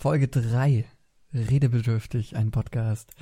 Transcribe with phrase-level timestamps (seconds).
[0.00, 0.86] Folge 3.
[1.34, 3.12] Redebedürftig, ein Podcast.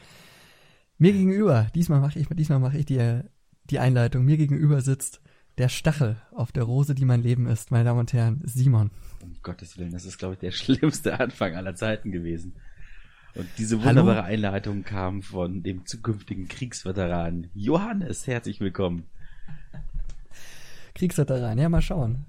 [0.96, 3.22] Mir gegenüber, diesmal mache ich, diesmal mache ich die,
[3.64, 4.24] die Einleitung.
[4.24, 5.20] Mir gegenüber sitzt
[5.58, 8.92] der Stachel auf der Rose, die mein Leben ist, meine Damen und Herren, Simon.
[9.20, 12.54] Um Gottes Willen, das ist, glaube ich, der schlimmste Anfang aller Zeiten gewesen.
[13.34, 14.34] Und diese wunderbare Hallo?
[14.34, 18.28] Einleitung kam von dem zukünftigen Kriegsveteran Johannes.
[18.28, 19.08] Herzlich willkommen.
[20.94, 22.26] Kriegsveteran, ja, mal schauen.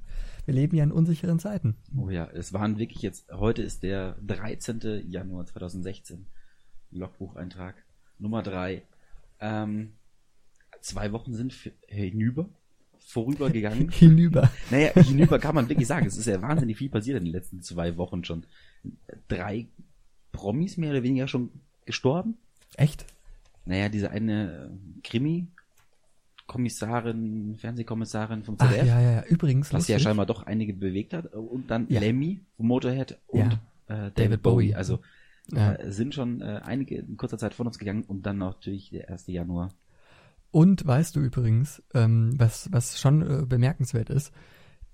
[0.50, 1.76] Wir leben ja in unsicheren Zeiten.
[1.96, 5.08] Oh ja, es waren wirklich jetzt, heute ist der 13.
[5.08, 6.26] Januar 2016.
[6.90, 7.76] Logbucheintrag
[8.18, 8.82] Nummer 3.
[9.42, 9.92] Ähm,
[10.82, 11.54] zwei Wochen sind
[11.86, 12.50] hinüber,
[12.98, 13.90] vorübergegangen.
[13.92, 14.52] hinüber.
[14.72, 16.08] Naja, hinüber kann man wirklich sagen.
[16.08, 18.44] Es ist ja wahnsinnig viel passiert in den letzten zwei Wochen schon.
[19.28, 19.68] Drei
[20.32, 21.52] Promis mehr oder weniger schon
[21.86, 22.40] gestorben.
[22.76, 23.06] Echt?
[23.66, 25.46] Naja, diese eine Krimi,
[26.50, 28.80] Kommissarin, Fernsehkommissarin vom ZDF.
[28.82, 29.24] Ach, ja, ja, ja.
[29.26, 29.68] Übrigens.
[29.68, 29.94] Was lustig.
[29.94, 31.34] ja scheinbar doch einige bewegt hat.
[31.34, 32.00] Und dann ja.
[32.00, 34.08] Lemmy vom Motorhead und ja.
[34.08, 34.72] äh, David, Bowie.
[34.72, 34.76] Bowie.
[34.76, 35.00] Also
[35.52, 35.74] ja.
[35.74, 39.10] äh, sind schon äh, einige in kurzer Zeit von uns gegangen und dann natürlich der
[39.10, 39.28] 1.
[39.28, 39.70] Januar.
[40.50, 44.34] Und weißt du übrigens, ähm, was, was schon äh, bemerkenswert ist,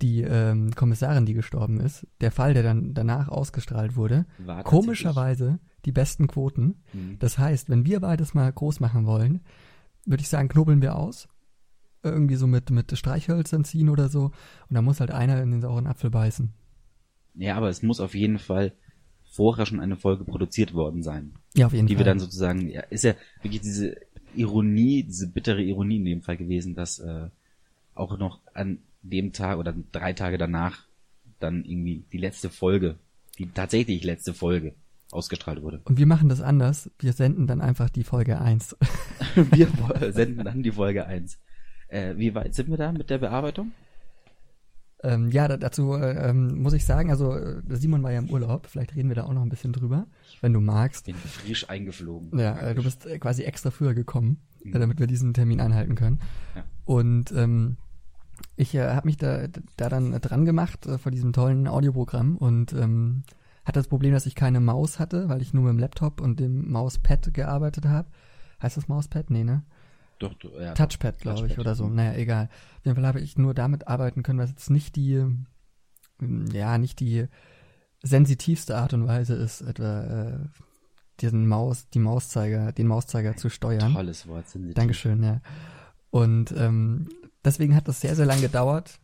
[0.02, 5.60] die ähm, Kommissarin, die gestorben ist, der Fall, der dann danach ausgestrahlt wurde, War komischerweise
[5.86, 6.84] die besten Quoten.
[6.92, 7.18] Mhm.
[7.20, 9.40] Das heißt, wenn wir beides mal groß machen wollen,
[10.06, 11.30] würde ich sagen, knobeln wir aus
[12.12, 14.26] irgendwie so mit, mit Streichhölzern ziehen oder so.
[14.70, 16.54] Und da muss halt einer in den sauren Apfel beißen.
[17.36, 18.74] Ja, aber es muss auf jeden Fall
[19.24, 21.34] vorher schon eine Folge produziert worden sein.
[21.56, 22.04] Ja, auf jeden die Fall.
[22.04, 23.98] Die wir dann sozusagen, ja, ist ja wirklich diese
[24.36, 27.30] Ironie, diese bittere Ironie in dem Fall gewesen, dass äh,
[27.94, 30.86] auch noch an dem Tag oder drei Tage danach
[31.40, 32.96] dann irgendwie die letzte Folge,
[33.38, 34.74] die tatsächlich letzte Folge
[35.12, 35.82] ausgestrahlt wurde.
[35.84, 36.90] Und wir machen das anders.
[37.00, 38.76] Wir senden dann einfach die Folge 1.
[39.36, 39.68] wir
[40.12, 41.38] senden dann die Folge 1.
[41.88, 43.72] Äh, wie weit sind wir da mit der Bearbeitung?
[45.04, 48.66] Ähm, ja, dazu äh, ähm, muss ich sagen, also äh, Simon war ja im Urlaub,
[48.66, 50.08] vielleicht reden wir da auch noch ein bisschen drüber,
[50.42, 51.08] wenn du magst.
[51.08, 52.40] Ich bin frisch eingeflogen.
[52.40, 54.72] Ja, äh, du bist äh, quasi extra früher gekommen, mhm.
[54.72, 56.20] damit wir diesen Termin einhalten können.
[56.56, 56.64] Ja.
[56.86, 57.78] Und ähm,
[58.56, 59.48] ich äh, habe mich da,
[59.78, 63.24] da dann dran gemacht äh, vor diesem tollen Audioprogramm und ähm,
[63.64, 66.40] hatte das Problem, dass ich keine Maus hatte, weil ich nur mit dem Laptop und
[66.40, 68.08] dem Mauspad gearbeitet habe.
[68.62, 69.30] Heißt das Mauspad?
[69.30, 69.64] Nee, ne?
[70.20, 71.88] Doch, ja, Touchpad, glaube ich, oder so.
[71.90, 72.50] Naja, egal.
[72.80, 75.26] Auf jeden Fall habe ich nur damit arbeiten können, was jetzt nicht die,
[76.20, 77.28] hm, ja, nicht die
[78.02, 80.38] sensitivste Art und Weise ist, etwa äh,
[81.20, 83.94] diesen Maus, die Mauszeiger, den Mauszeiger zu steuern.
[83.94, 84.76] Tolles Wort, sensitiv.
[84.76, 85.42] Dankeschön, ja.
[86.12, 87.10] Und ähm,
[87.44, 89.00] deswegen hat das sehr, sehr lang gedauert.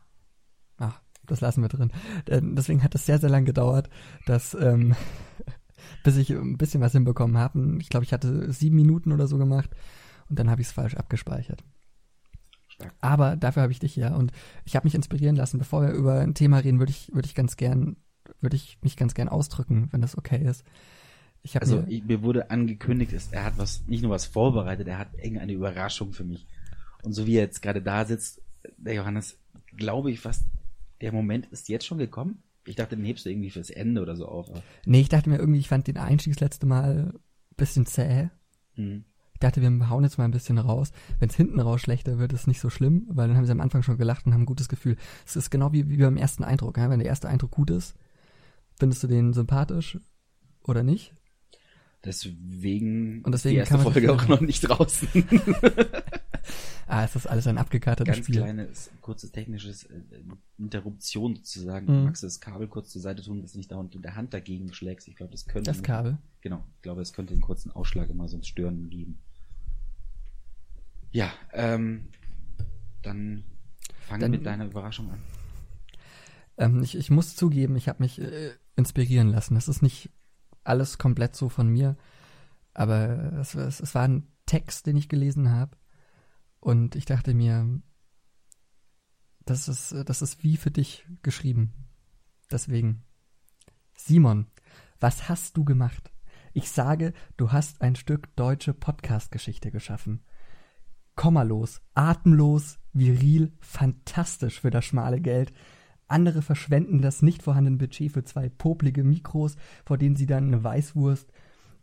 [0.77, 1.91] Ach, das lassen wir drin.
[2.25, 3.89] Äh, deswegen hat das sehr, sehr lang gedauert,
[4.25, 4.95] dass ähm,
[6.03, 7.77] bis ich ein bisschen was hinbekommen habe.
[7.81, 9.69] Ich glaube, ich hatte sieben Minuten oder so gemacht
[10.31, 11.61] und dann habe ich es falsch abgespeichert.
[13.01, 14.31] Aber dafür habe ich dich ja und
[14.63, 15.59] ich habe mich inspirieren lassen.
[15.59, 17.97] Bevor wir über ein Thema reden, würde ich, würde ich ganz gern,
[18.39, 20.63] würde ich mich ganz gern ausdrücken, wenn das okay ist.
[21.43, 24.87] Ich also mir, ich, mir wurde angekündigt, ist, er hat was, nicht nur was vorbereitet,
[24.87, 26.47] er hat irgendeine Überraschung für mich.
[27.03, 28.41] Und so wie er jetzt gerade da sitzt,
[28.77, 29.37] der Johannes,
[29.75, 30.45] glaube ich fast,
[31.01, 32.41] der Moment ist jetzt schon gekommen.
[32.65, 34.49] Ich dachte, den hebst du irgendwie fürs Ende oder so auf.
[34.85, 37.13] Nee, ich dachte mir irgendwie, ich fand den Einstieg das letzte Mal
[37.57, 38.29] bisschen zäh.
[38.75, 39.03] Mhm
[39.41, 40.91] dachte, wir hauen jetzt mal ein bisschen raus.
[41.19, 43.61] Wenn es hinten raus schlechter wird, ist nicht so schlimm, weil dann haben sie am
[43.61, 44.95] Anfang schon gelacht und haben ein gutes Gefühl.
[45.25, 46.77] Es ist genau wie, wie beim ersten Eindruck.
[46.77, 46.89] Ja?
[46.89, 47.95] Wenn der erste Eindruck gut ist,
[48.79, 49.99] findest du den sympathisch
[50.63, 51.13] oder nicht?
[52.03, 55.07] Deswegen, und deswegen ist die erste Folge auch noch nicht draußen.
[56.87, 58.41] ah, es ist alles ein abgekartetes Ganz Spiel.
[58.41, 60.01] Ganz kleines, kurzes technisches äh,
[60.57, 61.85] Interruption sozusagen.
[61.85, 62.05] Mhm.
[62.05, 64.33] Magst du das Kabel kurz zur Seite tun, dass du nicht da unten der Hand
[64.33, 65.07] dagegen schlägst?
[65.07, 65.69] Ich glaube, das könnte...
[65.69, 66.17] Das Kabel?
[66.41, 66.65] Genau.
[66.77, 69.19] Ich glaube, es könnte einen kurzen Ausschlag immer sonst stören geben.
[71.11, 72.07] Ja, ähm,
[73.01, 73.43] dann
[73.99, 75.21] fang dann, mit deiner Überraschung an.
[76.57, 79.55] Ähm, ich, ich muss zugeben, ich habe mich äh, inspirieren lassen.
[79.55, 80.09] Das ist nicht
[80.63, 81.97] alles komplett so von mir,
[82.73, 85.77] aber es, es, es war ein Text, den ich gelesen habe
[86.59, 87.81] und ich dachte mir,
[89.45, 91.73] das ist, das ist wie für dich geschrieben.
[92.51, 93.03] Deswegen.
[93.95, 94.47] Simon,
[94.99, 96.11] was hast du gemacht?
[96.53, 100.23] Ich sage, du hast ein Stück deutsche Podcast-Geschichte geschaffen
[101.15, 105.53] kommalos, atemlos, viril, fantastisch für das schmale Geld.
[106.07, 109.55] Andere verschwenden das nicht vorhandene Budget für zwei poplige Mikros,
[109.85, 111.31] vor denen sie dann eine Weißwurst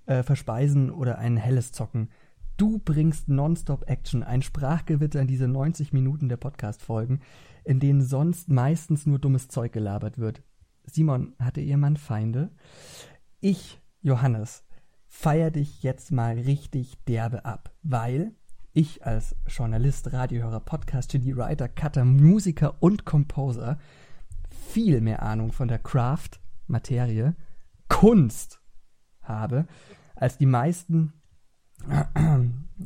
[0.07, 2.11] äh, verspeisen oder ein helles zocken.
[2.59, 7.21] Du bringst Nonstop-Action, ein Sprachgewitter in diese 90 Minuten der Podcast-Folgen,
[7.65, 10.43] in denen sonst meistens nur dummes Zeug gelabert wird.
[10.85, 12.51] Simon, hatte ihr Mann Feinde?
[13.41, 14.65] Ich, Johannes,
[15.07, 18.35] feier dich jetzt mal richtig derbe ab, weil
[18.73, 23.79] ich als Journalist, Radiohörer, Podcast, Genie, Writer, Cutter, Musiker und Composer
[24.51, 27.35] viel mehr Ahnung von der Craft, Materie,
[27.89, 28.61] Kunst
[29.23, 29.67] habe,
[30.15, 31.13] als die meisten,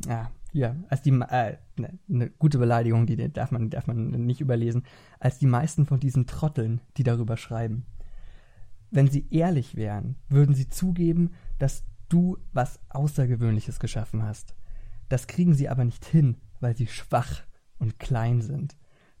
[0.07, 4.39] ja, ja, als die, äh, ne, eine gute Beleidigung, die darf man, darf man nicht
[4.39, 4.83] überlesen,
[5.19, 7.85] als die meisten von diesen Trotteln, die darüber schreiben.
[8.91, 14.55] Wenn sie ehrlich wären, würden sie zugeben, dass du was Außergewöhnliches geschaffen hast.
[15.13, 17.43] Das kriegen sie aber nicht hin, weil sie schwach
[17.77, 18.75] und klein sind.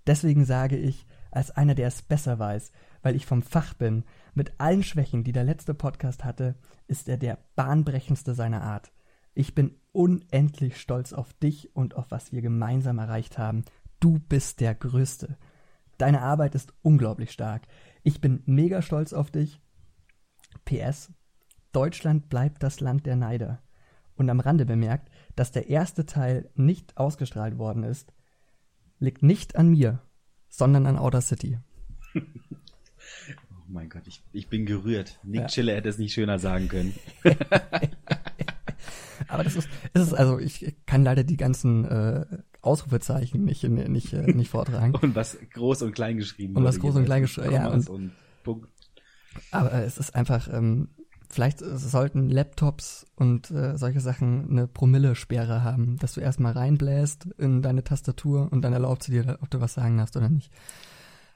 [0.07, 2.71] Deswegen sage ich, als einer, der es besser weiß,
[3.03, 4.03] weil ich vom Fach bin,
[4.33, 6.55] mit allen Schwächen, die der letzte Podcast hatte,
[6.87, 8.91] ist er der bahnbrechendste seiner Art.
[9.35, 13.63] Ich bin unendlich stolz auf dich und auf was wir gemeinsam erreicht haben.
[13.99, 15.37] Du bist der Größte.
[15.99, 17.67] Deine Arbeit ist unglaublich stark.
[18.01, 19.61] Ich bin mega stolz auf dich.
[20.65, 21.13] PS.
[21.71, 23.61] Deutschland bleibt das Land der Neider.
[24.15, 28.13] Und am Rande bemerkt, dass der erste Teil nicht ausgestrahlt worden ist,
[28.99, 30.01] liegt nicht an mir,
[30.49, 31.59] sondern an Outer City.
[32.15, 32.19] oh
[33.67, 35.19] mein Gott, ich, ich bin gerührt.
[35.23, 35.47] Nick ja.
[35.47, 36.93] Chiller hätte es nicht schöner sagen können.
[39.27, 42.25] Aber das ist, ist es, also ich kann leider die ganzen äh,
[42.61, 44.95] Ausrufezeichen nicht, nicht, äh, nicht vortragen.
[45.01, 47.67] und was groß und klein geschrieben Und was groß und klein geschrieben, ja.
[47.67, 48.11] Und, und
[48.43, 48.69] Punkt.
[49.51, 50.89] Aber es ist einfach, ähm,
[51.33, 57.61] vielleicht sollten Laptops und äh, solche Sachen eine Promillesperre haben, dass du erstmal reinbläst in
[57.61, 60.51] deine Tastatur und dann erlaubst du dir, ob du was sagen hast oder nicht.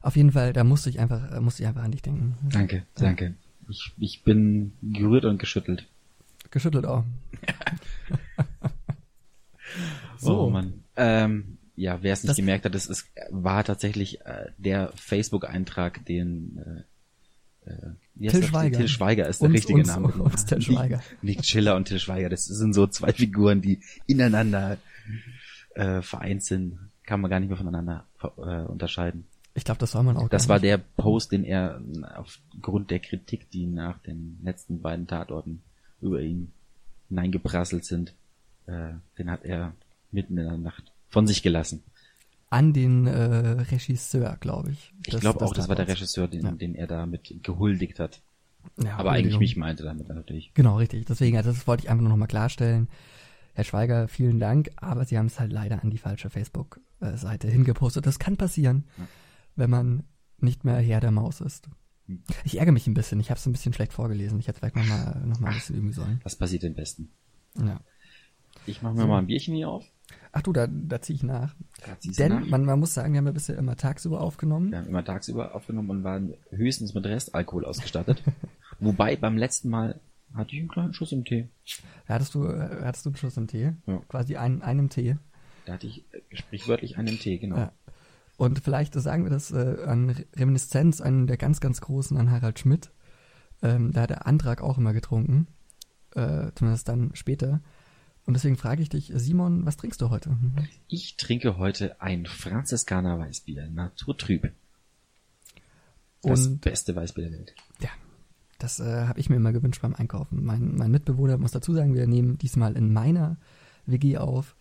[0.01, 2.38] Auf jeden Fall, da musste ich einfach, äh, musste ich einfach an dich denken.
[2.51, 3.35] Danke, danke.
[3.69, 5.88] Ich, ich bin gerührt und geschüttelt.
[6.51, 7.03] Geschüttelt auch.
[10.17, 10.45] so.
[10.45, 10.83] Oh Mann.
[10.95, 16.05] Ähm, ja, wer es nicht das gemerkt hat, das ist, war tatsächlich äh, der Facebook-Eintrag,
[16.05, 16.83] den äh,
[17.68, 18.78] äh, Till Schweiger.
[18.78, 20.08] Till Schweiger ist der uns, richtige uns, Name.
[20.08, 21.02] Uns Till Schweiger.
[21.22, 24.78] Nick Chiller und Till Schweiger, das sind so zwei Figuren, die ineinander
[25.75, 26.80] äh, vereint sind.
[27.04, 29.25] Kann man gar nicht mehr voneinander äh, unterscheiden.
[29.54, 30.30] Ich glaube, das soll man auch.
[30.30, 31.81] Das war der Post, den er
[32.16, 35.64] aufgrund der Kritik, die nach den letzten beiden Tatorten
[36.02, 36.52] über ihn
[37.10, 38.14] hineingeprasselt sind,
[38.68, 39.74] äh, den hat er
[40.12, 41.84] mitten in der Nacht von sich gelassen.
[42.49, 44.94] An den äh, Regisseur, glaube ich.
[45.05, 46.51] Ich glaube auch, das war der Regisseur, den, ja.
[46.51, 48.21] den er damit gehuldigt hat.
[48.81, 50.53] Ja, Aber eigentlich mich meinte damit natürlich.
[50.53, 51.05] Genau, richtig.
[51.05, 52.88] Deswegen, also das wollte ich einfach nur noch mal klarstellen.
[53.53, 58.05] Herr Schweiger, vielen Dank, aber Sie haben es halt leider an die falsche Facebook-Seite hingepostet.
[58.05, 59.07] Das kann passieren, ja.
[59.55, 60.03] wenn man
[60.39, 61.67] nicht mehr Herr der Maus ist.
[62.44, 63.19] Ich ärgere mich ein bisschen.
[63.19, 64.39] Ich habe es ein bisschen schlecht vorgelesen.
[64.39, 66.21] Ich hätte vielleicht nochmal noch mal ein bisschen üben sollen.
[66.23, 67.09] Was passiert am besten?
[67.57, 67.81] Ja.
[68.65, 69.07] Ich mache mir so.
[69.07, 69.85] mal ein Bierchen hier auf.
[70.31, 71.56] Ach du, da, da ziehe ich nach.
[72.18, 72.45] Denn nach.
[72.48, 74.71] Man, man muss sagen, wir haben ja bisher immer tagsüber aufgenommen.
[74.71, 78.24] Wir haben immer tagsüber aufgenommen und waren höchstens mit Restalkohol ausgestattet.
[78.80, 80.00] Wobei beim letzten Mal
[80.33, 81.48] hatte ich einen kleinen Schuss im Tee.
[82.07, 83.74] Da hattest du, hattest du einen Schuss im Tee?
[83.86, 84.01] Ja.
[84.09, 85.18] Quasi einen, einen Tee.
[85.65, 87.57] Da hatte ich äh, sprichwörtlich einen Tee, genau.
[87.57, 87.71] Ja.
[88.38, 92.59] Und vielleicht sagen wir das äh, an Reminiszenz an der ganz, ganz großen, an Harald
[92.59, 92.92] Schmidt.
[93.63, 95.48] Ähm, da hat der Antrag auch immer getrunken.
[96.13, 97.62] Äh, zumindest dann später.
[98.27, 100.38] Und deswegen frage ich dich, Simon, was trinkst du heute?
[100.89, 104.51] Ich trinke heute ein Franziskaner Weißbier, naturtrüb.
[106.21, 107.56] Das Und, beste Weißbier der Welt.
[107.79, 107.89] Ja,
[108.59, 110.44] das äh, habe ich mir immer gewünscht beim Einkaufen.
[110.44, 113.38] Mein, mein Mitbewohner muss dazu sagen, wir nehmen diesmal in meiner
[113.85, 114.57] WG auf.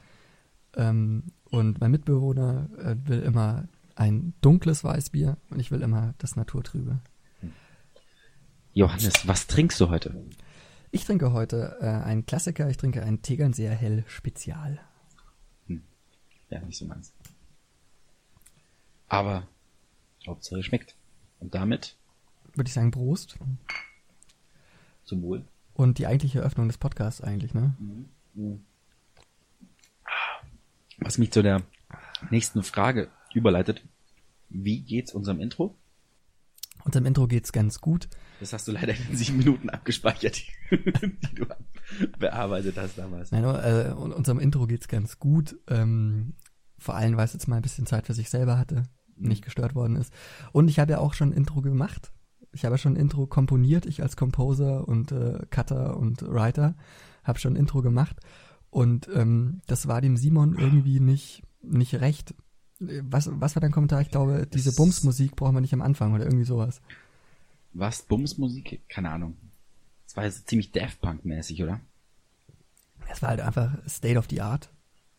[0.77, 3.67] Ähm, und mein Mitbewohner äh, will immer
[3.97, 7.01] ein dunkles Weißbier und ich will immer das Naturtrübe.
[8.75, 10.15] Johannes, was trinkst du heute?
[10.97, 14.81] Ich trinke heute äh, einen Klassiker, ich trinke einen Tegernseer Hell Spezial.
[15.67, 15.83] Hm.
[16.49, 17.13] Ja, nicht so meins.
[19.07, 19.47] Aber
[20.27, 20.97] Hauptsache schmeckt.
[21.39, 21.97] Und damit
[22.55, 23.37] würde ich sagen Prost.
[25.05, 25.45] Zum Wohl.
[25.75, 27.77] Und die eigentliche Eröffnung des Podcasts eigentlich, ne?
[27.79, 28.09] Mhm.
[28.33, 28.65] Mhm.
[30.97, 31.61] Was mich zu der
[32.31, 33.85] nächsten Frage überleitet.
[34.49, 35.77] Wie geht's unserem Intro?
[36.87, 38.09] Unserem Intro geht's ganz gut.
[38.39, 40.41] Das hast du leider in sieben Minuten abgespeichert,
[40.71, 41.47] die du
[42.17, 43.33] bearbeitet hast damals.
[43.33, 45.59] Nein, äh, unserem Intro geht's ganz gut.
[45.67, 46.35] Ähm,
[46.79, 48.85] vor allem, weil es jetzt mal ein bisschen Zeit für sich selber hatte,
[49.17, 50.13] nicht gestört worden ist.
[50.53, 52.13] Und ich habe ja auch schon ein Intro gemacht.
[52.53, 56.77] Ich habe ja schon ein Intro komponiert, ich als Composer und äh, Cutter und Writer
[57.25, 58.21] habe schon ein Intro gemacht.
[58.71, 62.37] Und ähm, das war dem Simon irgendwie nicht, nicht recht.
[62.79, 64.01] Was, was war dein Kommentar?
[64.03, 66.83] Ich glaube, diese Bumsmusik brauchen wir nicht am Anfang oder irgendwie sowas.
[67.73, 68.03] Was?
[68.03, 68.83] Bumsmusik?
[68.89, 69.37] Keine Ahnung.
[70.05, 71.81] Das war jetzt ziemlich Daft Punk-mäßig, oder?
[73.09, 74.71] Es war halt einfach State of the Art.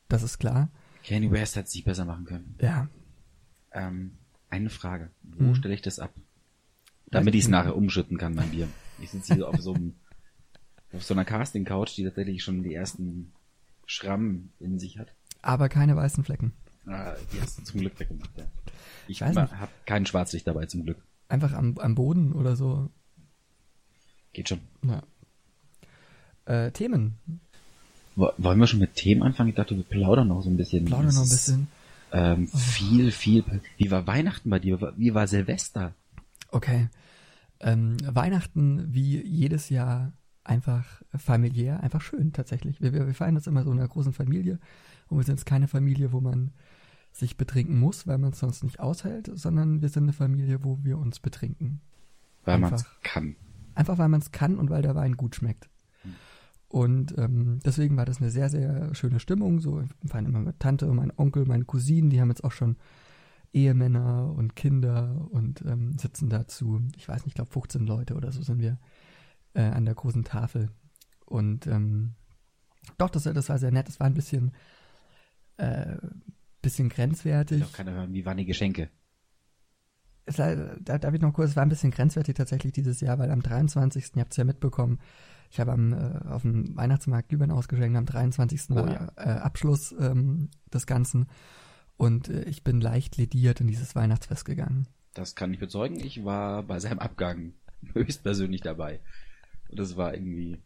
[0.07, 0.69] Das ist klar.
[1.03, 2.55] Kanye West hätte es sich besser machen können.
[2.61, 2.87] Ja.
[3.71, 4.17] Ähm,
[4.49, 5.09] eine Frage.
[5.23, 5.55] Wo hm.
[5.55, 6.13] stelle ich das ab?
[7.09, 8.67] Damit ich es nachher umschütten kann, mein Bier.
[8.99, 9.95] Ich sitze hier auf so einem,
[10.93, 13.31] auf so einer Casting-Couch, die tatsächlich schon die ersten
[13.85, 15.13] Schrammen in sich hat.
[15.41, 16.53] Aber keine weißen Flecken.
[16.88, 18.46] Ah, die hast du zum Glück weggemacht, ja.
[19.08, 19.50] Ich habe
[19.86, 20.98] kein Schwarzlicht dabei, zum Glück.
[21.29, 22.89] Einfach am, am Boden oder so.
[24.34, 24.62] Geht schon.
[24.86, 25.03] Ja.
[26.46, 27.17] Äh, Themen.
[28.15, 29.50] Wollen wir schon mit Themen anfangen?
[29.50, 30.86] Ich dachte, wir plaudern noch so ein bisschen.
[30.86, 31.67] Plaudern noch ein bisschen.
[32.12, 32.58] Ähm, oh.
[32.58, 33.44] Viel, viel.
[33.77, 34.94] Wie war Weihnachten bei dir?
[34.96, 35.94] Wie war Silvester?
[36.50, 36.89] Okay.
[37.60, 40.13] Ähm, Weihnachten wie jedes Jahr
[40.44, 42.82] einfach familiär, einfach schön tatsächlich.
[42.82, 44.60] Wir, wir, wir feiern das immer so in einer großen Familie
[45.08, 46.51] und wir sind jetzt keine Familie, wo man
[47.17, 50.77] sich betrinken muss, weil man es sonst nicht aushält, sondern wir sind eine Familie, wo
[50.83, 51.81] wir uns betrinken.
[52.45, 53.36] Weil man es kann.
[53.74, 55.67] Einfach weil man es kann und weil der Wein gut schmeckt.
[56.03, 56.13] Hm.
[56.67, 59.59] Und ähm, deswegen war das eine sehr, sehr schöne Stimmung.
[59.59, 62.77] So, waren immer mit Tante, mein Onkel, meine Cousinen, die haben jetzt auch schon
[63.51, 68.31] Ehemänner und Kinder und ähm, sitzen dazu, ich weiß nicht, ich glaube 15 Leute oder
[68.31, 68.77] so sind wir
[69.55, 70.69] äh, an der großen Tafel.
[71.25, 72.13] Und ähm,
[73.00, 73.89] doch, das, das war sehr nett.
[73.89, 74.51] Es war ein bisschen,
[75.57, 75.97] äh,
[76.67, 77.62] bisschen grenzwertig.
[77.62, 78.89] Doch keiner hören, wie waren die Geschenke?
[80.25, 83.31] Es, da darf ich noch kurz, es war ein bisschen grenzwertig tatsächlich dieses Jahr, weil
[83.31, 84.15] am 23.
[84.15, 85.00] ihr habt es ja mitbekommen,
[85.50, 88.71] ich habe am äh, auf dem Weihnachtsmarkt Glühwein ausgeschenkt, am 23.
[88.71, 89.12] Oh, war ja.
[89.15, 91.27] äh, Abschluss ähm, des Ganzen
[91.95, 94.88] und äh, ich bin leicht lediert in dieses Weihnachtsfest gegangen.
[95.13, 96.00] Das kann ich bezeugen.
[96.00, 97.53] Ich war bei seinem Abgang
[97.93, 99.00] höchstpersönlich dabei.
[99.69, 100.62] Und das war irgendwie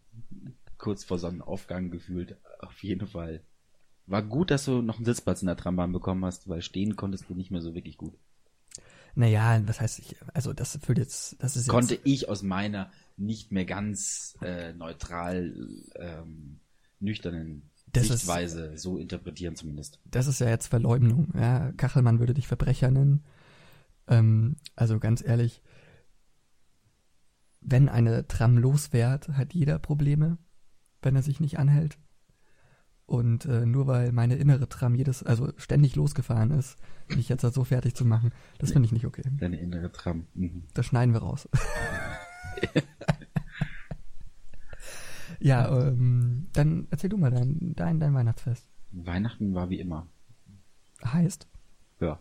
[0.77, 2.37] kurz vor Sonnenaufgang gefühlt.
[2.59, 3.43] Auf jeden Fall.
[4.11, 7.29] War gut, dass du noch einen Sitzplatz in der Trambahn bekommen hast, weil stehen konntest
[7.29, 8.13] du nicht mehr so wirklich gut.
[9.15, 11.71] Naja, was heißt ich, also das fühlt jetzt, das ist jetzt.
[11.71, 15.53] Konnte ich aus meiner nicht mehr ganz äh, neutral
[15.95, 16.59] ähm,
[16.99, 19.99] nüchternen das Sichtweise ist, so interpretieren zumindest.
[20.05, 21.29] Das ist ja jetzt Verleumdung.
[21.33, 23.23] Ja, Kachelmann würde dich Verbrecher nennen.
[24.07, 25.61] Ähm, also ganz ehrlich,
[27.61, 30.37] wenn eine Tram losfährt, hat jeder Probleme,
[31.01, 31.97] wenn er sich nicht anhält.
[33.11, 36.77] Und äh, nur weil meine innere Tram jedes, also ständig losgefahren ist,
[37.09, 39.23] mich jetzt halt so fertig zu machen, das finde ich nicht okay.
[39.37, 40.27] Deine innere Tram.
[40.33, 40.63] Mhm.
[40.73, 41.49] Das schneiden wir raus.
[45.41, 48.65] ja, ähm, dann erzähl du mal dein, dein, dein Weihnachtsfest.
[48.93, 50.07] Weihnachten war wie immer.
[51.03, 51.49] Heißt?
[51.99, 52.17] Ja.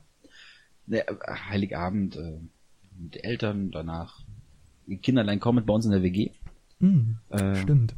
[0.87, 1.04] Ne,
[1.49, 2.40] Heiligabend äh,
[2.99, 4.25] mit Eltern, danach
[5.02, 6.32] Kinderlein kommen bei uns in der WG.
[6.80, 7.94] Mm, äh, stimmt.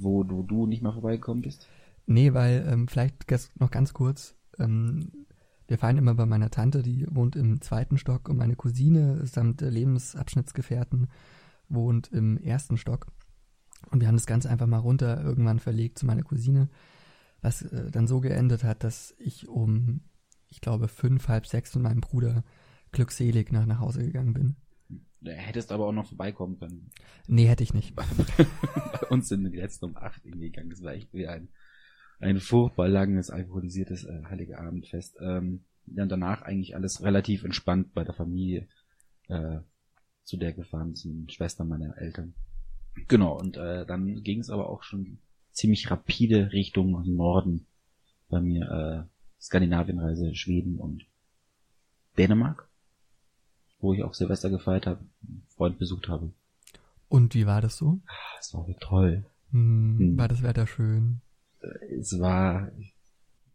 [0.00, 1.68] Wo du, du nicht mal vorbeigekommen bist?
[2.10, 3.26] Nee, weil ähm, vielleicht
[3.60, 4.34] noch ganz kurz.
[4.58, 5.26] Ähm,
[5.66, 9.60] wir feiern immer bei meiner Tante, die wohnt im zweiten Stock und meine Cousine samt
[9.60, 11.08] Lebensabschnittsgefährten
[11.68, 13.08] wohnt im ersten Stock.
[13.90, 16.70] Und wir haben das Ganze einfach mal runter irgendwann verlegt zu meiner Cousine,
[17.42, 20.00] was äh, dann so geendet hat, dass ich um,
[20.48, 22.42] ich glaube, fünf, halb sechs mit meinem Bruder
[22.90, 24.56] glückselig nach, nach Hause gegangen bin.
[25.22, 26.90] Hättest aber auch noch vorbeikommen können.
[27.26, 27.94] Nee, hätte ich nicht.
[27.96, 28.04] Bei
[29.10, 30.70] uns sind die letzten um acht hingegangen.
[30.70, 31.50] Das war echt wie ein,
[32.20, 35.16] ein furchtbar langes, alkoholisiertes äh, Heilige Abendfest.
[35.20, 38.68] Ähm, dann danach eigentlich alles relativ entspannt bei der Familie,
[39.28, 39.60] äh,
[40.24, 42.34] zu der gefahren sind, Schwester meiner Eltern.
[43.06, 45.18] Genau, und äh, dann ging es aber auch schon
[45.52, 47.66] ziemlich rapide Richtung Norden
[48.28, 51.06] bei mir, äh, Skandinavienreise, Schweden und
[52.18, 52.68] Dänemark
[53.80, 55.04] wo ich auch Silvester gefeiert habe,
[55.56, 56.32] Freund besucht habe.
[57.08, 58.00] Und wie war das so?
[58.06, 59.24] Ah, es war toll.
[59.50, 60.18] Hm, hm.
[60.18, 61.20] War das Wetter schön?
[61.90, 62.70] Es war,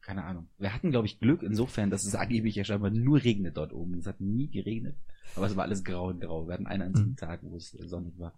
[0.02, 0.50] keine Ahnung.
[0.58, 3.98] Wir hatten, glaube ich, Glück insofern, dass es angeblich ja scheinbar nur regnet dort oben.
[3.98, 4.96] Es hat nie geregnet,
[5.36, 6.48] aber es war alles grau und grau.
[6.48, 7.16] Wir hatten einen einzigen hm.
[7.18, 8.34] Tag, wo es sonnig war.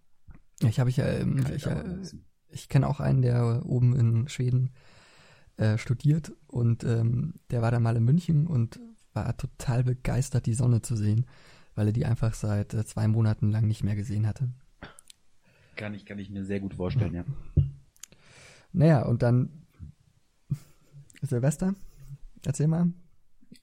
[0.60, 1.84] Ja, ich habe ich, ähm, ich, äh,
[2.48, 4.70] ich kenne auch einen, der oben in Schweden
[5.56, 8.80] äh, studiert und ähm, der war dann mal in München und
[9.12, 11.26] war total begeistert, die Sonne zu sehen
[11.76, 14.48] weil er die einfach seit äh, zwei Monaten lang nicht mehr gesehen hatte.
[15.76, 17.24] Kann ich, kann ich mir sehr gut vorstellen, ja.
[18.72, 19.65] Naja, und dann
[21.22, 21.74] Silvester,
[22.44, 22.92] erzähl mal.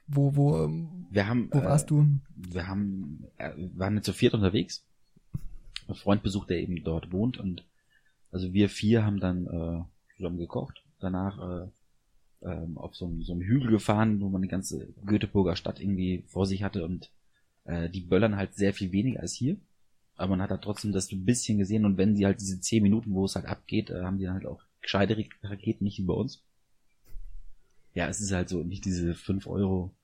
[0.07, 0.69] Wo, wo,
[1.09, 2.07] wir haben, wo warst äh, du?
[2.35, 4.85] Wir haben, äh, waren jetzt zu viert unterwegs.
[5.87, 7.65] Ein Freund besucht, der eben dort wohnt und
[8.31, 9.83] also wir vier haben dann äh,
[10.17, 10.83] zusammen gekocht.
[10.99, 11.67] Danach äh,
[12.41, 16.45] ähm, auf so, so einem Hügel gefahren, wo man die ganze Göteborger Stadt irgendwie vor
[16.45, 17.11] sich hatte und
[17.65, 19.57] äh, die böllern halt sehr viel weniger als hier.
[20.15, 22.83] Aber man hat halt trotzdem das ein bisschen gesehen und wenn sie halt diese 10
[22.83, 26.03] Minuten, wo es halt abgeht, äh, haben die dann halt auch gescheite Raketen, nicht wie
[26.03, 26.43] bei uns.
[27.93, 29.95] Ja, es ist halt so nicht diese 5 Euro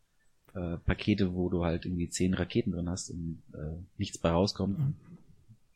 [0.54, 4.80] äh, Pakete, wo du halt irgendwie 10 Raketen drin hast und äh, nichts bei rauskommt.
[4.80, 4.96] Mhm.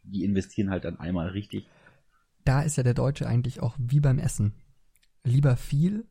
[0.04, 1.66] Die investieren halt dann einmal richtig.
[2.46, 4.54] Da ist ja der Deutsche eigentlich auch wie beim Essen.
[5.24, 6.06] Lieber viel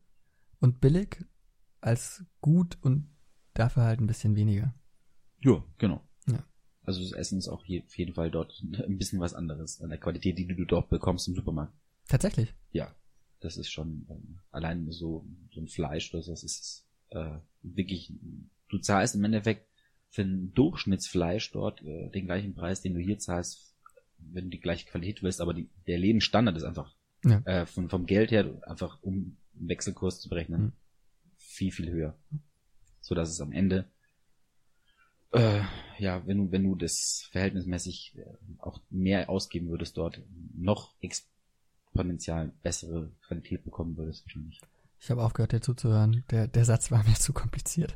[0.59, 1.23] und billig
[1.79, 3.07] als gut und
[3.53, 4.73] dafür halt ein bisschen weniger.
[5.41, 6.01] Ja, genau.
[6.27, 6.43] Ja.
[6.81, 9.99] Also das Essen ist auch auf jeden Fall dort ein bisschen was anderes an der
[9.99, 11.73] Qualität, die du dort bekommst im Supermarkt.
[12.07, 12.53] Tatsächlich?
[12.71, 12.93] Ja.
[13.43, 18.13] Das ist schon ähm, allein so, so ein Fleisch oder so, das ist äh, wirklich,
[18.69, 19.67] du zahlst im Endeffekt
[20.09, 23.75] für ein Durchschnittsfleisch dort äh, den gleichen Preis, den du hier zahlst,
[24.17, 26.95] wenn du die gleiche Qualität willst, aber die, der Lebensstandard ist einfach
[27.25, 27.41] Ja.
[27.45, 30.71] Äh, von, vom Geld her, einfach um Wechselkurs zu berechnen, mhm.
[31.37, 32.17] viel, viel höher.
[33.01, 33.91] So dass es am Ende,
[35.31, 35.61] äh,
[35.97, 38.25] ja, wenn du, wenn du das verhältnismäßig äh,
[38.59, 40.21] auch mehr ausgeben würdest dort,
[40.55, 40.95] noch
[41.93, 44.59] exponentiell bessere Qualität bekommen würdest wahrscheinlich.
[44.99, 46.23] Ich habe aufgehört, dir zuzuhören.
[46.31, 47.95] Der, der Satz war mir zu kompliziert.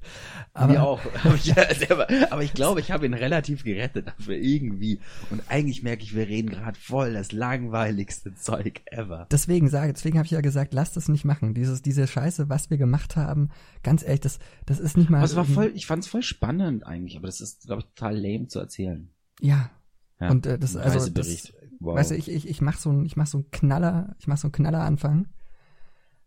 [0.54, 1.00] Aber, mir auch.
[2.30, 5.00] aber ich glaube, ich habe ihn relativ gerettet dafür irgendwie.
[5.30, 9.26] Und eigentlich merke ich, wir reden gerade voll das langweiligste Zeug ever.
[9.32, 11.54] Deswegen sage, deswegen habe ich ja gesagt, lass das nicht machen.
[11.54, 13.50] Dieses, diese Scheiße, was wir gemacht haben,
[13.84, 15.22] ganz ehrlich, das, das ist nicht mal.
[15.22, 18.18] Das war voll, ich fand es voll spannend eigentlich, aber das ist, glaube ich, total
[18.18, 19.10] lame zu erzählen.
[19.40, 19.72] Ja.
[20.20, 21.96] ja und äh, das, also, das, wow.
[21.96, 24.52] weißt du, ich, ich, ich mach so ich mach so Knaller, ich mach so ein
[24.52, 25.28] Knaller Anfang.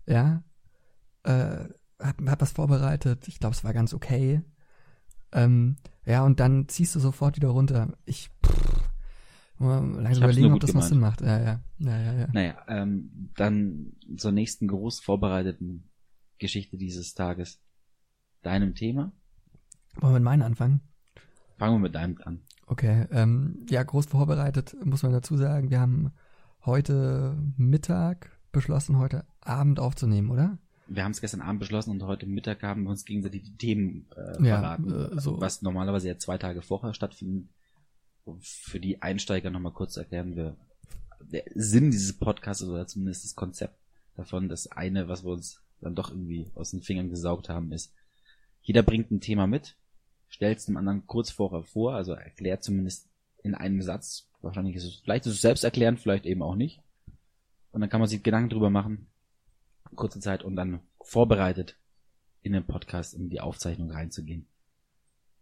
[0.07, 0.42] Ja,
[1.25, 1.64] äh,
[1.99, 3.28] hab, hab was vorbereitet.
[3.28, 4.42] Ich glaube, es war ganz okay.
[5.33, 7.97] Ähm, ja, und dann ziehst du sofort wieder runter.
[8.04, 8.90] Ich pff,
[9.61, 10.85] langsam überlegen, ob das gemeint.
[10.85, 11.21] noch Sinn macht.
[11.21, 11.61] Ja, ja.
[11.78, 12.28] ja, ja, ja.
[12.33, 15.90] Naja, ähm, dann zur nächsten groß vorbereiteten
[16.38, 17.61] Geschichte dieses Tages.
[18.42, 19.12] Deinem Thema?
[19.97, 20.80] Wollen wir mit meinen anfangen?
[21.59, 22.40] Fangen wir mit deinem an.
[22.71, 25.71] Okay, ähm, ja, groß vorbereitet, muss man dazu sagen.
[25.71, 26.12] Wir haben
[26.65, 30.59] heute Mittag beschlossen, heute Abend aufzunehmen, oder?
[30.91, 34.09] wir haben es gestern Abend beschlossen und heute Mittag haben wir uns gegenseitig die Themen
[34.11, 35.41] äh, verraten, ja, äh, so.
[35.41, 37.49] was normalerweise ja zwei Tage vorher stattfindet.
[38.41, 40.57] Für die Einsteiger nochmal kurz erklären wir
[41.21, 43.79] der Sinn dieses Podcasts oder zumindest das Konzept
[44.17, 44.49] davon.
[44.49, 47.93] Das eine, was wir uns dann doch irgendwie aus den Fingern gesaugt haben, ist,
[48.62, 49.77] jeder bringt ein Thema mit,
[50.30, 53.08] stellt es dem anderen kurz vorher vor, also erklärt zumindest
[53.42, 54.28] in einem Satz.
[54.40, 56.80] Wahrscheinlich ist es, vielleicht ist es selbst erklären, vielleicht eben auch nicht.
[57.72, 59.06] Und dann kann man sich Gedanken drüber machen,
[59.94, 61.76] kurze Zeit und dann vorbereitet
[62.42, 64.46] in den Podcast, in die Aufzeichnung reinzugehen.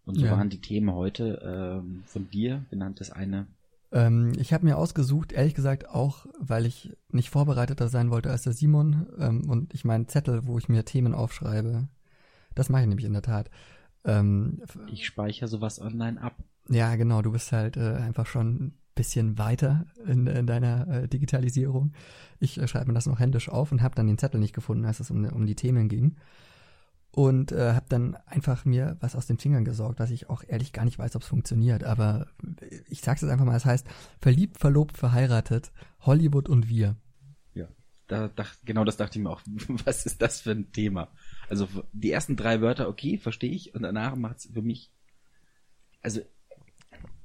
[0.05, 0.33] Und so ja.
[0.33, 3.47] waren die Themen heute ähm, von dir genannt, das eine.
[3.93, 8.43] Ähm, ich habe mir ausgesucht, ehrlich gesagt auch, weil ich nicht vorbereiteter sein wollte als
[8.43, 11.89] der Simon ähm, und ich meinen Zettel, wo ich mir Themen aufschreibe.
[12.55, 13.51] Das mache ich nämlich in der Tat.
[14.09, 16.37] Ähm, ich speichere sowas online ab.
[16.69, 21.93] Ja, genau, du bist halt äh, einfach schon bisschen weiter in, in deiner äh, Digitalisierung.
[22.41, 24.85] Ich äh, schreibe mir das noch händisch auf und habe dann den Zettel nicht gefunden,
[24.85, 26.17] als es um, um die Themen ging.
[27.13, 30.73] Und äh, habe dann einfach mir was aus den Fingern gesorgt, was ich auch ehrlich
[30.73, 31.85] gar nicht weiß, ob es funktioniert.
[31.85, 32.27] Aber
[32.89, 33.87] ich sag's jetzt einfach mal, es heißt
[34.21, 36.97] verliebt, verlobt, verheiratet, Hollywood und wir.
[37.55, 37.69] Ja,
[38.09, 39.43] da dacht, genau das dachte ich mir auch.
[39.85, 41.09] Was ist das für ein Thema?
[41.49, 43.75] Also die ersten drei Wörter, okay, verstehe ich.
[43.75, 44.91] Und danach macht's für mich,
[46.03, 46.21] also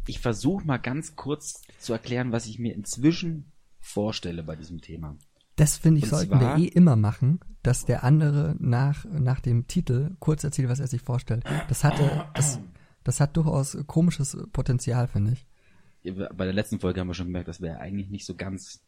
[0.07, 5.17] ich versuche mal ganz kurz zu erklären, was ich mir inzwischen vorstelle bei diesem Thema.
[5.55, 9.67] Das finde ich, Und sollten wir eh immer machen, dass der andere nach, nach dem
[9.67, 11.43] Titel kurz erzählt, was er sich vorstellt.
[11.69, 12.59] Das hatte, das,
[13.03, 15.47] das hat durchaus komisches Potenzial, finde ich.
[16.15, 18.83] Bei der letzten Folge haben wir schon gemerkt, dass wir eigentlich nicht so ganz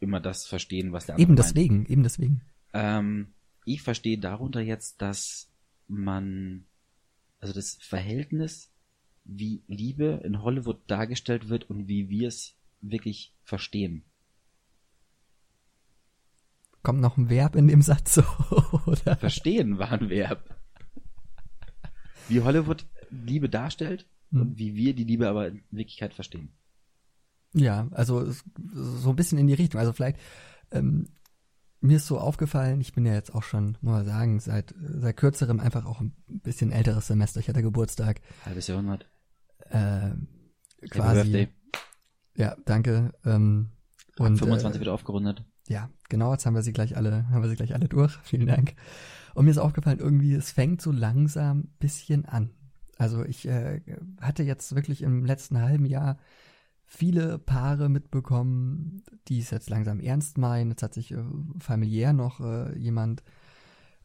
[0.00, 1.90] immer das verstehen, was der andere Eben deswegen, meint.
[1.90, 2.40] eben deswegen.
[2.72, 3.28] Ähm,
[3.66, 5.50] ich verstehe darunter jetzt, dass
[5.88, 6.64] man,
[7.40, 8.72] also das Verhältnis
[9.24, 14.04] wie Liebe in Hollywood dargestellt wird und wie wir es wirklich verstehen.
[16.82, 18.18] Kommt noch ein Verb in dem Satz,
[18.86, 19.16] oder?
[19.16, 20.56] Verstehen war ein Verb.
[22.28, 24.40] Wie Hollywood Liebe darstellt hm.
[24.40, 26.52] und wie wir die Liebe aber in Wirklichkeit verstehen.
[27.52, 29.80] Ja, also so ein bisschen in die Richtung.
[29.80, 30.20] Also vielleicht,
[30.70, 31.08] ähm,
[31.86, 35.16] mir ist so aufgefallen, ich bin ja jetzt auch schon, muss man sagen, seit, seit
[35.16, 37.40] kürzerem einfach auch ein bisschen älteres Semester.
[37.40, 38.20] Ich hatte Geburtstag.
[38.44, 39.06] Halbes Jahrhundert
[39.70, 40.10] äh,
[40.90, 41.48] quasi.
[42.36, 43.12] Ja, danke.
[43.24, 43.70] Ähm,
[44.18, 45.44] und 25 äh, wird aufgerundet.
[45.68, 48.16] Ja, genau, jetzt haben wir sie gleich alle, haben wir sie gleich alle durch.
[48.22, 48.74] Vielen Dank.
[49.34, 52.50] Und mir ist aufgefallen, irgendwie, es fängt so langsam bisschen an.
[52.98, 53.82] Also ich äh,
[54.20, 56.18] hatte jetzt wirklich im letzten halben Jahr
[56.86, 60.70] viele Paare mitbekommen, die es jetzt langsam ernst meinen.
[60.70, 61.22] Jetzt hat sich äh,
[61.58, 63.22] familiär noch äh, jemand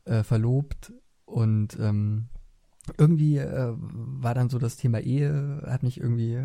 [0.06, 0.91] äh, verlobt
[1.26, 2.28] und ähm,
[2.98, 6.44] irgendwie äh, war dann so das Thema Ehe, hat mich irgendwie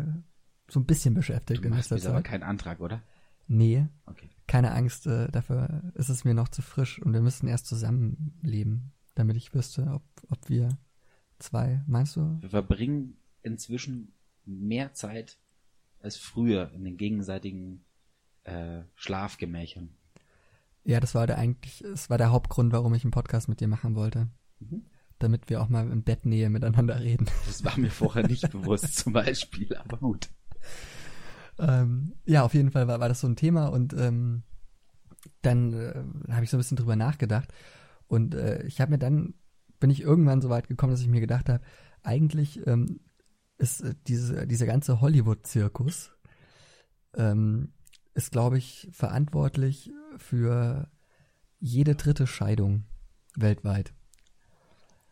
[0.69, 2.11] so ein bisschen beschäftigt du in letzter Zeit.
[2.11, 3.01] aber kein Antrag, oder?
[3.47, 3.87] Nee.
[4.05, 4.29] Okay.
[4.45, 8.91] Keine Angst, äh, dafür ist es mir noch zu frisch und wir müssen erst zusammenleben,
[9.15, 10.77] damit ich wüsste, ob, ob wir
[11.39, 12.37] zwei, meinst du?
[12.41, 14.13] Wir verbringen inzwischen
[14.45, 15.37] mehr Zeit
[16.01, 17.85] als früher in den gegenseitigen
[18.43, 19.89] äh, Schlafgemächern.
[20.83, 23.67] Ja, das war der eigentlich, es war der Hauptgrund, warum ich einen Podcast mit dir
[23.67, 24.29] machen wollte.
[24.59, 24.85] Mhm
[25.19, 27.27] damit wir auch mal in Bettnähe miteinander reden.
[27.45, 30.29] Das war mir vorher nicht bewusst zum Beispiel, aber gut.
[31.59, 34.43] Ähm, ja, auf jeden Fall war, war das so ein Thema und ähm,
[35.41, 37.51] dann äh, habe ich so ein bisschen drüber nachgedacht
[38.07, 39.33] und äh, ich habe mir dann,
[39.79, 41.63] bin ich irgendwann so weit gekommen, dass ich mir gedacht habe,
[42.03, 42.99] eigentlich ähm,
[43.57, 46.11] ist äh, diese, dieser ganze Hollywood-Zirkus
[47.15, 47.73] ähm,
[48.13, 50.89] ist, glaube ich, verantwortlich für
[51.59, 52.85] jede dritte Scheidung
[53.35, 53.93] weltweit.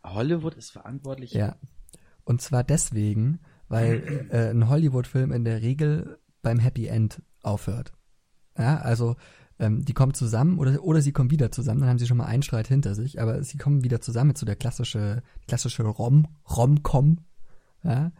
[0.04, 1.32] Hollywood ist verantwortlich?
[1.32, 1.56] Ja.
[2.24, 7.92] Und zwar deswegen, weil äh, ein Hollywood-Film in der Regel beim Happy End aufhört.
[8.58, 9.16] Ja, also
[9.58, 12.26] ähm, die kommen zusammen oder, oder sie kommen wieder zusammen, dann haben sie schon mal
[12.26, 17.20] einen Streit hinter sich, aber sie kommen wieder zusammen zu der klassische, klassische Rom, Rom-Com.
[17.82, 18.12] Ja,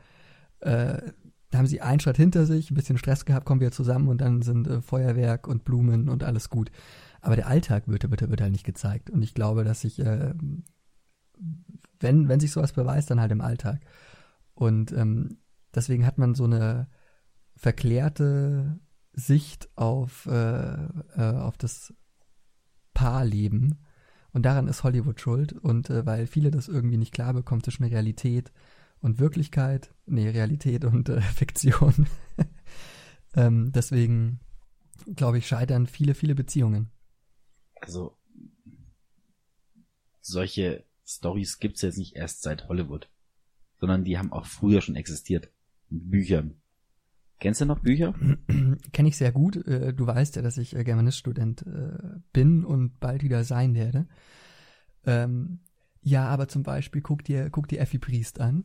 [0.61, 1.13] äh,
[1.51, 4.21] da haben sie einen Streit hinter sich, ein bisschen Stress gehabt, kommen wieder zusammen und
[4.21, 6.71] dann sind äh, Feuerwerk und Blumen und alles gut.
[7.21, 9.11] Aber der Alltag wird, wird, wird halt nicht gezeigt.
[9.11, 10.35] Und ich glaube, dass sich, äh,
[12.01, 13.81] wenn, wenn sich sowas beweist, dann halt im Alltag.
[14.55, 15.39] Und ähm,
[15.75, 16.89] deswegen hat man so eine
[17.57, 18.79] verklärte
[19.13, 20.75] Sicht auf, äh,
[21.17, 21.95] äh, auf das
[22.93, 23.79] Paarleben.
[24.33, 25.53] Und daran ist Hollywood schuld.
[25.53, 28.57] Und äh, weil viele das irgendwie nicht klar bekommen zwischen Realität und
[29.03, 32.07] Wirklichkeit, nee, Realität und äh, Fiktion.
[33.37, 34.41] ähm, deswegen,
[35.15, 36.91] glaube ich, scheitern viele, viele Beziehungen.
[37.81, 38.17] Also,
[40.21, 43.09] solche Stories gibt's jetzt nicht erst seit Hollywood,
[43.79, 45.51] sondern die haben auch früher schon existiert.
[45.89, 46.61] Büchern.
[47.39, 48.15] Kennst du noch Bücher?
[48.93, 49.57] Kenne ich sehr gut.
[49.67, 54.09] Äh, du weißt ja, dass ich äh, Germaniststudent äh, bin und bald wieder sein werde.
[55.05, 55.61] Ähm,
[56.01, 58.65] ja, aber zum Beispiel guck dir, guck dir Effi Priest an.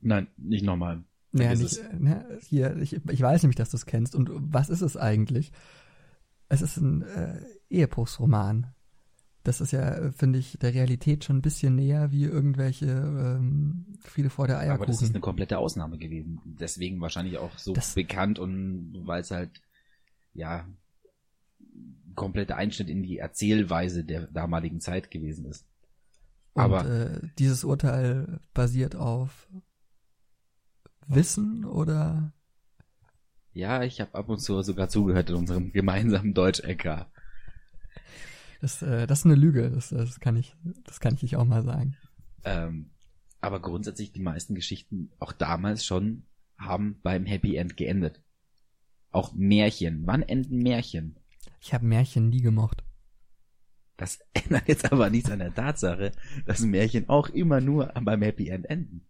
[0.00, 1.04] Nein, nicht nochmal.
[1.32, 4.14] Ja, nicht, ne, hier, ich, ich weiß nämlich, dass du es kennst.
[4.14, 5.52] Und was ist es eigentlich?
[6.48, 8.74] Es ist ein äh, Ehebruchsroman
[9.46, 14.28] das ist ja, finde ich, der Realität schon ein bisschen näher wie irgendwelche ähm, Friede
[14.28, 14.82] vor der Eierkuchen.
[14.82, 16.40] Aber das ist eine komplette Ausnahme gewesen.
[16.44, 19.62] Deswegen wahrscheinlich auch so das, bekannt und weil es halt,
[20.34, 20.66] ja,
[22.16, 25.64] kompletter Einschnitt in die Erzählweise der damaligen Zeit gewesen ist.
[26.56, 29.48] Aber und, äh, dieses Urteil basiert auf
[31.06, 32.32] Wissen oder?
[33.52, 37.06] Ja, ich habe ab und zu sogar zugehört in unserem gemeinsamen Deutsch-LK.
[38.60, 41.62] Das, äh, das ist eine Lüge, das, das kann ich, das kann ich auch mal
[41.62, 41.96] sagen.
[42.44, 42.90] Ähm,
[43.40, 46.24] aber grundsätzlich die meisten Geschichten, auch damals schon,
[46.58, 48.22] haben beim Happy End geendet.
[49.10, 50.06] Auch Märchen.
[50.06, 51.18] Wann enden Märchen?
[51.60, 52.82] Ich habe Märchen nie gemocht.
[53.96, 56.12] Das ändert jetzt aber nichts an der Tatsache,
[56.44, 59.06] dass Märchen auch immer nur beim Happy End enden.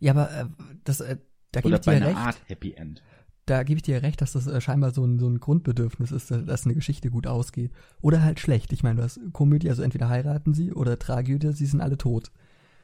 [0.00, 0.44] Ja, aber äh,
[0.84, 1.18] das, äh,
[1.52, 2.16] da gibt es ja recht.
[2.16, 3.02] Art Happy End
[3.46, 6.30] da gebe ich dir recht, dass das äh, scheinbar so ein, so ein Grundbedürfnis ist,
[6.30, 7.72] dass eine Geschichte gut ausgeht.
[8.00, 8.72] Oder halt schlecht.
[8.72, 12.30] Ich meine, du hast Komödie, also entweder heiraten sie oder Tragödie, sie sind alle tot.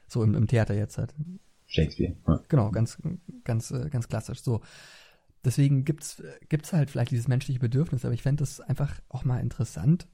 [0.09, 1.15] So im, im Theater jetzt halt.
[1.67, 2.17] Shakespeare.
[2.27, 2.43] Ja.
[2.49, 2.99] Genau, ganz,
[3.45, 4.43] ganz, äh, ganz klassisch.
[4.43, 4.61] So.
[5.45, 9.39] Deswegen gibt's, gibt's halt vielleicht dieses menschliche Bedürfnis, aber ich fände das einfach auch mal
[9.39, 10.09] interessant.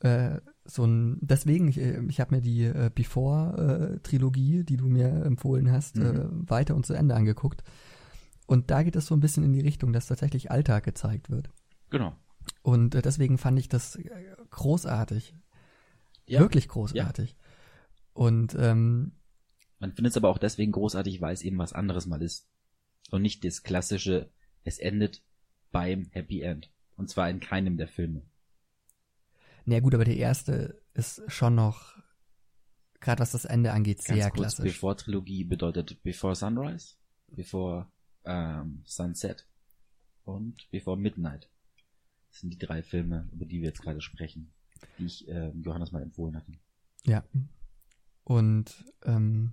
[0.00, 5.24] Äh, so ein, deswegen, ich, äh, ich habe mir die äh, Before-Trilogie, die du mir
[5.24, 6.04] empfohlen hast, mhm.
[6.04, 7.64] äh, weiter und zu Ende angeguckt.
[8.46, 11.50] Und da geht es so ein bisschen in die Richtung, dass tatsächlich Alltag gezeigt wird.
[11.90, 12.14] Genau.
[12.62, 14.10] Und äh, deswegen fand ich das äh,
[14.50, 15.34] großartig.
[16.26, 16.40] Ja.
[16.40, 17.30] Wirklich großartig.
[17.30, 17.36] Ja.
[18.12, 19.12] Und ähm,
[19.78, 22.48] man findet es aber auch deswegen großartig, weil es eben was anderes mal ist.
[23.10, 24.30] Und nicht das klassische,
[24.64, 25.22] es endet
[25.70, 26.70] beim Happy End.
[26.96, 28.22] Und zwar in keinem der Filme.
[29.68, 31.94] Na ja, gut, aber der erste ist schon noch,
[33.00, 34.72] gerade was das Ende angeht, sehr Ganz kurz, klassisch.
[34.72, 36.94] Before Trilogie bedeutet Before Sunrise,
[37.26, 37.86] Before
[38.24, 39.46] ähm, Sunset
[40.24, 41.50] und Before Midnight.
[42.30, 44.54] Das sind die drei Filme, über die wir jetzt gerade sprechen,
[44.98, 46.52] die ich äh, Johannes mal empfohlen hatte.
[47.04, 47.22] Ja.
[48.24, 49.52] Und ähm,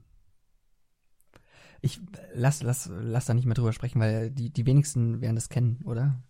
[1.81, 1.99] ich
[2.33, 5.81] lass, lass, lass da nicht mehr drüber sprechen, weil die, die wenigsten werden das kennen,
[5.83, 6.23] oder?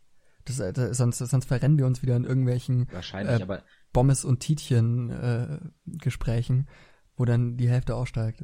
[0.45, 3.63] Das, das, sonst, sonst verrennen wir uns wieder in irgendwelchen Wahrscheinlich, äh, aber
[3.95, 6.67] Bommes und Tietchen äh, Gesprächen,
[7.15, 8.43] wo dann die Hälfte aussteigt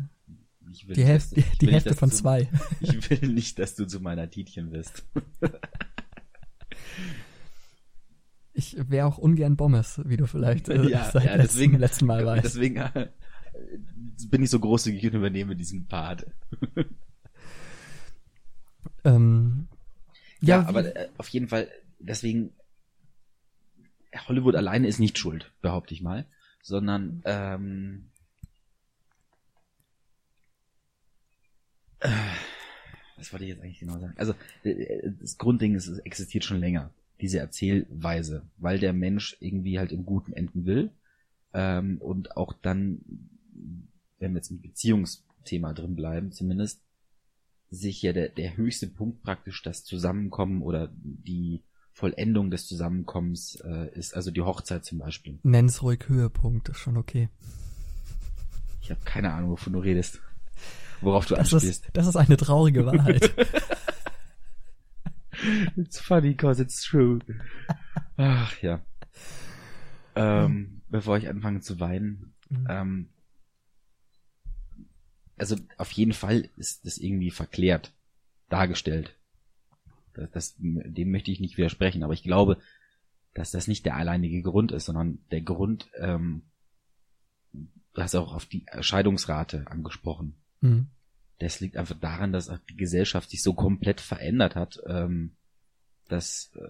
[0.71, 2.49] die, Hälfte, dass, die Hälfte von zwei.
[2.79, 5.05] ich will nicht, dass du zu meiner Tietchen wirst.
[8.53, 12.25] ich wäre auch ungern Bommes, wie du vielleicht äh, ja, seit ja, deswegen, letzten Mal
[12.27, 12.45] weißt.
[12.45, 13.09] Deswegen äh,
[14.27, 16.25] bin ich so großzügig und übernehme diesen Part.
[19.03, 19.67] ähm,
[20.41, 21.67] ja, ja aber äh, auf jeden Fall,
[21.99, 22.53] deswegen,
[24.27, 26.25] Hollywood alleine ist nicht schuld, behaupte ich mal,
[26.61, 28.09] sondern ähm,
[33.17, 34.13] was wollte ich jetzt eigentlich genau sagen?
[34.17, 39.79] Also äh, das Grundding ist, es existiert schon länger, diese Erzählweise, weil der Mensch irgendwie
[39.79, 40.91] halt im Guten enden will
[41.53, 43.01] ähm, und auch dann,
[44.19, 46.81] wenn wir jetzt im Beziehungsthema drin bleiben, zumindest
[47.69, 51.61] sich ja der, der höchste Punkt praktisch das Zusammenkommen oder die
[52.01, 55.37] Vollendung des Zusammenkommens äh, ist, also die Hochzeit zum Beispiel.
[55.43, 57.29] Nenn's ruhig Höhepunkt, ist schon okay.
[58.81, 60.19] Ich habe keine Ahnung, wovon du redest
[61.01, 61.85] worauf du das anspielst.
[61.85, 63.33] Ist, das ist eine traurige Wahrheit.
[65.75, 67.19] It's funny cause it's true.
[68.17, 68.79] Ach ja.
[70.15, 72.67] Ähm, bevor ich anfange zu weinen, mhm.
[72.69, 73.09] ähm,
[75.37, 77.91] also auf jeden Fall ist das irgendwie verklärt
[78.49, 79.17] dargestellt.
[80.13, 82.57] Das, das, dem möchte ich nicht widersprechen, aber ich glaube,
[83.33, 86.43] dass das nicht der alleinige Grund ist, sondern der Grund, ähm,
[87.53, 90.35] du hast auch auf die Scheidungsrate angesprochen.
[90.61, 90.87] Mhm.
[91.39, 95.31] Das liegt einfach daran, dass die Gesellschaft sich so komplett verändert hat, ähm,
[96.07, 96.69] dass äh,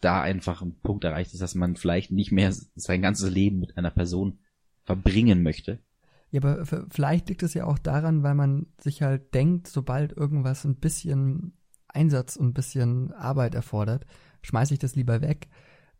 [0.00, 3.76] da einfach ein Punkt erreicht ist, dass man vielleicht nicht mehr sein ganzes Leben mit
[3.76, 4.38] einer Person
[4.84, 5.78] verbringen möchte.
[6.30, 10.64] Ja, aber vielleicht liegt es ja auch daran, weil man sich halt denkt, sobald irgendwas
[10.64, 11.54] ein bisschen
[11.94, 14.06] Einsatz und ein bisschen Arbeit erfordert,
[14.42, 15.48] schmeiße ich das lieber weg,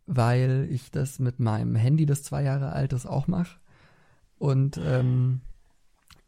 [0.05, 3.59] weil ich das mit meinem Handy, das zwei Jahre alt ist, auch mache.
[4.37, 5.41] Und ähm,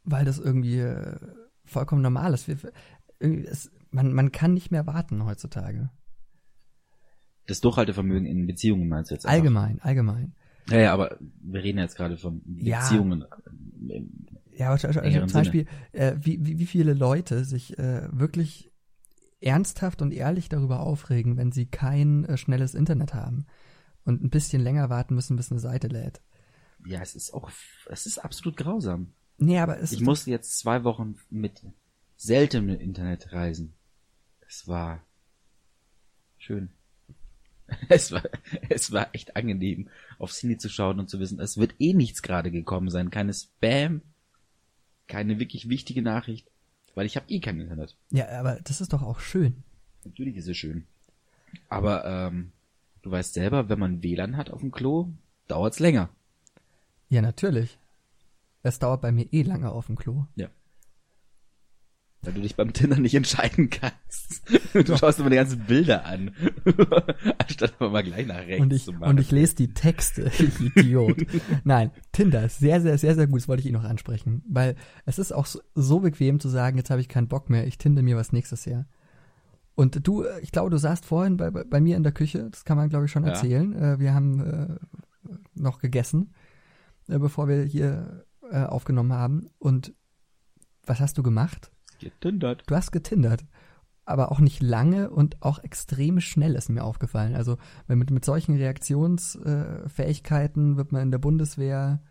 [0.03, 1.17] weil das irgendwie äh,
[1.65, 2.47] vollkommen normal ist.
[2.47, 2.57] Wir,
[3.19, 5.89] es, man, man kann nicht mehr warten heutzutage.
[7.45, 9.25] Das Durchhaltevermögen in Beziehungen meinst du jetzt?
[9.25, 9.37] Einfach?
[9.37, 10.35] Allgemein, allgemein.
[10.69, 13.25] Ja, ja, aber wir reden jetzt gerade von Beziehungen.
[13.87, 13.97] Ja,
[14.53, 14.77] ja aber
[15.27, 18.66] zum Beispiel, äh, wie, wie, wie viele Leute sich äh, wirklich
[19.39, 23.45] ernsthaft und ehrlich darüber aufregen, wenn sie kein äh, schnelles Internet haben
[24.03, 26.21] und ein bisschen länger warten müssen, bis eine Seite lädt.
[26.85, 27.51] Ja, es ist auch,
[27.87, 29.13] es ist absolut grausam.
[29.37, 31.61] Nee, aber es Ich musste jetzt zwei Wochen mit
[32.15, 33.73] seltenem Internet reisen.
[34.47, 35.03] Es war
[36.37, 36.69] schön.
[37.89, 38.23] Es war,
[38.69, 42.21] es war echt angenehm, aufs Handy zu schauen und zu wissen, es wird eh nichts
[42.21, 43.11] gerade gekommen sein.
[43.11, 44.01] Keine Spam,
[45.07, 46.49] keine wirklich wichtige Nachricht.
[46.97, 47.95] Weil ich habe eh kein Internet.
[48.09, 49.61] Ja, aber das ist doch auch schön.
[50.03, 50.87] Natürlich ist es schön.
[51.69, 52.53] Aber ähm,
[53.03, 55.09] du weißt selber, wenn man WLAN hat auf dem Klo,
[55.47, 56.09] dauert's länger.
[57.09, 57.77] Ja, natürlich.
[58.63, 60.25] Es dauert bei mir eh lange auf dem Klo.
[60.37, 60.47] Ja.
[62.21, 64.43] Weil du dich beim Tinder nicht entscheiden kannst.
[64.73, 66.31] Du schaust immer die ganzen Bilder an.
[67.39, 69.09] Anstatt aber mal gleich nach rechts und ich, zu machen.
[69.09, 71.25] Und ich lese die Texte, ich Idiot.
[71.63, 73.41] Nein, Tinder ist sehr, sehr, sehr, sehr gut.
[73.41, 74.43] Das wollte ich Ihnen noch ansprechen.
[74.47, 74.75] Weil
[75.05, 77.77] es ist auch so, so bequem zu sagen, jetzt habe ich keinen Bock mehr, ich
[77.77, 78.87] tinde mir was nächstes her.
[79.73, 82.65] Und du, ich glaube, du saßt vorhin bei, bei, bei mir in der Küche, das
[82.65, 83.73] kann man, glaube ich, schon erzählen.
[83.73, 83.99] Ja.
[83.99, 84.75] Wir haben äh,
[85.55, 86.33] noch gegessen,
[87.07, 89.49] äh, bevor wir hier äh, aufgenommen haben.
[89.59, 89.93] Und
[90.85, 91.71] was hast du gemacht?
[91.99, 92.63] Getindert.
[92.67, 93.45] Du hast getindert.
[94.05, 97.35] Aber auch nicht lange und auch extrem schnell ist mir aufgefallen.
[97.35, 97.57] Also
[97.87, 102.01] mit, mit solchen Reaktionsfähigkeiten wird man in der Bundeswehr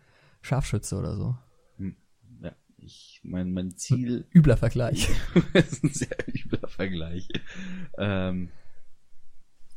[0.41, 1.35] Scharfschütze oder so.
[1.77, 1.95] Hm.
[2.41, 4.27] Ja, ich mein, mein Ziel.
[4.33, 5.09] Übler Vergleich.
[5.53, 7.27] das ist ein sehr übler Vergleich.
[7.97, 8.49] Ähm,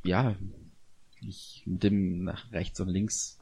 [0.05, 0.37] ja,
[1.23, 3.39] ich mit dem nach rechts und links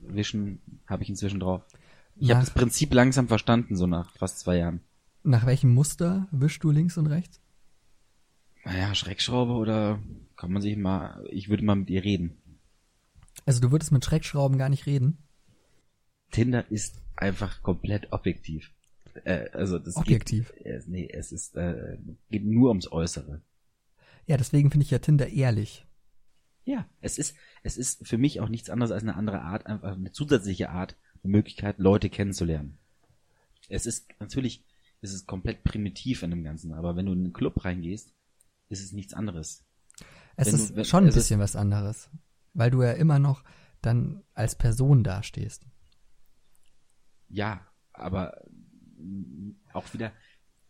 [0.00, 1.62] wischen habe ich inzwischen drauf.
[2.16, 4.80] Ich habe das Prinzip langsam verstanden, so nach fast zwei Jahren.
[5.28, 7.42] Nach welchem Muster wischst du links und rechts?
[8.64, 10.02] Naja, Schreckschraube oder
[10.36, 12.38] kann man sich mal, ich würde mal mit ihr reden.
[13.44, 15.18] Also du würdest mit Schreckschrauben gar nicht reden?
[16.30, 18.72] Tinder ist einfach komplett objektiv.
[19.24, 20.50] Äh, also das objektiv?
[20.54, 21.98] Geht, äh, nee, es ist, äh,
[22.30, 23.42] geht nur ums Äußere.
[24.24, 25.86] Ja, deswegen finde ich ja Tinder ehrlich.
[26.64, 29.92] Ja, es ist, es ist für mich auch nichts anderes als eine andere Art, einfach
[29.92, 32.78] eine zusätzliche Art, eine Möglichkeit, Leute kennenzulernen.
[33.68, 34.64] Es ist natürlich
[35.00, 36.72] ist es komplett primitiv in dem Ganzen.
[36.72, 38.14] Aber wenn du in einen Club reingehst,
[38.68, 39.64] ist es nichts anderes.
[40.36, 42.10] Es wenn ist du, wenn, schon ein bisschen was anderes.
[42.54, 43.44] Weil du ja immer noch
[43.82, 45.66] dann als Person dastehst.
[47.28, 48.42] Ja, aber
[49.72, 50.12] auch wieder,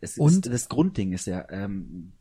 [0.01, 2.13] es Und ist, das Grundding ist ja, ähm,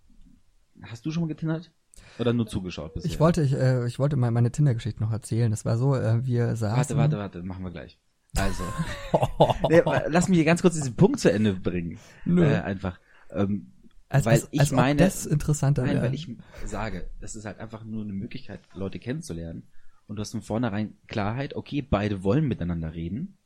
[0.83, 1.73] hast du schon mal getindert?
[2.19, 3.11] Oder nur zugeschaut bisher?
[3.11, 5.51] Ich wollte, ich, äh, ich wollte mal meine Tinder-Geschichte noch erzählen.
[5.51, 6.77] Das war so, äh, wir saßen.
[6.77, 7.99] Warte, warte, warte, machen wir gleich.
[8.37, 8.65] Also,
[9.69, 11.99] nee, lass mich hier ganz kurz diesen Punkt zu Ende bringen.
[12.25, 12.45] Nö.
[12.45, 13.01] Äh, einfach.
[13.31, 13.73] Ähm,
[14.09, 16.29] als, weil als, ich als meine, das interessanter nein, weil ich
[16.65, 19.65] sage, das ist halt einfach nur eine Möglichkeit, Leute kennenzulernen.
[20.07, 23.37] Und du hast von vornherein Klarheit, okay, beide wollen miteinander reden.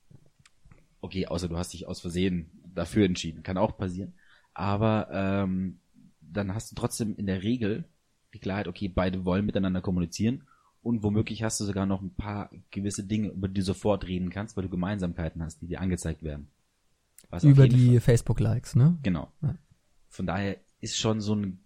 [1.01, 4.15] Okay, außer du hast dich aus Versehen dafür entschieden, kann auch passieren.
[4.55, 5.81] Aber ähm,
[6.21, 7.85] dann hast du trotzdem in der Regel
[8.33, 10.45] die Klarheit, okay, beide wollen miteinander kommunizieren
[10.83, 14.31] und womöglich hast du sogar noch ein paar gewisse Dinge, über die du sofort reden
[14.31, 16.49] kannst, weil du Gemeinsamkeiten hast, die dir angezeigt werden.
[17.31, 18.99] Was über die Facebook-Likes, ne?
[19.03, 19.33] Genau.
[19.43, 19.55] Ja.
[20.09, 21.61] Von daher ist schon so ein,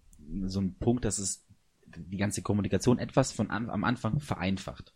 [0.45, 1.45] so ein Punkt, dass es
[1.87, 4.93] die ganze Kommunikation etwas von an, am Anfang vereinfacht.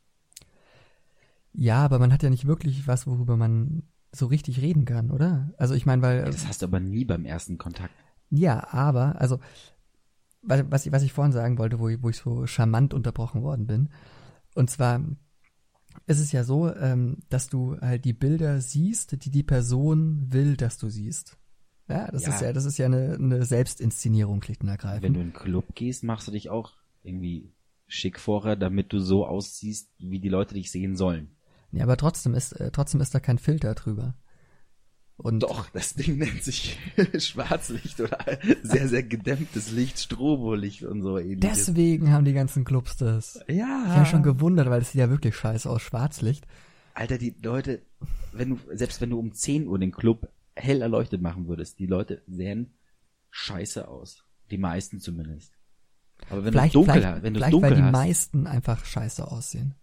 [1.54, 5.54] Ja, aber man hat ja nicht wirklich was, worüber man so richtig reden kann, oder?
[5.58, 6.20] Also ich meine, weil.
[6.20, 7.94] Ja, das hast du aber nie beim ersten Kontakt.
[8.30, 9.40] Ja, aber, also
[10.42, 13.68] was ich, was ich vorhin sagen wollte, wo ich, wo ich so charmant unterbrochen worden
[13.68, 13.90] bin.
[14.56, 15.02] Und zwar
[16.08, 20.58] ist es ja so, ähm, dass du halt die Bilder siehst, die die Person will,
[20.58, 21.38] dass du siehst.
[21.88, 22.30] Ja, das Ja.
[22.30, 25.04] ist ja, das ist ja eine, eine Selbstinszenierung, schlicht und ergreifend.
[25.04, 26.72] Wenn du in einen Club gehst, machst du dich auch
[27.04, 27.52] irgendwie
[27.88, 31.36] schick vorher, damit du so aussiehst, wie die Leute dich sehen sollen.
[31.74, 34.16] Ja, aber trotzdem ist, äh, trotzdem ist da kein Filter drüber.
[35.22, 36.80] Und Doch, das Ding nennt sich
[37.18, 38.18] Schwarzlicht oder
[38.64, 41.68] sehr, sehr gedämmtes Licht, Strobolicht und so ähnliches.
[41.68, 43.40] deswegen haben die ganzen Clubs das.
[43.48, 43.84] ja.
[43.86, 46.48] Ich habe schon gewundert, weil es sieht ja wirklich scheiße aus, Schwarzlicht.
[46.96, 47.84] Alter, die Leute,
[48.32, 51.86] wenn du, selbst wenn du um 10 Uhr den Club hell erleuchtet machen würdest, die
[51.86, 52.74] Leute sehen
[53.30, 54.26] scheiße aus.
[54.50, 55.54] Die meisten zumindest.
[56.30, 58.86] Aber wenn vielleicht du dunkel vielleicht, wenn du vielleicht dunkel weil die hast, meisten einfach
[58.86, 59.76] scheiße aussehen.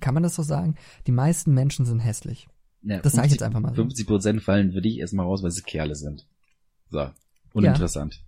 [0.00, 0.74] Kann man das so sagen?
[1.06, 2.48] Die meisten Menschen sind hässlich.
[2.86, 3.82] Ne, das sag ich jetzt einfach mal so.
[3.82, 6.26] 50 Prozent fallen für dich erstmal raus, weil sie Kerle sind.
[6.90, 7.10] So.
[7.52, 8.22] Uninteressant.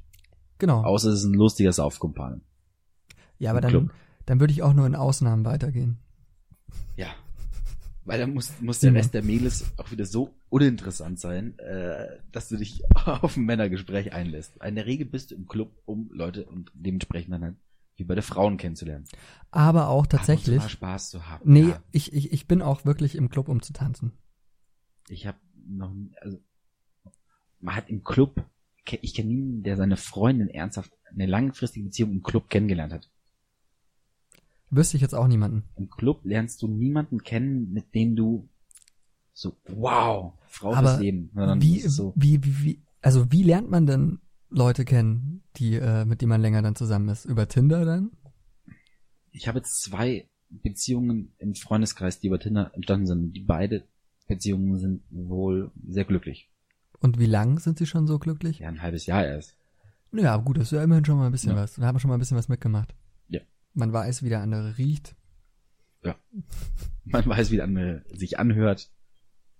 [0.59, 0.83] Genau.
[0.83, 2.43] Außer es ist ein lustiger Saufkumpan.
[3.39, 3.91] ja, aber im dann, Club.
[4.27, 5.99] dann würde ich auch nur in Ausnahmen weitergehen.
[6.97, 7.09] Ja.
[8.05, 8.95] Weil dann muss, muss der.
[8.95, 14.13] Rest der Mädels auch wieder so uninteressant sein, äh, dass du dich auf ein Männergespräch
[14.13, 14.57] einlässt.
[14.65, 17.57] In der Regel bist du im Club, um Leute und dementsprechend dann halt
[17.97, 19.05] wie bei der Frauen kennenzulernen.
[19.51, 20.57] Aber auch tatsächlich.
[20.57, 21.53] mal Spaß zu haben.
[21.53, 24.13] Nee, Ja, ich, ich, ich bin auch wirklich im Club, um zu tanzen.
[25.11, 26.43] Ich habe noch, also
[27.61, 28.45] man hat im Club,
[29.03, 33.11] ich kenne niemanden, der seine Freundin ernsthaft eine langfristige Beziehung im Club kennengelernt hat.
[34.71, 35.65] Wüsste ich jetzt auch niemanden.
[35.77, 38.49] Im Club lernst du niemanden kennen, mit dem du
[39.33, 41.31] so, wow, Frau Aber fürs Leben.
[41.35, 44.19] Wie, so, wie, wie, wie, also wie lernt man denn
[44.51, 47.25] Leute kennen, die, äh, mit denen man länger dann zusammen ist?
[47.25, 48.11] Über Tinder dann?
[49.39, 53.33] ich habe jetzt zwei Beziehungen im Freundeskreis, die über Tinder entstanden sind.
[53.33, 53.87] Die beide
[54.29, 56.49] Beziehungen sind wohl sehr glücklich.
[57.01, 58.61] Und wie lang sind sie schon so glücklich?
[58.61, 59.57] Ja, ein halbes Jahr erst.
[60.13, 61.57] Ja, gut, das ist ja immerhin schon mal ein bisschen Ja.
[61.57, 61.75] was.
[61.75, 62.95] Da haben wir schon mal ein bisschen was mitgemacht.
[63.29, 63.41] Ja.
[63.75, 65.15] Man weiß, wie der andere riecht.
[67.05, 68.91] Man weiß, wie der andere sich anhört.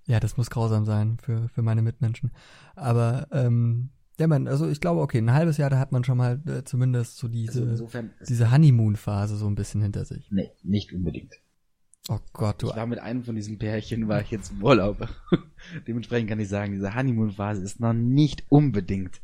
[0.07, 2.31] Ja, das muss grausam sein für, für meine Mitmenschen.
[2.77, 6.19] Aber, ähm, ja, man, also ich glaube, okay, ein halbes Jahr, da hat man schon
[6.19, 10.31] mal äh, zumindest so diese, Also insofern, ist, diese Honeymoon-Phase so ein bisschen hinter sich.
[10.31, 11.35] nee, nicht unbedingt.
[12.11, 12.69] Oh Gott, du.
[12.69, 15.09] Ich war mit einem von diesen Pärchen, war ich jetzt im Urlaub.
[15.87, 19.21] Dementsprechend kann ich sagen, diese Honeymoon-Phase ist noch nicht unbedingt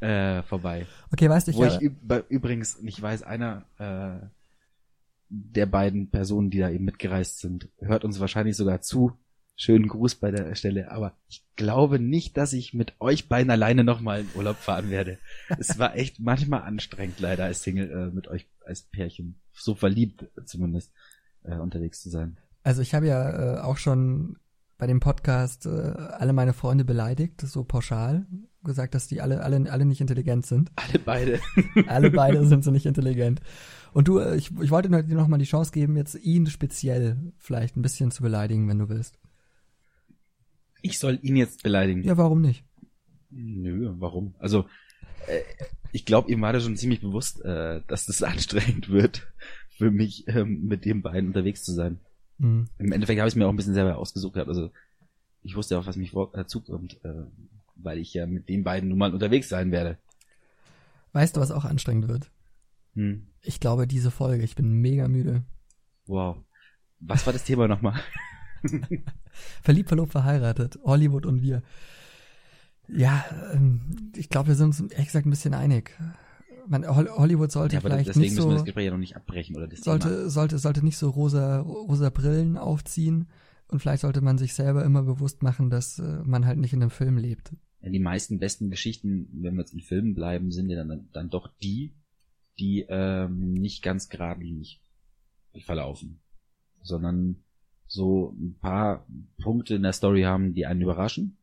[0.00, 0.86] äh, vorbei.
[1.12, 4.26] Okay, weißt du, ich, Wo ich üb- übrigens nicht weiß, einer äh,
[5.28, 9.12] der beiden Personen, die da eben mitgereist sind, hört uns wahrscheinlich sogar zu.
[9.58, 13.84] Schönen Gruß bei der Stelle, aber ich glaube nicht, dass ich mit euch beiden alleine
[13.84, 15.18] nochmal in Urlaub fahren werde.
[15.58, 20.26] es war echt manchmal anstrengend, leider als Single äh, mit euch als Pärchen, so verliebt
[20.44, 20.92] zumindest,
[21.46, 22.38] äh, unterwegs zu sein.
[22.62, 24.36] also ich habe ja äh, auch schon
[24.78, 28.26] bei dem Podcast äh, alle meine Freunde beleidigt, so pauschal
[28.66, 30.70] gesagt, dass die alle, alle, alle nicht intelligent sind.
[30.76, 31.40] Alle beide.
[31.86, 33.40] Alle beide sind so nicht intelligent.
[33.92, 37.32] Und du, äh, ich, ich wollte dir noch mal die Chance geben, jetzt ihn speziell
[37.38, 39.18] vielleicht ein bisschen zu beleidigen, wenn du willst.
[40.82, 42.02] Ich soll ihn jetzt beleidigen.
[42.02, 42.64] Ja, warum nicht?
[43.30, 44.34] Nö, warum?
[44.38, 44.66] Also,
[45.26, 45.40] äh,
[45.92, 49.26] ich glaube, ihm war das schon ziemlich bewusst, äh, dass das anstrengend wird,
[49.76, 52.00] für mich ähm, mit den beiden unterwegs zu sein.
[52.38, 52.68] Hm.
[52.78, 54.48] Im Endeffekt habe ich es mir auch ein bisschen selber ausgesucht gehabt.
[54.48, 54.70] Also,
[55.42, 57.24] ich wusste ja auch, was mich vor, äh, zukommt, äh,
[57.76, 59.98] weil ich ja mit den beiden nun mal unterwegs sein werde.
[61.12, 62.30] Weißt du, was auch anstrengend wird?
[62.94, 63.26] Hm.
[63.42, 65.44] Ich glaube, diese Folge, ich bin mega müde.
[66.06, 66.38] Wow.
[67.00, 68.00] Was war das Thema nochmal?
[69.62, 70.78] Verliebt, verlobt, verheiratet.
[70.82, 71.62] Hollywood und wir.
[72.88, 75.98] Ja, ähm, ich glaube, wir sind uns ehrlich gesagt ein bisschen einig.
[76.68, 78.98] Man, Hol- Hollywood sollte Ja, vielleicht deswegen nicht müssen wir so, das Gespräch ja noch
[78.98, 80.00] nicht abbrechen oder das Thema.
[80.00, 83.28] sollte, sollte, sollte nicht so rosa, rosa Brillen aufziehen.
[83.68, 86.82] Und vielleicht sollte man sich selber immer bewusst machen, dass äh, man halt nicht in
[86.82, 87.52] einem Film lebt.
[87.80, 91.30] Ja, die meisten besten Geschichten, wenn wir jetzt in Filmen bleiben, sind ja dann, dann
[91.30, 91.94] doch die,
[92.58, 94.80] die ähm, nicht ganz geradlinig
[95.64, 96.20] verlaufen,
[96.82, 97.36] sondern
[97.86, 99.06] so ein paar
[99.42, 101.36] Punkte in der Story haben, die einen überraschen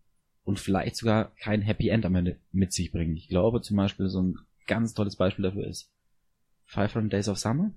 [0.44, 3.16] und vielleicht sogar kein Happy End am Ende mit sich bringen.
[3.16, 5.92] Ich glaube zum Beispiel so ein ganz tolles Beispiel dafür ist
[6.66, 7.72] 500 Days of Summer,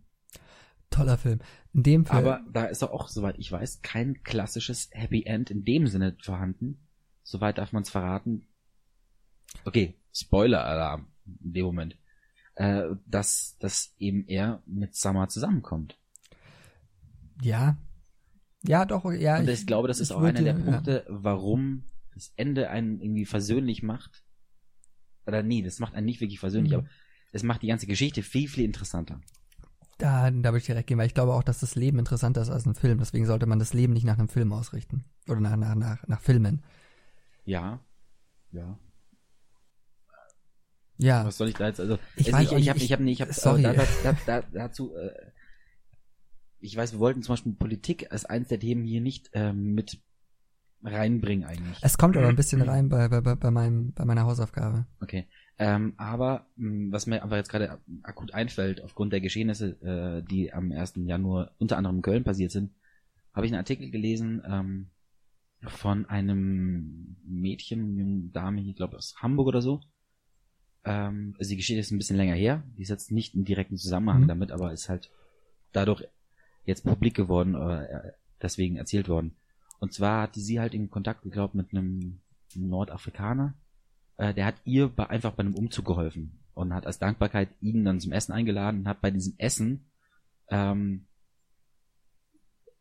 [0.91, 1.41] Toller Film.
[1.75, 2.17] In dem Film.
[2.19, 6.87] aber da ist auch, soweit ich weiß, kein klassisches Happy End in dem Sinne vorhanden.
[7.25, 8.47] Soweit darf man es verraten.
[9.65, 11.09] Okay, Spoiler-Alarm
[11.43, 11.97] in dem Moment.
[12.55, 15.99] Äh, dass, dass eben er mit Summer zusammenkommt.
[17.43, 17.77] ja.
[18.63, 19.39] Ja, doch, ja.
[19.39, 21.85] Und ich, glaube, das ist ich auch einer würde- der Punkte, warum
[22.15, 24.25] das Ende einen irgendwie versöhnlich macht.
[25.27, 26.79] Oder nee, das macht einen nicht wirklich versöhnlich, Mhm.
[26.81, 26.89] aber
[27.33, 29.21] es macht die ganze Geschichte viel, viel interessanter.
[29.99, 32.51] Da, da würde ich direkt gehen, weil ich glaube auch, dass das Leben interessanter ist
[32.51, 32.99] als ein Film.
[32.99, 35.05] Deswegen sollte man das Leben nicht nach einem Film ausrichten.
[35.29, 36.63] Oder nach, nach, nach, nach Filmen.
[37.45, 37.81] Ja.
[38.53, 38.79] Ja.
[40.99, 41.25] Ja.
[41.27, 42.93] Was soll ich da jetzt, also, Ich weiß ich, auch ich nicht, habe, ich ich-
[42.93, 43.65] habe, ich habe, sorry.
[43.65, 45.13] Äh, da, da, da, dazu, äh,
[46.61, 50.01] ich weiß, wir wollten zum Beispiel Politik als eins der Themen hier nicht ähm, mit
[50.83, 51.79] reinbringen eigentlich.
[51.83, 54.87] Es kommt aber ein bisschen rein bei, bei, bei, meinem, bei meiner Hausaufgabe.
[55.01, 55.27] Okay.
[55.59, 60.23] Ähm, aber mh, hm, was mir aber jetzt gerade akut einfällt, aufgrund der Geschehnisse, äh,
[60.23, 60.95] die am 1.
[61.07, 62.73] Januar unter anderem in Köln passiert sind,
[63.33, 64.91] habe ich einen Artikel gelesen ähm,
[65.63, 69.81] von einem Mädchen, jungen Dame, ich glaube aus Hamburg oder so.
[70.85, 73.77] Ähm, also die Geschichte ist ein bisschen länger her, die ist jetzt nicht im direkten
[73.77, 74.29] Zusammenhang mhm.
[74.29, 75.11] damit, aber ist halt
[75.73, 76.05] dadurch
[76.65, 78.13] jetzt publik geworden, äh,
[78.43, 79.37] deswegen erzählt worden.
[79.79, 82.21] Und zwar hatte sie halt in Kontakt geglaubt mit einem
[82.55, 83.55] Nordafrikaner,
[84.17, 87.85] äh, der hat ihr bei, einfach bei einem Umzug geholfen und hat als Dankbarkeit ihn
[87.85, 89.91] dann zum Essen eingeladen und hat bei diesem Essen
[90.49, 91.07] ähm,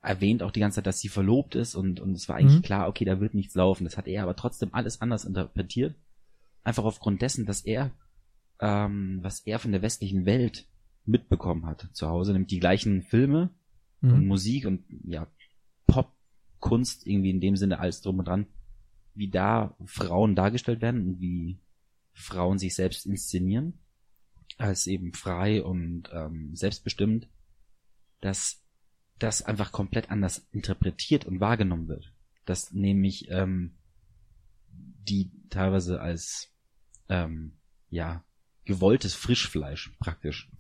[0.02, 2.64] erwähnt auch die ganze Zeit, dass sie verlobt ist und, und es war eigentlich mhm.
[2.64, 3.84] klar, okay, da wird nichts laufen.
[3.84, 5.96] Das hat er aber trotzdem alles anders interpretiert.
[6.64, 7.92] Einfach aufgrund dessen, dass er,
[8.60, 10.68] ähm, was er von der westlichen Welt
[11.06, 13.50] mitbekommen hat zu Hause, nämlich die gleichen Filme
[14.02, 14.14] mhm.
[14.14, 15.28] und Musik und ja,
[16.66, 18.48] Popkunst irgendwie in dem Sinne alles drum und dran,
[19.14, 21.60] wie da Frauen dargestellt werden und wie
[22.12, 23.80] Frauen sich selbst inszenieren,
[24.58, 27.28] als eben frei und ähm, selbstbestimmt,
[28.20, 28.64] dass
[29.20, 32.12] das einfach komplett anders interpretiert und wahrgenommen wird.
[32.46, 33.76] Dass nämlich ähm,
[34.70, 36.52] die teilweise als
[37.10, 37.58] ähm,
[37.90, 38.26] ja
[38.66, 40.52] gewolltes Frischfleisch praktisch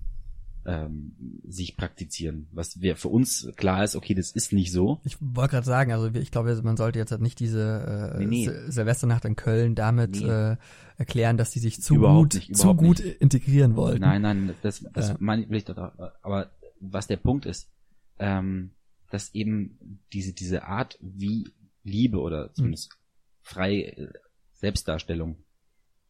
[0.65, 2.47] ähm, sich praktizieren.
[2.51, 4.99] Was wir für uns klar ist, okay, das ist nicht so.
[5.03, 8.47] Ich wollte gerade sagen, also ich glaube, man sollte jetzt halt nicht diese äh, nee,
[8.47, 8.71] nee.
[8.71, 10.27] Silvesternacht in Köln damit nee.
[10.27, 10.57] äh,
[10.97, 13.21] erklären, dass die sich zu überhaupt gut, nicht, zu gut nicht.
[13.21, 14.01] integrieren wollen.
[14.01, 15.15] Nein, nein, das, das äh.
[15.19, 15.77] meine ich doch.
[16.21, 17.69] Aber was der Punkt ist,
[18.17, 18.71] ähm,
[19.11, 21.49] dass eben diese diese Art, wie
[21.83, 22.99] Liebe oder zumindest hm.
[23.41, 24.13] freie
[24.53, 25.37] Selbstdarstellung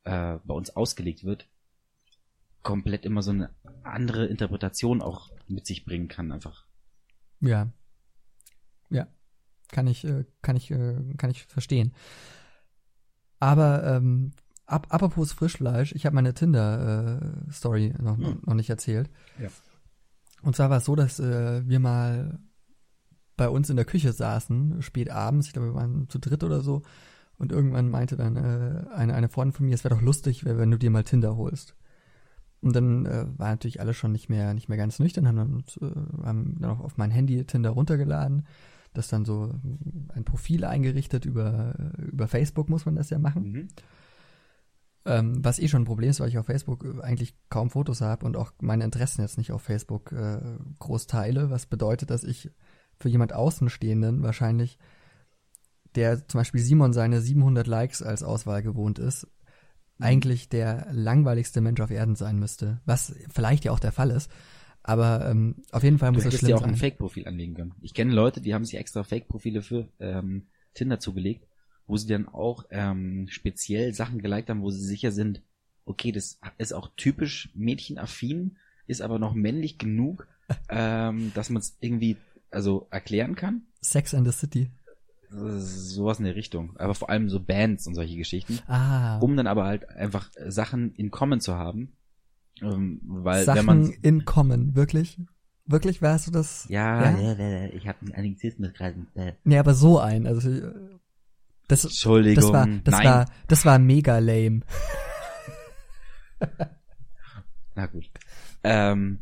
[0.05, 1.47] äh, bei uns ausgelegt wird,
[2.66, 3.51] komplett immer so eine
[3.84, 6.66] andere Interpretation auch mit sich bringen kann, einfach.
[7.39, 7.72] Ja.
[8.89, 9.07] Ja.
[9.72, 11.93] Kann ich, äh, kann ich, äh, kann ich verstehen.
[13.39, 14.32] Aber ähm,
[14.66, 18.41] ap apropos Frischfleisch, ich habe meine Tinder-Story äh, noch, hm.
[18.43, 19.11] noch nicht erzählt.
[19.39, 19.49] Ja.
[20.41, 22.39] Und zwar war es so, dass äh, wir mal
[23.38, 26.61] bei uns in der Küche saßen, spät abends, ich glaube, wir waren zu dritt oder
[26.61, 26.82] so,
[27.38, 30.72] und irgendwann meinte dann äh, eine, eine Freundin von mir, es wäre doch lustig, wenn
[30.72, 31.76] du dir mal Tinder holst.
[32.61, 35.63] Und dann äh, war natürlich alles schon nicht mehr, nicht mehr ganz nüchtern, haben dann,
[35.81, 38.47] äh, haben dann auch auf mein Handy Tinder runtergeladen,
[38.93, 39.53] das dann so
[40.13, 43.51] ein Profil eingerichtet über, über Facebook muss man das ja machen.
[43.51, 43.67] Mhm.
[45.07, 48.25] Ähm, was eh schon ein Problem ist, weil ich auf Facebook eigentlich kaum Fotos habe
[48.25, 50.39] und auch meine Interessen jetzt nicht auf Facebook äh,
[50.79, 52.49] groß teile, was bedeutet, dass ich
[52.99, 54.79] für jemand Außenstehenden wahrscheinlich,
[55.93, 59.27] der zum Beispiel Simon seine 700 Likes als Auswahl gewohnt ist,
[59.97, 60.05] Mhm.
[60.05, 62.81] eigentlich der langweiligste Mensch auf Erden sein müsste.
[62.85, 64.29] Was vielleicht ja auch der Fall ist.
[64.83, 67.73] Aber ähm, auf jeden Fall muss du es schlimm dir auch ein Fake-Profil anlegen können.
[67.81, 70.43] Ich kenne Leute, die haben sich extra Fake-Profile für ähm,
[70.75, 71.47] Tinder zugelegt,
[71.87, 75.41] wo sie dann auch ähm, speziell Sachen geliked haben, wo sie sicher sind,
[75.85, 80.27] okay, das ist auch typisch mädchenaffin, ist aber noch männlich genug,
[80.69, 82.17] ähm, dass man es irgendwie
[82.51, 83.63] also erklären kann.
[83.81, 84.69] Sex and the City
[85.30, 86.76] sowas in der Richtung.
[86.78, 88.59] Aber vor allem so Bands und solche Geschichten.
[88.67, 89.19] Ah.
[89.19, 91.93] Um dann aber halt einfach Sachen in Common zu haben.
[92.61, 95.19] Ähm, weil Sachen wenn man in Common, wirklich?
[95.65, 96.67] Wirklich, wärst du das?
[96.69, 99.07] Ja, ja, ja, ich habe einen Anglizismus gerade.
[99.43, 100.49] Nee, aber so ein, also
[101.67, 103.05] das, Entschuldigung, das war, das nein.
[103.05, 104.61] war, das war mega lame.
[107.76, 108.09] Na gut.
[108.63, 109.19] Ähm,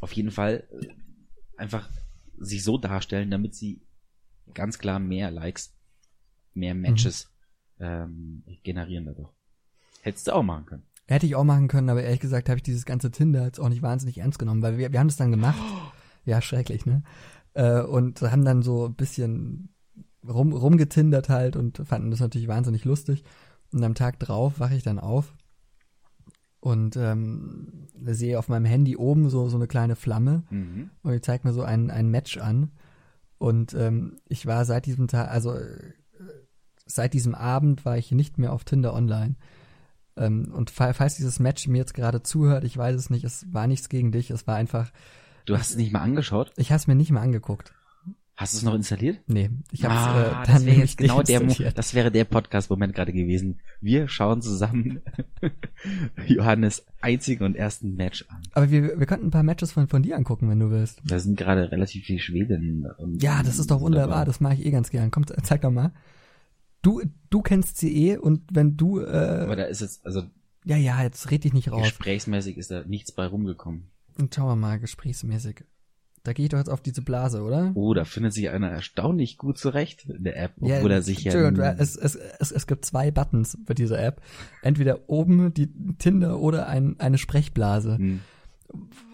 [0.00, 0.88] auf jeden Fall äh,
[1.58, 1.90] einfach
[2.38, 3.82] sich so darstellen, damit sie
[4.54, 5.74] ganz klar mehr Likes,
[6.54, 7.30] mehr Matches
[7.78, 7.84] mhm.
[7.84, 9.30] ähm, generieren dadurch.
[10.02, 10.82] Hättest du auch machen können.
[11.06, 13.68] Hätte ich auch machen können, aber ehrlich gesagt habe ich dieses ganze Tinder jetzt auch
[13.68, 15.58] nicht wahnsinnig ernst genommen, weil wir, wir haben das dann gemacht.
[15.60, 15.92] Oh.
[16.26, 17.02] Ja, schrecklich, ne?
[17.54, 19.70] Äh, und haben dann so ein bisschen
[20.22, 23.24] rum, rumgetindert halt und fanden das natürlich wahnsinnig lustig.
[23.72, 25.34] Und am Tag drauf wache ich dann auf
[26.60, 30.90] und ähm, sehe auf meinem Handy oben so, so eine kleine Flamme mhm.
[31.02, 32.70] und ich zeigt mir so ein, ein Match an
[33.40, 35.94] und ähm, ich war seit diesem Tag, also äh,
[36.84, 39.36] seit diesem Abend war ich nicht mehr auf Tinder online.
[40.14, 43.66] Ähm, und falls dieses Match mir jetzt gerade zuhört, ich weiß es nicht, es war
[43.66, 44.92] nichts gegen dich, es war einfach.
[45.46, 46.52] Du hast es nicht mal angeschaut?
[46.56, 47.72] Ich habe es mir nicht mal angeguckt.
[48.40, 49.18] Hast du es noch installiert?
[49.26, 51.40] Nee, ich habe ah, äh, dann das wäre jetzt genau der
[51.72, 53.60] das wäre der Podcast Moment gerade gewesen.
[53.82, 55.02] Wir schauen zusammen
[56.26, 58.40] Johannes einzigen und ersten Match an.
[58.52, 61.02] Aber wir, wir könnten ein paar Matches von, von dir angucken, wenn du willst.
[61.06, 62.86] Da sind gerade relativ viele Schweden.
[63.20, 65.10] ja, das ist doch wunderbar, das mache ich eh ganz gern.
[65.10, 65.92] Komm, zeig doch mal.
[66.80, 70.22] Du du kennst sie eh und wenn du äh, Aber da ist jetzt also
[70.64, 71.82] Ja, ja, jetzt red dich nicht raus.
[71.82, 73.90] Gesprächsmäßig ist da nichts bei rumgekommen.
[74.18, 75.64] Und schauen wir mal gesprächsmäßig
[76.22, 77.72] Da gehe ich doch jetzt auf diese Blase, oder?
[77.74, 81.32] Oh, da findet sich einer erstaunlich gut zurecht in der App, Ja, er sich ja.
[81.78, 84.20] Es, es, es, es gibt zwei Buttons bei dieser App.
[84.60, 87.96] Entweder oben die Tinder oder ein, eine Sprechblase.
[87.96, 88.20] Hm,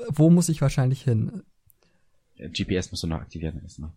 [0.09, 1.43] Wo muss ich wahrscheinlich hin?
[2.37, 3.93] GPS musst du noch aktivieren noch.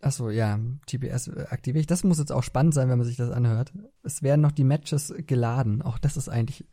[0.00, 1.88] Achso, ja, GPS aktiviere ich.
[1.88, 3.72] Das muss jetzt auch spannend sein, wenn man sich das anhört.
[4.04, 5.82] Es werden noch die Matches geladen.
[5.82, 6.64] Auch das ist eigentlich.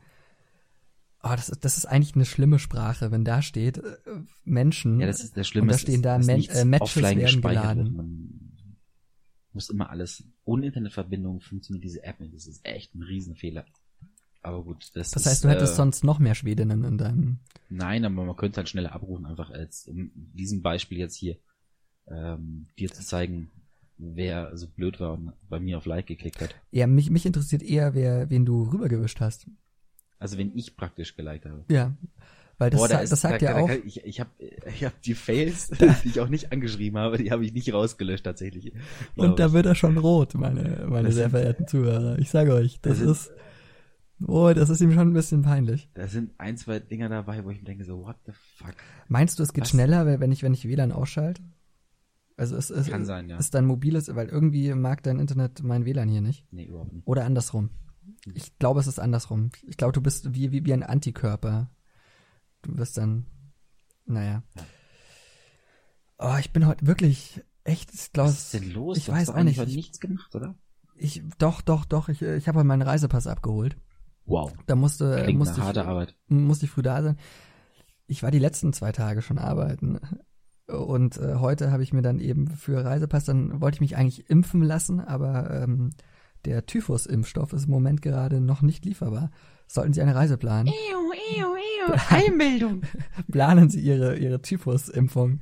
[1.28, 3.98] Oh, das, ist- das ist eigentlich eine schlimme Sprache, wenn da steht, äh,
[4.44, 5.00] Menschen.
[5.00, 5.64] Ja, das ist das Schlimme.
[5.64, 7.96] Und da ist, stehen da Men- äh, Matches werden geladen.
[7.96, 8.52] Man
[9.54, 10.24] muss immer alles.
[10.44, 12.36] Ohne Internetverbindung funktioniert diese App nicht.
[12.36, 13.66] Das ist echt ein Riesenfehler.
[14.44, 17.40] Aber gut, das, das ist, heißt, du hättest äh, sonst noch mehr Schwedinnen in deinem.
[17.70, 21.38] Nein, aber man könnte halt schneller abrufen, einfach als in diesem Beispiel jetzt hier
[22.08, 23.50] ähm, dir zu zeigen,
[23.98, 26.54] wer so blöd war und bei mir auf Like geklickt hat.
[26.70, 29.48] Ja, mich, mich interessiert eher, wer, wen du rübergewischt hast.
[30.26, 31.64] Also wenn ich praktisch geliked habe.
[31.70, 31.94] Ja.
[32.58, 33.70] Weil das, Boah, da sa- ist, das sagt da, ja da, auch.
[33.70, 35.68] ich, ich habe ich hab die Fails,
[36.04, 38.72] die ich auch nicht angeschrieben habe, die habe ich nicht rausgelöscht tatsächlich.
[39.16, 42.18] Und da wird er schon rot, meine, meine Das sehr verehrten Zuhörer.
[42.20, 43.32] Ich sage euch, das, Das ist.
[44.26, 45.84] Oh, das ist ihm schon ein bisschen peinlich.
[45.84, 45.94] ich.
[45.94, 48.74] Da sind ein, zwei Dinger dabei, wo ich mir denke so, what the fuck.
[49.10, 49.70] Meinst du, es geht Was?
[49.72, 51.42] schneller, wenn ich, wenn ich WLAN ausschalte?
[52.38, 53.38] Also es, es Kann sein, ja.
[53.38, 56.46] ist dein mobiles, weil irgendwie mag dein Internet mein WLAN hier nicht.
[56.52, 57.06] Nee, überhaupt nicht.
[57.08, 57.70] Oder andersrum.
[58.34, 59.50] Ich glaube, es ist andersrum.
[59.68, 61.70] Ich glaube, du bist wie, wie, wie ein Antikörper.
[62.62, 63.26] Du wirst dann,
[64.06, 64.44] naja.
[66.18, 68.98] Oh, ich bin heute wirklich echt, ich glaube, Was ist denn los?
[68.98, 69.60] ich weiß auch eigentlich nicht.
[69.60, 70.56] heute Ich, nichts gemacht, oder?
[70.96, 73.78] ich, doch, doch, doch, ich, ich habe heute meinen Reisepass abgeholt.
[74.26, 74.52] Wow.
[74.66, 76.16] Da musste, Klingt musste eine harte ich, Arbeit.
[76.28, 77.18] musste ich früh da sein.
[78.08, 80.00] Ich war die letzten zwei Tage schon arbeiten.
[80.68, 84.30] Und äh, heute habe ich mir dann eben für Reisepass, dann wollte ich mich eigentlich
[84.30, 85.92] impfen lassen, aber ähm,
[86.46, 89.32] der Typhus-Impfstoff ist im Moment gerade noch nicht lieferbar.
[89.68, 91.94] Sollten Sie eine Reise planen, Ew, ew, ew.
[92.10, 92.82] Heimmeldung.
[93.32, 95.40] planen Sie Ihre, Ihre Typhus-Impfung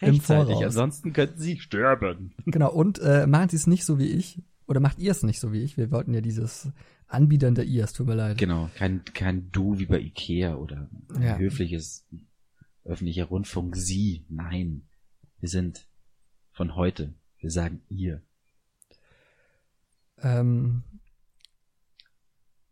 [0.00, 0.64] im Rechtzeitig, Voraus.
[0.64, 2.32] ansonsten könnten sie sterben.
[2.46, 5.40] Genau, und äh, machen Sie es nicht so wie ich, oder macht ihr es nicht
[5.40, 5.76] so wie ich?
[5.76, 6.70] Wir wollten ja dieses
[7.06, 8.38] anbiedernde ihr, es tut mir leid.
[8.38, 11.36] Genau, kein, kein Du wie bei Ikea oder ein Ja.
[11.38, 12.06] höfliches
[12.84, 13.76] öffentlicher Rundfunk.
[13.76, 14.82] Sie, nein.
[15.38, 15.86] Wir sind
[16.52, 17.12] von heute.
[17.38, 18.22] Wir sagen ihr.
[20.22, 20.82] Ähm,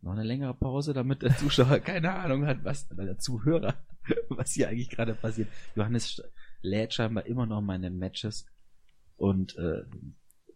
[0.01, 3.75] Noch eine längere Pause, damit der Zuschauer keine Ahnung hat, was, der Zuhörer,
[4.29, 5.49] was hier eigentlich gerade passiert.
[5.75, 6.21] Johannes
[6.61, 8.45] lädt scheinbar immer noch meine Matches
[9.17, 9.83] und äh,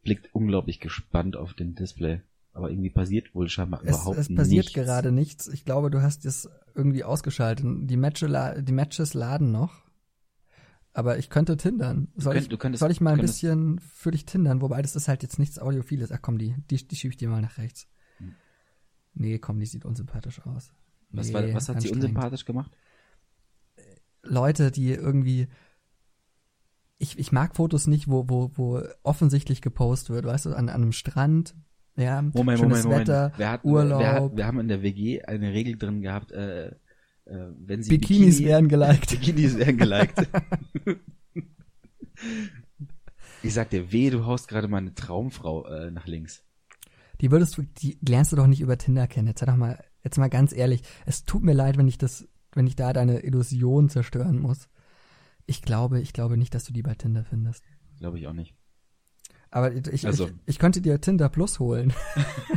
[0.04, 2.22] blickt unglaublich gespannt auf den Display.
[2.54, 4.74] Aber irgendwie passiert wohl scheinbar es, überhaupt es passiert nichts.
[4.74, 5.48] gerade nichts.
[5.48, 7.66] Ich glaube, du hast es irgendwie ausgeschaltet.
[7.66, 9.82] Die, Matche, die Matches laden noch.
[10.96, 12.10] Aber ich könnte tindern.
[12.16, 14.62] Soll, könnt- ich, könntest- soll ich mal ein könntest- bisschen für dich tindern?
[14.62, 16.12] Wobei, das ist halt jetzt nichts Audiophiles.
[16.12, 17.88] Ach komm, die, die, die schiebe ich dir mal nach rechts.
[18.18, 18.36] Hm.
[19.16, 20.72] Nee, komm, die sieht unsympathisch aus.
[21.10, 22.72] Was, Nee, war, was hat sie unsympathisch gemacht?
[24.22, 25.48] Leute, die irgendwie.
[27.00, 30.82] Ich, ich mag Fotos nicht, wo, wo, wo offensichtlich gepostet wird, weißt du, an, an
[30.84, 31.56] einem Strand,
[31.98, 33.08] ja, Moment, schönes Moment, Moment.
[33.10, 34.00] Wetter, wir, hatten, Urlaub,
[34.32, 36.74] Wir, wir haben in der WG eine Regel drin gehabt, äh,
[37.26, 39.09] wenn sie Bikinis Bikini, werden geliked.
[39.11, 40.28] Bikinis werden geliked.
[43.43, 46.43] ich sag dir, weh, du haust gerade meine Traumfrau äh, nach links.
[47.21, 49.28] Die würdest du, die lernst du doch nicht über Tinder kennen.
[49.28, 50.82] Jetzt sei doch mal, jetzt mal ganz ehrlich.
[51.05, 54.67] Es tut mir leid, wenn ich das, wenn ich da deine Illusion zerstören muss.
[55.45, 57.63] Ich glaube, ich glaube nicht, dass du die bei Tinder findest.
[57.99, 58.53] Glaube ich auch nicht.
[59.54, 60.26] Aber ich, Also.
[60.30, 61.93] ich, ich könnte dir Tinder Plus holen.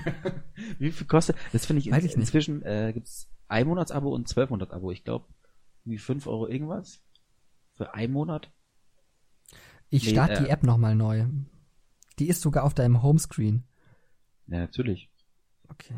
[0.78, 1.36] Wie viel kostet?
[1.53, 2.16] Das finde ich, Weiß ich nicht.
[2.24, 4.90] inzwischen äh, gibt's ein Monatsabo und zwölf Monat Abo.
[4.92, 5.26] Ich glaube,
[5.84, 7.03] wie fünf Euro irgendwas
[7.74, 8.51] für einen Monat.
[9.90, 10.44] Ich Nee, starte äh.
[10.44, 11.26] die App nochmal neu.
[12.18, 13.64] Die ist sogar auf deinem Homescreen.
[14.47, 15.11] Ja, natürlich.
[15.68, 15.94] Okay.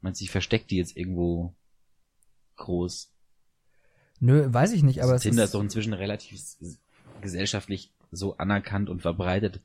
[0.00, 1.56] Meinst du, ich verstecke die jetzt irgendwo
[2.56, 3.12] groß?
[4.20, 6.40] Nö, weiß ich nicht, aber es Tinder ist ist, doch inzwischen relativ
[7.20, 9.60] gesellschaftlich so anerkannt und verbreitet,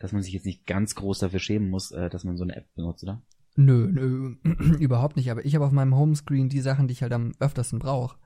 [0.00, 2.56] dass man sich jetzt nicht ganz groß dafür schämen muss, äh, dass man so eine
[2.56, 3.22] App benutzt, oder?
[3.56, 4.36] nö, nö,
[4.78, 5.30] überhaupt nicht.
[5.30, 8.16] Aber ich habe auf meinem Homescreen die Sachen, die ich halt am öftersten brauche.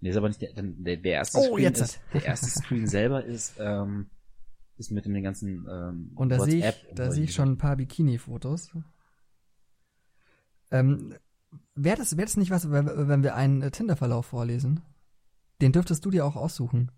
[0.00, 2.86] Nee, ist aber nicht der, der, der erste Oh, Screen jetzt ist, der erste Screen
[2.86, 4.06] selber ist, ähm,
[4.76, 7.76] ist mit dem ganzen ähm, Und da sehe ich, da sehe ich schon ein paar
[7.76, 8.70] Bikini-Fotos.
[10.70, 11.14] Ähm,
[11.74, 14.82] Wäre das, wär das nicht was, wenn, wenn wir einen äh, Tinder-Verlauf vorlesen?
[15.60, 16.92] Den dürftest du dir auch aussuchen.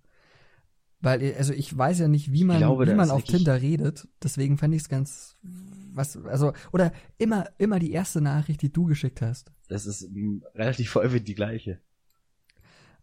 [1.01, 4.07] Weil, äh, also ich weiß ja nicht, wie man, glaube, wie man auf Tinder redet.
[4.23, 8.85] Deswegen fände ich es ganz, was, also, oder immer, immer die erste Nachricht, die du
[8.85, 9.53] geschickt hast.
[9.69, 10.09] Das ist
[10.55, 11.81] relativ häufig die gleiche.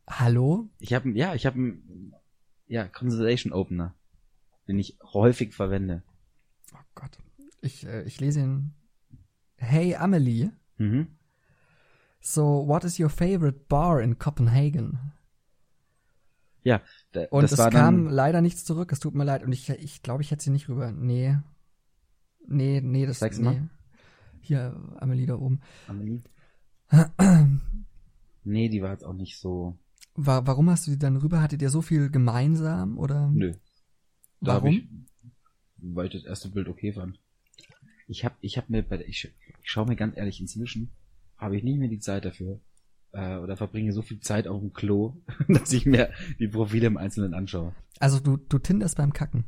[0.10, 0.70] Hallo?
[0.80, 1.78] Ich habe ja, ich habe
[2.68, 3.96] ja Conversation Opener,
[4.68, 6.04] den ich häufig verwende.
[6.74, 7.18] Oh Gott.
[7.62, 8.74] Ich, äh, ich lese ihn.
[9.56, 11.08] Hey Amelie, Mhm.
[12.20, 15.00] so what is your favorite bar in Copenhagen?
[16.68, 16.82] Ja,
[17.30, 18.92] Und das es war kam leider nichts zurück.
[18.92, 19.42] Es tut mir leid.
[19.42, 20.92] Und ich, ich glaube, ich hätte sie nicht rüber.
[20.92, 21.38] Nee.
[22.46, 23.46] Nee, nee, das Zeig's nee.
[23.46, 23.70] mal.
[24.42, 25.62] Hier, Amelie da oben.
[25.88, 26.24] Amelie?
[28.50, 29.78] Nee, die war jetzt auch nicht so.
[30.16, 31.42] Wa warum hast du sie dann rüber?
[31.42, 33.30] Hattet ihr so viel gemeinsam oder?
[33.30, 33.52] Nö.
[34.40, 34.72] Da Warum?
[34.72, 34.88] Ich,
[35.80, 37.20] weil ich das erste Bild okay fand.
[38.08, 40.92] Ich hab, ich hab mir bei der, ich, ich schaue mir ganz ehrlich inzwischen,
[41.36, 42.62] habe ich nicht mehr die Zeit dafür,
[43.12, 46.98] äh, oder verbringe so viel Zeit auf dem Klo, dass ich mir die Profile im
[46.98, 47.74] Einzelnen anschaue.
[48.00, 49.46] Also du, du tinderst beim Kacken.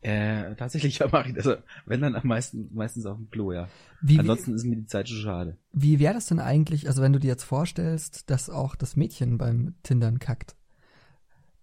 [0.00, 1.48] Äh, tatsächlich mache ich das,
[1.86, 3.68] wenn dann am meisten, meistens auf dem Klo, ja.
[4.02, 5.56] Wie, Ansonsten ist mir die Zeit schon schade.
[5.72, 9.38] wie wäre das denn eigentlich, also wenn du dir jetzt vorstellst, dass auch das Mädchen
[9.38, 10.56] beim Tindern kackt?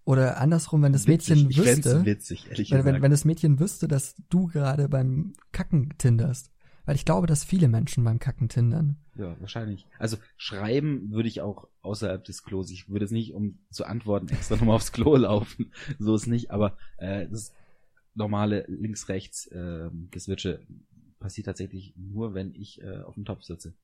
[0.04, 1.44] Oder andersrum, wenn das Witzig.
[1.44, 6.50] Mädchen wüsste, witzig, wenn, wenn, wenn das Mädchen wüsste, dass du gerade beim Kacken tinderst.
[6.84, 8.96] Weil ich glaube, dass viele Menschen beim Kacken tindern.
[9.14, 9.86] Ja, wahrscheinlich.
[9.98, 12.70] Also schreiben würde ich auch außerhalb des Klos.
[12.70, 15.72] Ich würde es nicht, um zu antworten, extra nochmal aufs Klo laufen.
[15.98, 17.52] So ist nicht, aber äh, das
[18.14, 20.66] normale links-rechts äh, Geswitche
[21.18, 23.74] passiert tatsächlich nur, wenn ich äh, auf dem Topf sitze.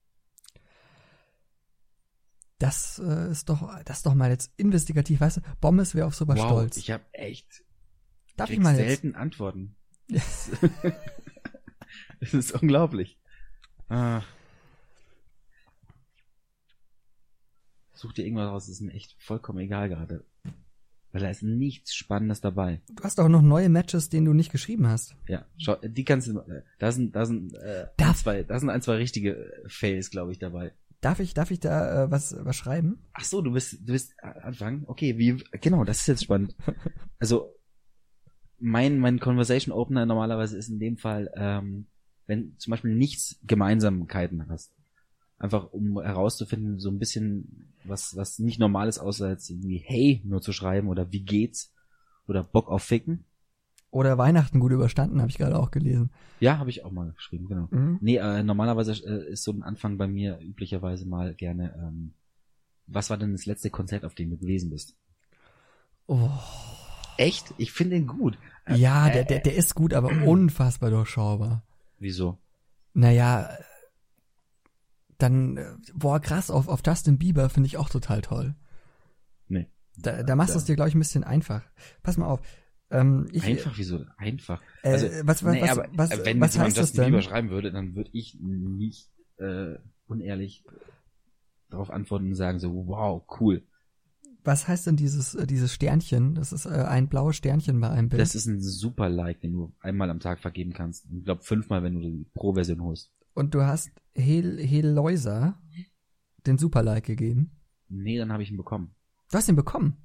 [2.59, 5.41] Das äh, ist doch, das ist doch mal jetzt investigativ, weißt du?
[5.61, 6.76] Bommes wäre auf sowas stolz.
[6.76, 7.62] ich habe echt
[8.37, 8.87] Darf ich mal jetzt?
[8.87, 9.76] selten Antworten.
[12.20, 13.18] Das ist unglaublich.
[13.89, 14.22] Ah.
[17.99, 20.24] Such dir irgendwas raus, das ist mir echt vollkommen egal gerade.
[21.11, 22.80] Weil da ist nichts Spannendes dabei.
[22.94, 25.16] Du hast auch noch neue Matches, denen du nicht geschrieben hast.
[25.26, 28.61] Ja, schau, die kannst du, äh, da sind, da sind, äh, ein, Darf- zwei, da
[28.61, 30.72] sind ein, zwei richtige äh, Fails, glaube ich, dabei.
[31.01, 32.99] Darf ich, darf ich da äh, was, was schreiben?
[33.14, 34.84] Ach so, du bist, du bist äh, anfangen?
[34.86, 36.55] Okay, wie, genau, das ist jetzt spannend.
[37.18, 37.53] Also,
[38.61, 41.86] mein, mein Conversation Opener normalerweise ist in dem Fall, ähm,
[42.26, 44.72] wenn zum Beispiel nichts Gemeinsamkeiten hast.
[45.39, 50.20] Einfach um herauszufinden, so ein bisschen, was, was nicht normal ist, außer jetzt irgendwie Hey
[50.24, 51.72] nur zu schreiben oder wie geht's?
[52.26, 53.24] Oder Bock auf Ficken.
[53.91, 56.11] Oder Weihnachten gut überstanden, habe ich gerade auch gelesen.
[56.41, 57.68] Ja, habe ich auch mal geschrieben, genau.
[57.70, 57.99] Mhm.
[58.01, 62.12] Nee, äh, normalerweise äh, ist so ein Anfang bei mir üblicherweise mal gerne, ähm,
[62.86, 64.95] was war denn das letzte Konzert, auf dem du gewesen bist?
[66.07, 66.30] Oh.
[67.16, 67.55] Echt?
[67.59, 68.39] Ich finde ihn gut.
[68.66, 71.64] Äh, Ja, äh, der, der, der ist gut, aber unfassbar durchschaubar.
[71.99, 72.39] Wieso?
[72.95, 73.49] Naja,
[75.19, 78.55] dann, äh, boah, krass, auf, auf Justin Bieber finde ich auch total toll.
[79.49, 79.66] Nee.
[79.97, 81.62] Da, da machst du es dir, glaube ich, ein bisschen einfach.
[82.03, 82.41] Pass mal auf.
[82.91, 84.05] Ähm, ich, Einfach, wieso?
[84.16, 84.62] Einfach.
[84.83, 87.05] Äh, also, was, was, nee, was, aber was, wenn was jemand Justin?
[87.05, 89.75] Bieber schreiben würde, dann würde ich nicht äh,
[90.07, 90.64] unehrlich
[91.69, 93.62] darauf antworten und sagen so, wow, cool.
[94.45, 96.35] Was heißt denn dieses, äh, dieses Sternchen?
[96.35, 98.23] Das ist äh, ein blaues Sternchen bei einem Bild.
[98.23, 101.07] Das ist ein super Like, den du einmal am Tag vergeben kannst.
[101.12, 103.11] Ich glaube fünfmal, wenn du die Pro-Version holst.
[103.39, 105.62] Und du hast Hel Heloisa
[106.45, 107.53] den Super-Like gegeben.
[107.89, 108.97] Nee, dann habe ich ihn bekommen.
[109.30, 109.97] Du hast ihn bekommen.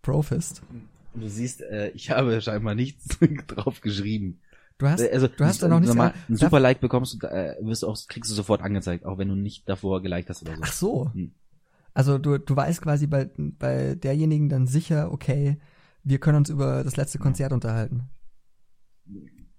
[0.00, 0.62] Profist.
[1.12, 3.18] Du siehst, äh, ich habe scheinbar nichts
[3.48, 4.40] drauf geschrieben.
[4.78, 7.56] Du hast, also, du hast da noch nichts normal, ein super Like bekommst du, äh,
[7.62, 10.62] wirst auch, kriegst du sofort angezeigt, auch wenn du nicht davor geliked hast oder so.
[10.62, 11.12] Ach so.
[11.12, 11.34] Hm.
[11.94, 15.58] Also du, du weißt quasi bei, bei derjenigen dann sicher, okay,
[16.04, 18.08] wir können uns über das letzte Konzert unterhalten.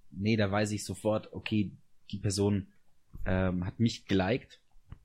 [0.10, 1.76] Nee, da weiß ich sofort, okay,
[2.12, 2.68] die Person
[3.26, 4.60] ähm, hat mich geliked.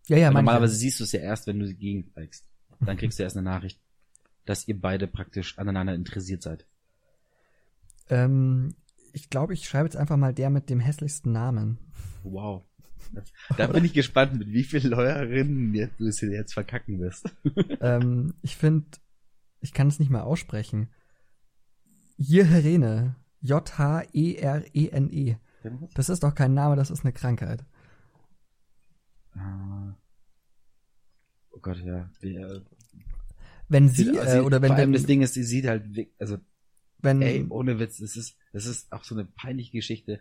[0.07, 2.49] Ja, ja, normalerweise siehst du es ja erst, wenn du sie gegenlikest.
[2.81, 3.81] Dann kriegst du erst eine Nachricht,
[4.45, 6.67] dass ihr beide praktisch aneinander interessiert seid.
[8.09, 8.75] Ähm,
[9.13, 11.79] ich glaube, ich schreibe jetzt einfach mal der mit dem hässlichsten Namen.
[12.23, 12.65] Wow.
[13.57, 17.29] Da bin ich gespannt, mit wie vielen Leurinnen jetzt- du es jetzt verkacken wirst.
[17.81, 18.87] ähm, ich finde,
[19.61, 20.91] ich kann es nicht mal aussprechen.
[22.17, 23.17] Jirene.
[23.41, 25.37] J-H-E-R-E-N-E.
[25.95, 27.65] Das ist doch kein Name, das ist eine Krankheit.
[29.35, 29.95] Ah.
[31.51, 32.09] Oh Gott, ja.
[32.23, 32.61] Die, äh,
[33.69, 35.85] Wenn sie, sieht- äh, oder wenn, vor allem wenn, das Ding ist, sie sieht halt,
[36.19, 36.39] also
[37.01, 40.21] wenn, Ey, ohne Witz, das ist, das ist auch so eine peinliche Geschichte,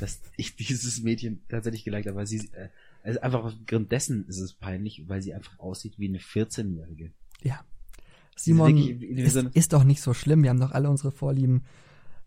[0.00, 2.68] dass ich dieses Mädchen tatsächlich geliked habe, weil sie, äh,
[3.02, 7.12] also einfach aufgrund dessen ist es peinlich, weil sie einfach aussieht wie eine 14-Jährige.
[7.42, 7.64] ja.
[8.34, 10.42] Simon, ist, ist doch nicht so schlimm.
[10.42, 11.64] Wir haben doch alle unsere Vorlieben.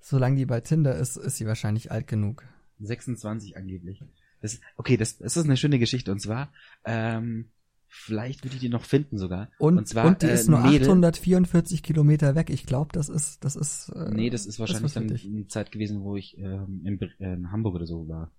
[0.07, 2.43] Solange die bei Tinder ist, ist sie wahrscheinlich alt genug.
[2.79, 4.03] 26 angeblich.
[4.39, 6.53] Das, okay, das, das ist eine schöne Geschichte und zwar,
[6.83, 7.49] ähm,
[7.87, 9.49] vielleicht würde ich die noch finden sogar.
[9.57, 12.51] Und, Und zwar, und die äh, ist nur Mädel- 844 Kilometer weg.
[12.51, 13.89] Ich glaube, das ist, das ist.
[13.95, 17.33] Äh, Nee, das ist wahrscheinlich für dann eine Zeit gewesen, wo ich ähm, in, äh,
[17.33, 18.31] in Hamburg oder so war.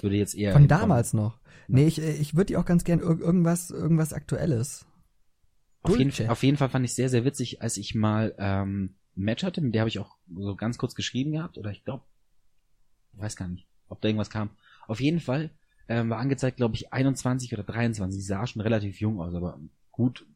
[0.00, 0.80] Würde jetzt eher Von hinkommen.
[0.80, 1.38] damals noch.
[1.68, 4.86] Nee, ich, ich würde die auch ganz gern ir irgendwas, irgendwas Aktuelles.
[5.82, 9.44] Auf jeden, auf jeden Fall fand ich sehr, sehr witzig, als ich mal ähm, Match
[9.44, 12.04] hatte, mit der habe ich auch so ganz kurz geschrieben gehabt, oder ich glaube,
[13.12, 14.50] weiß gar nicht, ob da irgendwas kam.
[14.86, 15.50] Auf jeden Fall
[15.88, 18.20] ähm, war angezeigt, glaube ich, 21 oder 23.
[18.20, 19.58] Sie sah schon relativ jung aus, aber
[19.90, 20.26] gut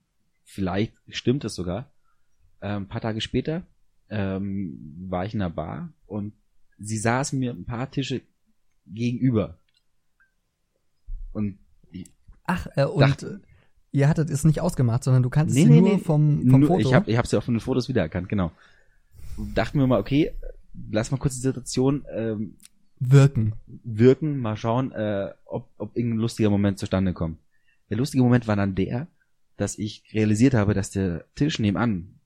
[0.45, 1.91] vielleicht stimmt es sogar.
[2.61, 3.63] Äh, ein paar Tage später
[4.11, 6.35] ähm, war ich in einer Bar und
[6.79, 8.23] sie saß mir ein paar Tische
[8.87, 9.59] gegenüber.
[11.33, 11.59] Und
[12.47, 13.41] Ach, äh, und dachte,
[13.91, 16.61] ihr hattet es nicht ausgemacht, sondern du kannst nee, es nee, nur nee, vom, vom
[16.61, 16.81] nur, Foto.
[16.81, 18.53] Ich habe ich hab sie auch von den Fotos wiedererkannt, genau.
[19.37, 20.33] Dachten wir mal, okay,
[20.91, 22.57] lass mal kurz die Situation ähm,
[23.01, 23.55] wirken.
[23.67, 27.39] Wirken, mal schauen, äh, ob, ob irgendein lustiger Moment zustande kommt.
[27.91, 29.09] Der lustige Moment war dann der,
[29.57, 32.21] dass ich realisiert habe, dass der Tisch nebenan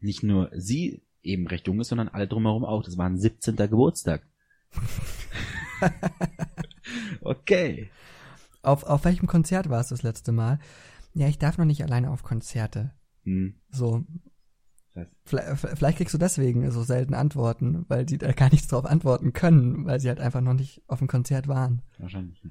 [0.00, 2.82] nicht nur sie eben recht jung ist, sondern alle drumherum auch.
[2.82, 3.56] Das war ein 17.
[3.56, 4.22] Geburtstag.
[7.20, 7.90] okay.
[8.62, 10.58] Auf, auf welchem Konzert war es das letzte Mal?
[11.14, 12.92] Ja, ich darf noch nicht alleine auf Konzerte.
[13.24, 13.54] Hm.
[13.70, 14.04] So.
[15.24, 19.86] Vielleicht, kriegst du deswegen so selten Antworten, weil die da gar nichts drauf antworten können,
[19.86, 21.80] weil sie halt einfach noch nicht auf dem Konzert waren.
[21.98, 22.42] Wahrscheinlich.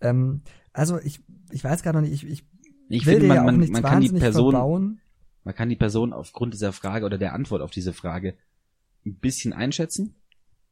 [0.00, 0.42] Ähm,
[0.72, 2.44] also ich, ich weiß gar noch nicht, ich, ich,
[2.88, 5.00] ich will finde, man, ja auch man, nichts man kann die Person, verbauen.
[5.44, 8.34] Man kann die Person aufgrund dieser Frage oder der Antwort auf diese Frage
[9.04, 10.14] ein bisschen einschätzen.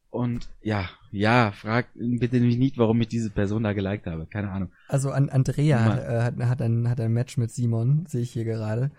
[0.09, 4.25] Und ja, ja, frag bitte mich nicht, warum ich diese Person da geliked habe.
[4.25, 4.71] Keine Ahnung.
[4.87, 8.31] Also an, Andrea hat, äh, hat, hat, ein, hat ein Match mit Simon, sehe ich
[8.31, 8.89] hier gerade.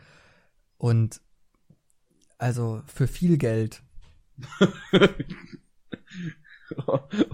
[0.77, 1.21] Und
[2.39, 3.83] also für viel Geld.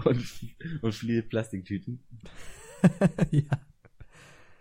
[0.03, 0.25] und,
[0.81, 1.99] und viele Plastiktüten.
[3.31, 3.43] ja.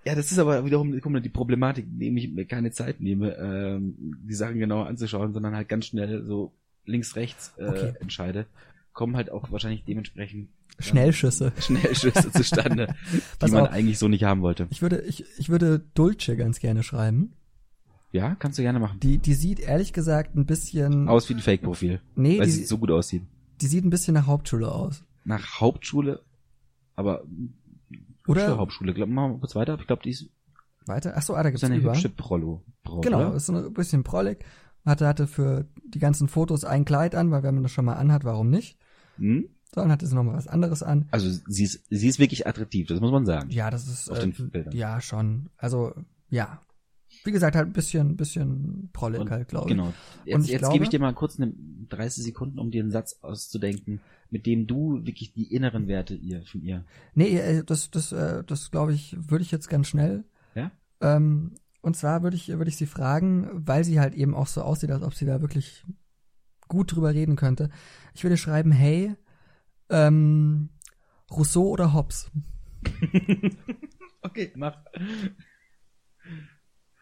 [0.05, 3.35] Ja, das ist aber wiederum guck mal, die Problematik, indem ich mir keine Zeit nehme,
[3.37, 6.53] ähm, die Sachen genauer anzuschauen, sondern halt ganz schnell so
[6.85, 7.95] links, rechts äh, okay.
[8.01, 8.45] entscheide,
[8.93, 11.53] kommen halt auch wahrscheinlich dementsprechend Schnellschüsse.
[11.61, 12.95] Schnellschüsse zustande,
[13.41, 13.71] die man auf.
[13.71, 14.67] eigentlich so nicht haben wollte.
[14.71, 17.33] Ich würde, ich, ich würde Dulce ganz gerne schreiben.
[18.15, 19.01] Ja, kannst du gerne machen.
[19.01, 22.01] Die, die sieht ehrlich gesagt ein bisschen aus wie ein Fake-Profil.
[22.15, 23.25] Nee, weil die, sie so gut aussieht.
[23.61, 25.03] Die sieht ein bisschen nach Hauptschule aus.
[25.25, 26.23] Nach Hauptschule,
[26.95, 27.25] aber
[28.29, 28.57] oder?
[28.57, 28.95] Hauptschule.
[28.95, 29.77] Glaub, machen wir kurz weiter.
[29.81, 30.31] Ich glaube, die ist.
[30.87, 31.15] Weiter?
[31.17, 31.93] Ach so, ah, da gibt's ist eine über.
[31.93, 32.63] hübsche Prollo.
[32.85, 34.45] Prollo genau, ist so ein bisschen prollig.
[34.87, 37.95] Hatte, hatte für die ganzen Fotos ein Kleid an, weil wenn man das schon mal
[37.95, 38.79] anhat, warum nicht?
[39.17, 39.49] Hm?
[39.75, 41.09] So, dann hatte sie nochmal was anderes an.
[41.11, 43.51] Also sie ist, sie ist wirklich attraktiv, das muss man sagen.
[43.51, 44.73] Ja, das ist, Auf äh, den Bildern.
[44.73, 45.49] ja, schon.
[45.57, 45.95] Also,
[46.29, 46.61] ja.
[47.25, 49.77] Wie gesagt, halt ein bisschen, bisschen prollig halt, glaube ich.
[49.77, 49.93] Genau.
[50.25, 51.53] Jetzt, jetzt gebe ich dir mal kurz eine
[51.89, 54.01] 30 Sekunden, um dir einen Satz auszudenken,
[54.31, 56.85] mit dem du wirklich die inneren Werte ihr von ihr.
[57.15, 60.25] Nee, äh, das, das, äh, das glaube ich, würde ich jetzt ganz schnell.
[60.55, 60.71] Ja?
[61.01, 64.63] Ähm, und zwar würde ich, würde ich sie fragen, weil sie halt eben auch so
[64.63, 65.85] aussieht, als ob sie da wirklich
[66.69, 67.71] gut drüber reden könnte.
[68.15, 69.15] Ich würde schreiben, hey,
[69.91, 70.71] ähm,
[71.31, 72.31] Rousseau oder Hobbes?
[74.23, 74.79] okay, mach.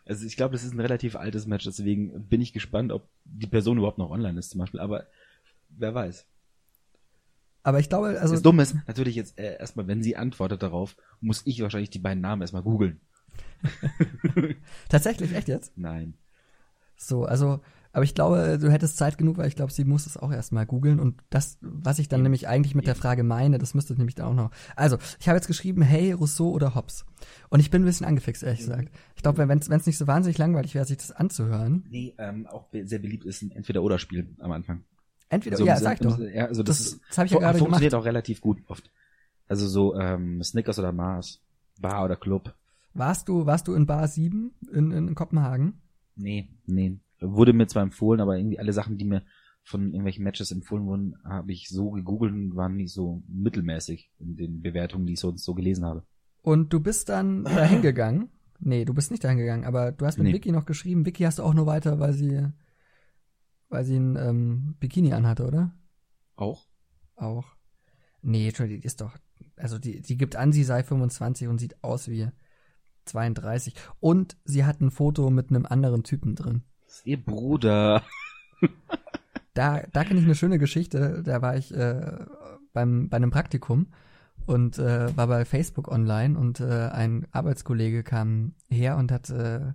[0.04, 3.46] Also ich glaube, das ist ein relativ altes Match, deswegen bin ich gespannt, ob die
[3.46, 5.06] Person überhaupt noch online ist zum Beispiel, aber
[5.68, 6.26] wer weiß.
[7.62, 8.34] Aber ich glaube, also.
[8.34, 12.00] Das Dumme ist natürlich jetzt äh, erstmal, wenn sie antwortet darauf, muss ich wahrscheinlich die
[12.00, 13.00] beiden Namen erstmal googeln.
[14.88, 15.78] Tatsächlich, echt jetzt?
[15.78, 16.14] Nein.
[16.96, 17.60] So, also,
[17.92, 20.64] aber ich glaube, du hättest Zeit genug, weil ich glaube, sie muss es auch erstmal
[20.64, 20.98] googeln.
[20.98, 22.22] Und das, was ich dann ja.
[22.24, 24.50] nämlich eigentlich mit der Frage meine, das müsste nämlich dann auch noch.
[24.76, 27.04] Also, ich habe jetzt geschrieben, hey, Rousseau oder Hobbes.
[27.50, 28.70] Und ich bin ein bisschen angefixt, ehrlich mhm.
[28.70, 28.90] gesagt.
[29.14, 31.84] Ich glaube, wenn es nicht so wahnsinnig langweilig wäre, sich das anzuhören.
[31.90, 34.84] Nee, ähm, auch sehr beliebt ist ein Entweder-Oder-Spiel am Anfang.
[35.28, 36.18] Entweder, also, ja, sag doch.
[36.18, 38.02] Ja, also das, das, das habe ich ja gerade funktioniert gemacht.
[38.02, 38.90] auch relativ gut oft.
[39.48, 41.42] Also so ähm, Snickers oder Mars,
[41.78, 42.54] Bar oder Club.
[42.94, 45.80] Warst du, warst du in Bar 7 in, in Kopenhagen?
[46.16, 46.98] Nee, nee.
[47.22, 49.22] Wurde mir zwar empfohlen, aber irgendwie alle Sachen, die mir
[49.64, 54.36] von irgendwelchen Matches empfohlen wurden, habe ich so gegoogelt und waren nicht so mittelmäßig in
[54.36, 56.04] den Bewertungen, die ich sonst so gelesen habe.
[56.42, 58.28] Und du bist dann dahin gegangen?
[58.58, 60.32] Nee, du bist nicht dahin gegangen, aber du hast mit nee.
[60.34, 61.06] Vicky noch geschrieben.
[61.06, 62.48] Vicky hast du auch nur weiter, weil sie
[63.72, 65.74] weil sie ein ähm, Bikini anhatte, oder?
[66.36, 66.68] Auch?
[67.16, 67.56] Auch.
[68.20, 69.16] Nee, Entschuldigung, die ist doch,
[69.56, 72.28] also die, die gibt an, sie sei 25 und sieht aus wie
[73.06, 73.74] 32.
[73.98, 76.62] Und sie hat ein Foto mit einem anderen Typen drin.
[76.92, 78.02] Ist ihr Bruder.
[79.54, 81.22] da, da kenne ich eine schöne Geschichte.
[81.24, 82.18] Da war ich äh,
[82.74, 83.86] beim, bei einem Praktikum
[84.44, 89.72] und äh, war bei Facebook online und äh, ein Arbeitskollege kam her und hat äh,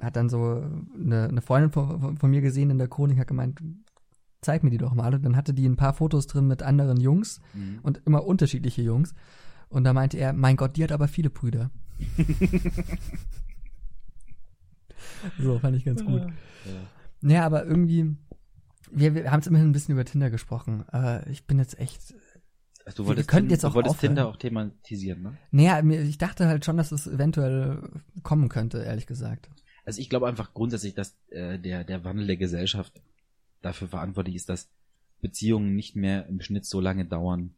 [0.00, 0.64] hat dann so
[0.98, 3.60] eine, eine Freundin von, von, mir gesehen in der Chronik, hat gemeint,
[4.40, 5.14] zeig mir die doch mal.
[5.14, 7.80] Und dann hatte die ein paar Fotos drin mit anderen Jungs mhm.
[7.82, 9.14] und immer unterschiedliche Jungs.
[9.68, 11.70] Und da meinte er, mein Gott, die hat aber viele Brüder.
[15.38, 16.22] so, fand ich ganz gut.
[17.22, 18.16] Ja, ja aber irgendwie,
[18.90, 20.84] wir, wir haben es immerhin ein bisschen über Tinder gesprochen.
[20.88, 22.14] Aber ich bin jetzt echt.
[22.84, 25.38] Also du wolltest, wir könnten jetzt auch du wolltest Tinder auch thematisieren, ne?
[25.50, 29.48] Naja, ich dachte halt schon, dass es eventuell kommen könnte, ehrlich gesagt.
[29.86, 33.00] Also ich glaube einfach grundsätzlich, dass äh, der, der Wandel der Gesellschaft
[33.62, 34.70] dafür verantwortlich ist, dass
[35.20, 37.54] Beziehungen nicht mehr im Schnitt so lange dauern,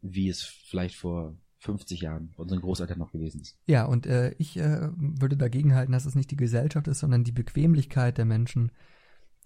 [0.00, 3.58] wie es vielleicht vor 50 Jahren bei unseren Großeltern noch gewesen ist.
[3.66, 7.22] Ja, und äh, ich äh, würde dagegen halten, dass es nicht die Gesellschaft ist, sondern
[7.22, 8.72] die Bequemlichkeit der Menschen,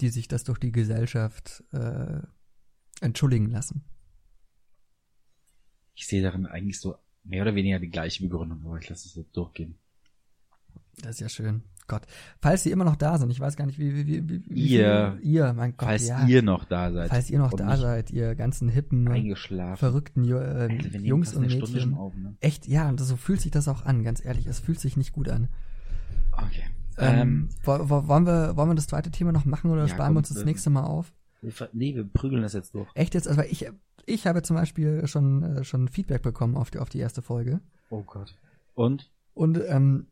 [0.00, 2.20] die sich das durch die Gesellschaft äh,
[3.00, 3.84] entschuldigen lassen.
[5.94, 9.14] Ich sehe darin eigentlich so mehr oder weniger die gleiche Begründung, aber ich lasse es
[9.16, 9.78] jetzt durchgehen.
[10.98, 11.64] Das ist ja schön.
[11.87, 12.03] Gott.
[12.41, 15.18] Falls Sie immer noch da sind, ich weiß gar nicht, wie, wie, wie, wie ihr,
[15.22, 16.26] ihr, mein Gott, falls ja.
[16.26, 17.11] ihr noch da seid.
[17.11, 19.07] Falls ihr noch da seid, ihr ganzen hippen,
[19.76, 21.95] verrückten äh, nehmen Jungs und Mädchen.
[21.95, 22.37] auf, ne?
[22.41, 24.47] Echt, ja, und so fühlt sich das auch an, ganz ehrlich.
[24.47, 25.49] Es fühlt sich nicht gut an.
[26.32, 26.64] Okay.
[26.97, 29.89] Ähm, Ähm, wo, wo, wollen, wir, wollen wir das zweite Thema noch machen oder Ja,
[29.89, 31.12] sparen komm, wir uns das wir- nächste Mal auf?
[31.43, 32.89] wir nee, wir prügeln das jetzt durch.
[32.95, 33.28] Echt jetzt?
[33.28, 33.66] Also ich,
[34.07, 37.61] ich habe zum Beispiel schon, äh, schon Feedback bekommen auf die, auf die erste Folge.
[37.91, 38.35] Oh Gott.
[38.74, 39.11] Und?
[39.35, 40.07] Und ähm,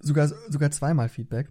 [0.00, 1.50] sogar, sogar zweimal Feedback.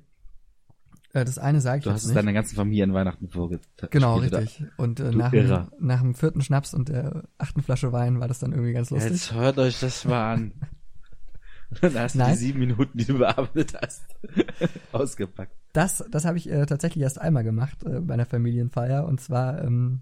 [1.14, 2.18] Äh, das eine sage ich Du jetzt hast es nicht.
[2.18, 3.92] deiner ganzen Familie an Weihnachten vorgetragen.
[3.92, 4.64] Genau, richtig.
[4.78, 8.40] Und äh, nach, dem, nach dem vierten Schnaps und der achten Flasche Wein war das
[8.40, 9.12] dann irgendwie ganz lustig.
[9.12, 10.52] Jetzt hört euch das mal an.
[11.82, 12.32] Dann hast du Nein.
[12.32, 14.06] die sieben Minuten, die du bearbeitet hast,
[14.94, 15.52] ausgepackt.
[15.74, 19.06] Das, das habe ich äh, tatsächlich erst einmal gemacht äh, bei einer Familienfeier.
[19.06, 20.02] Und zwar ähm,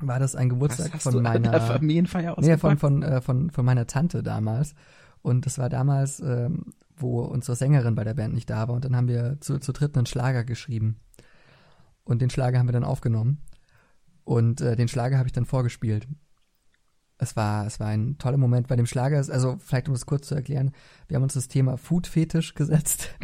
[0.00, 2.60] war das ein Geburtstag von meiner Familienfeier nee, ausgepackt?
[2.60, 4.74] von, von, äh, von, von meiner Tante damals.
[5.22, 8.74] Und das war damals, ähm, wo unsere Sängerin bei der Band nicht da war.
[8.74, 10.96] Und dann haben wir zu, zu dritt einen Schlager geschrieben.
[12.04, 13.42] Und den Schlager haben wir dann aufgenommen.
[14.24, 16.06] Und äh, den Schlager habe ich dann vorgespielt.
[17.18, 19.18] Es war, es war ein toller Moment bei dem Schlager.
[19.18, 20.72] Also vielleicht um es kurz zu erklären,
[21.08, 23.14] wir haben uns das Thema Food-Fetisch gesetzt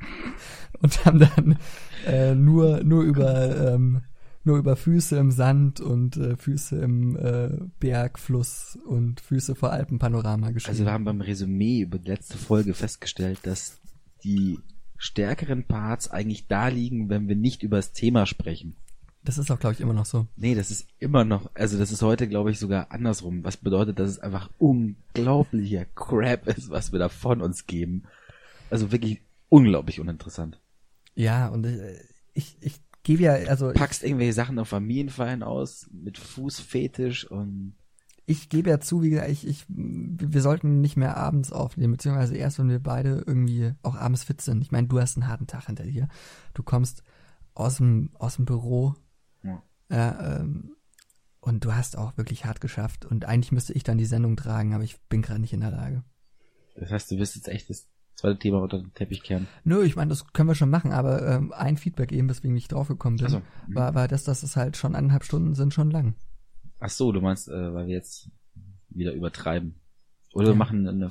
[0.80, 1.58] und haben dann
[2.06, 4.02] äh, nur, nur über ähm,
[4.46, 10.50] nur über Füße im Sand und äh, Füße im äh, Bergfluss und Füße vor Alpenpanorama
[10.52, 10.72] geschrieben.
[10.72, 13.80] Also wir haben beim Resümee über die letzte Folge festgestellt, dass
[14.24, 14.58] die
[14.96, 18.76] stärkeren Parts eigentlich da liegen, wenn wir nicht über das Thema sprechen.
[19.24, 20.26] das ist auch, glaube ich, immer noch so.
[20.36, 23.44] Nee, das ist immer noch, also das ist heute, glaube ich, sogar andersrum.
[23.44, 28.04] Was bedeutet, dass es einfach unglaublicher Crap ist, was wir da von uns geben.
[28.70, 30.60] Also wirklich unglaublich uninteressant.
[31.14, 31.98] Ja, und äh,
[32.34, 37.76] ich, ich gebe ja, also ich, Packst irgendwelche Sachen auf Familienfeiern aus, mit Fußfetisch und
[38.26, 42.36] ich gebe ja zu, wie gesagt, ich, ich, wir sollten nicht mehr abends aufnehmen, beziehungsweise
[42.36, 44.60] erst, wenn wir beide irgendwie auch abends fit sind.
[44.60, 46.08] Ich meine, du hast einen harten Tag hinter dir.
[46.52, 47.04] Du kommst
[47.54, 48.96] aus dem, aus dem Büro
[49.44, 49.62] ja.
[49.88, 50.74] äh, ähm,
[51.38, 53.04] und du hast auch wirklich hart geschafft.
[53.04, 55.70] Und eigentlich müsste ich dann die Sendung tragen, aber ich bin gerade nicht in der
[55.70, 56.02] Lage.
[56.74, 57.86] Das heißt, du wirst jetzt echt das
[58.16, 59.46] zweite Thema unter den Teppich kehren.
[59.64, 62.68] Nö, ich meine, das können wir schon machen, aber ähm, ein Feedback eben, weswegen ich
[62.68, 63.38] draufgekommen bin, so.
[63.38, 63.74] Mhm.
[63.74, 66.14] war, war das, dass es halt schon eineinhalb Stunden sind schon lang.
[66.80, 68.30] Ach so, du meinst, äh, weil wir jetzt
[68.88, 69.74] wieder übertreiben.
[70.32, 70.58] Oder wir Ja.
[70.58, 71.08] machen eine,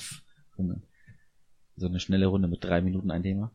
[0.58, 0.82] eine,
[1.76, 3.52] so eine schnelle Runde mit drei Minuten ein Thema.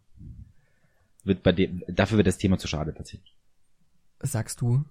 [1.25, 3.37] Wird bei dem, dafür wird das Thema zu schade tatsächlich.
[4.23, 4.85] Sagst du.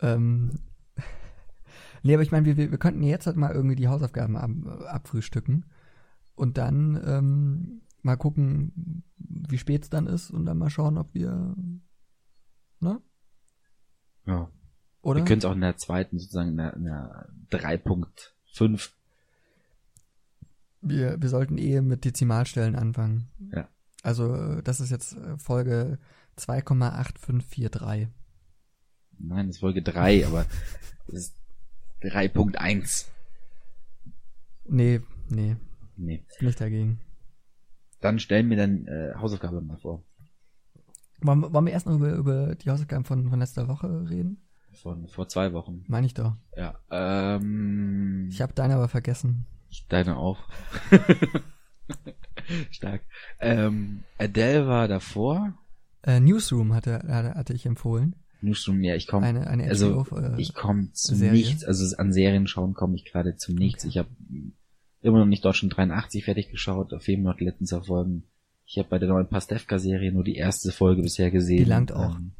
[0.00, 0.58] Ähm,
[2.02, 4.50] nee, aber ich meine, wir, wir, wir könnten jetzt halt mal irgendwie die Hausaufgaben ab,
[4.88, 5.64] abfrühstücken
[6.34, 11.12] und dann ähm, mal gucken, wie spät es dann ist und dann mal schauen, ob
[11.12, 11.54] wir,
[12.80, 13.02] ne?
[14.24, 14.50] Ja.
[15.02, 15.20] Oder?
[15.20, 18.90] Wir können es auch in der zweiten, sozusagen in der, in der 3.5.
[20.80, 23.28] Wir, wir sollten eh mit Dezimalstellen anfangen.
[23.52, 23.68] Ja.
[24.02, 25.98] Also, das ist jetzt äh, Folge
[26.38, 28.08] 2,8543.
[29.18, 30.46] Nein, das ist Folge 3, aber
[31.06, 31.36] das ist
[32.02, 33.06] 3.1.
[34.68, 35.56] Nee, nee,
[35.96, 36.24] Nee.
[36.38, 37.00] bin ich dagegen.
[38.06, 40.02] Dann stellen wir dann äh, Hausaufgabe mal vor.
[41.20, 44.42] Wollen, wir- wollen wir erst noch über, über die Hausaufgaben von, von letzter Woche reden?
[44.82, 45.84] Von vor zwei Wochen.
[45.88, 46.36] Meine ich doch.
[46.56, 46.74] Ja.
[46.90, 49.46] Ähm, Ich habe deine aber vergessen.
[49.88, 50.38] Deine auch.
[52.70, 53.02] Stark.
[53.40, 55.54] Ähm, Adele war davor.
[56.02, 58.14] Äh, Newsroom hatte, hatte, hatte ich empfohlen.
[58.42, 59.26] Newsroom, ja, ich komme.
[59.26, 61.32] Eine, eine Also äh, ich komme zu Serie?
[61.32, 61.64] nichts.
[61.64, 63.84] Also an Serien schauen komme ich gerade zu nichts.
[63.84, 64.08] Ich habe
[65.06, 66.92] immer noch nicht Deutschland 83 fertig geschaut.
[66.92, 68.24] Auf jeden noch die letzten zwei Folgen.
[68.66, 71.58] Ich habe bei der neuen Pastewka-Serie nur die erste Folge bisher gesehen.
[71.58, 72.16] Die langt auch.
[72.16, 72.32] Ähm,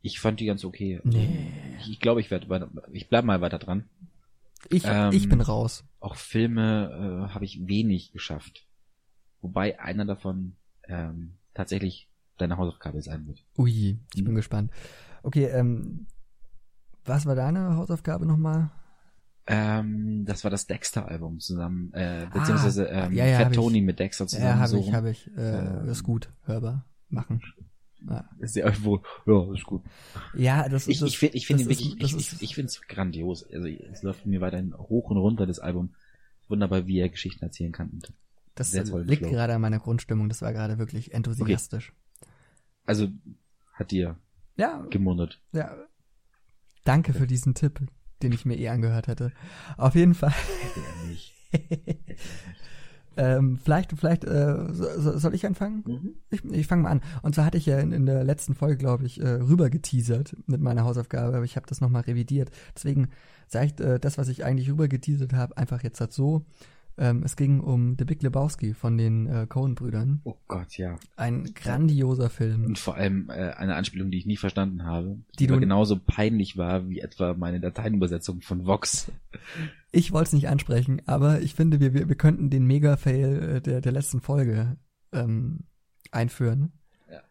[0.00, 1.00] ich fand die ganz okay.
[1.04, 1.28] Nee.
[1.80, 3.84] Ich, ich glaube, ich werde ich bleib mal weiter dran.
[4.70, 5.84] Ich, Ähm, ich bin raus.
[6.00, 8.66] Auch Filme äh, habe ich wenig geschafft.
[9.42, 10.56] Wobei einer davon
[10.88, 12.08] ähm, tatsächlich
[12.38, 13.44] deine Hausaufgabe sein wird.
[13.58, 14.24] Ui, ich Mhm.
[14.24, 14.70] bin gespannt.
[15.22, 16.06] Okay, ähm,
[17.04, 18.70] was war deine Hausaufgabe nochmal?
[19.46, 23.58] Ähm, das war das Dexter-Album zusammen, äh, beziehungsweise ähm, Ah, ja, ja, hab Fat ich.
[23.58, 24.46] Tony mit Dexter zusammen.
[24.48, 25.26] Ja, habe so ich, habe ich.
[25.36, 25.40] Äh,
[25.82, 26.86] Ähm, ist gut, hörbar.
[27.10, 27.42] Machen.
[28.08, 29.82] Ja, Ist ja irgendwo, ja, ist gut.
[30.34, 32.80] ja das ist Ich, ich finde ich finde das wirklich, ich, ich, ich finde es
[32.82, 33.44] grandios.
[33.50, 35.94] Also es läuft mir weiterhin hoch und runter, das Album.
[36.48, 37.98] Wunderbar, wie er Geschichten erzählen kann.
[38.54, 39.30] Das liegt Flow.
[39.30, 40.28] gerade an meiner Grundstimmung.
[40.28, 41.92] Das war gerade wirklich enthusiastisch.
[42.84, 43.08] Also
[43.72, 44.16] hat dir
[44.56, 45.40] Ja, gemundet.
[45.52, 45.74] ja.
[46.84, 47.80] Danke für diesen Tipp.
[48.24, 49.32] Den ich mir eh angehört hätte.
[49.76, 50.34] Auf jeden Fall.
[51.08, 51.34] Nicht.
[53.16, 55.84] ähm, vielleicht, vielleicht äh, so, soll ich anfangen?
[55.86, 56.14] Mhm.
[56.30, 57.00] Ich, ich fange mal an.
[57.22, 60.36] Und zwar hatte ich ja in, in der letzten Folge, glaube ich, äh, rüber geteasert
[60.46, 62.50] mit meiner Hausaufgabe, aber ich habe das nochmal revidiert.
[62.74, 63.08] Deswegen
[63.46, 66.44] sage ich äh, das, was ich eigentlich rüber geteasert habe, einfach jetzt halt so.
[66.96, 70.20] Ähm, es ging um The Big Lebowski von den äh, Coen-Brüdern.
[70.22, 70.96] Oh Gott, ja.
[71.16, 72.66] Ein grandioser Film.
[72.66, 76.56] Und vor allem äh, eine Anspielung, die ich nie verstanden habe, die, die genauso peinlich
[76.56, 79.10] war wie etwa meine Dateienübersetzung von Vox.
[79.90, 83.60] Ich wollte es nicht ansprechen, aber ich finde, wir, wir, wir könnten den Mega-Fail äh,
[83.60, 84.76] der, der letzten Folge
[85.12, 85.64] ähm,
[86.12, 86.72] einführen.
[87.10, 87.22] Ja.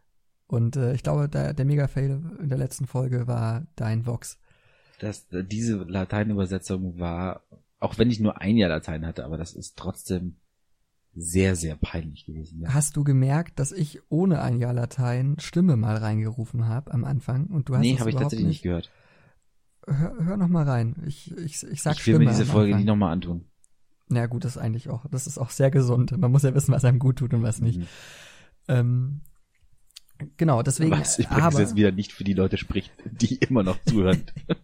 [0.47, 4.39] Und äh, ich glaube, der, der Mega-Fail in der letzten Folge war dein Vox.
[4.99, 7.41] Das, diese Lateinübersetzung war
[7.83, 10.37] auch wenn ich nur ein Jahr Latein hatte, aber das ist trotzdem
[11.15, 12.61] sehr, sehr peinlich gewesen.
[12.61, 12.73] Ja.
[12.73, 17.47] Hast du gemerkt, dass ich ohne ein Jahr Latein Stimme mal reingerufen habe am Anfang
[17.47, 18.89] und du hast Nee, habe ich tatsächlich nicht gehört.
[19.85, 20.95] Hör, hör noch mal rein.
[21.05, 23.45] Ich, ich, ich sag Ich will Stimme mir diese Folge nicht nochmal antun.
[24.07, 26.17] Na gut, das ist eigentlich auch, das ist auch sehr gesund.
[26.17, 27.79] Man muss ja wissen, was einem gut tut und was nicht.
[27.79, 27.87] Mhm.
[28.69, 29.21] Ähm,
[30.37, 30.91] genau, deswegen.
[30.91, 34.23] Was übrigens aber, jetzt wieder nicht für die Leute spricht, die immer noch zuhören.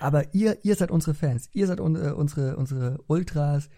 [0.00, 1.48] Aber ihr, ihr seid unsere Fans.
[1.52, 3.68] Ihr seid un, äh, unsere, unsere Ultras.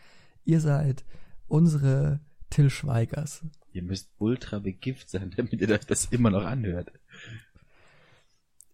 [0.45, 1.05] Ihr seid
[1.49, 3.45] unsere Till Schweigers.
[3.73, 6.93] Ihr müsst ultra begift sein, damit ihr das, das immer noch anhört.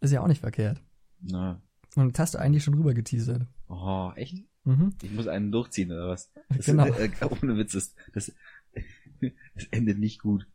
[0.01, 0.80] Ist ja auch nicht verkehrt.
[1.20, 1.61] Na.
[1.95, 3.47] Und jetzt hast du eigentlich schon rüber geteasert.
[3.68, 4.45] Oh, echt?
[4.64, 4.95] Mhm.
[5.03, 6.32] Ich muss einen durchziehen, oder was?
[6.49, 6.86] Das genau.
[6.86, 8.32] Ist, äh, ohne Witz, das, das,
[9.55, 10.47] das endet nicht gut.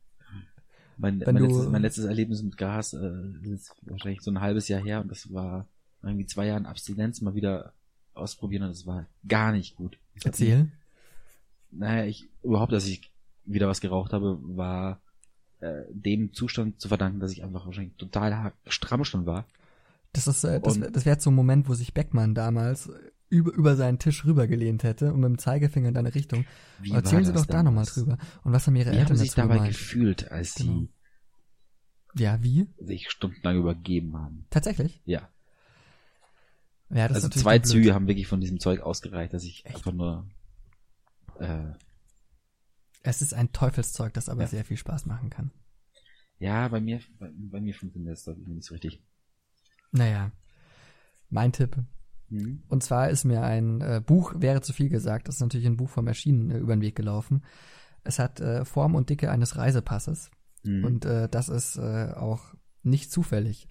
[0.97, 4.81] Mein, mein, letztes, mein letztes Erlebnis mit Gas äh, ist wahrscheinlich so ein halbes Jahr
[4.83, 5.67] her und das war
[6.01, 7.73] irgendwie zwei Jahren Abstinenz mal wieder
[8.13, 9.97] ausprobieren und das war gar nicht gut.
[10.23, 10.71] Erzähl.
[11.71, 13.11] Naja, ich, überhaupt, dass ich
[13.45, 15.01] wieder was geraucht habe, war
[15.59, 19.45] äh, dem Zustand zu verdanken, dass ich einfach wahrscheinlich total stramm schon war.
[20.13, 22.89] Das ist, äh, das, das wäre so ein Moment, wo sich Beckmann damals
[23.29, 26.45] über, über seinen Tisch rübergelehnt hätte und mit dem Zeigefinger in deine Richtung.
[26.79, 28.17] Wie Erzählen Sie doch da nochmal drüber.
[28.43, 29.73] Und was haben Ihre wie Eltern haben sich dabei gemeint?
[29.73, 30.79] gefühlt, als genau.
[30.79, 30.89] sie
[32.23, 32.67] ja, wie?
[32.79, 34.45] sich stundenlang übergeben haben?
[34.49, 35.01] Tatsächlich?
[35.05, 35.29] Ja.
[36.89, 39.75] Ja, das also zwei Züge haben wirklich von diesem Zeug ausgereicht, dass ich Echt?
[39.75, 40.27] einfach nur.
[41.39, 41.73] Äh,
[43.03, 44.47] es ist ein Teufelszeug, das aber ja.
[44.47, 45.51] sehr viel Spaß machen kann.
[46.39, 49.01] Ja, bei mir, bei, bei mir funktioniert das doch nicht so richtig.
[49.91, 50.31] Naja,
[51.29, 51.77] mein Tipp.
[52.29, 52.63] Mhm.
[52.67, 55.77] Und zwar ist mir ein äh, Buch, wäre zu viel gesagt, das ist natürlich ein
[55.77, 57.43] Buch vom Erschienen äh, über den Weg gelaufen.
[58.03, 60.29] Es hat äh, Form und Dicke eines Reisepasses.
[60.63, 60.83] Mhm.
[60.83, 63.67] Und äh, das ist äh, auch nicht zufällig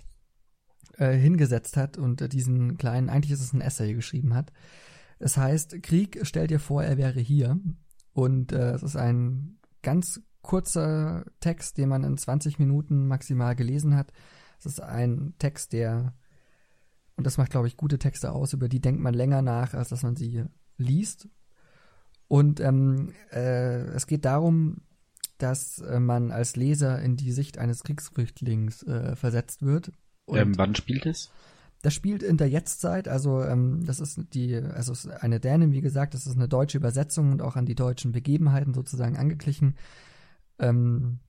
[0.98, 4.52] äh, hingesetzt hat und äh, diesen kleinen, eigentlich ist es ein Essay geschrieben hat.
[5.20, 7.60] Es heißt, Krieg, stell dir vor, er wäre hier.
[8.14, 13.96] Und äh, es ist ein ganz kurzer Text, den man in 20 Minuten maximal gelesen
[13.96, 14.12] hat.
[14.60, 16.14] Es ist ein Text, der
[17.22, 19.90] und das macht, glaube ich, gute Texte aus, über die denkt man länger nach, als
[19.90, 20.44] dass man sie
[20.78, 21.30] liest.
[22.28, 24.82] Und ähm, äh, es geht darum,
[25.38, 29.92] dass äh, man als Leser in die Sicht eines Kriegsflüchtlings äh, versetzt wird.
[30.30, 31.30] Ähm, wann spielt es?
[31.84, 35.82] Das spielt in der Jetztzeit, also ähm, das ist die, also ist eine Dänin, wie
[35.82, 39.76] gesagt, das ist eine deutsche Übersetzung und auch an die deutschen Begebenheiten sozusagen angeglichen.
[40.58, 41.20] Ähm,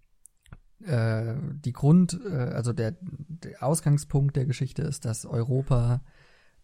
[0.85, 6.03] äh, die Grund, äh, also der, der, Ausgangspunkt der Geschichte ist, dass Europa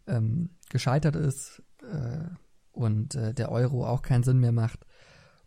[0.07, 2.29] ähm, gescheitert ist äh,
[2.73, 4.87] und äh, der Euro auch keinen Sinn mehr macht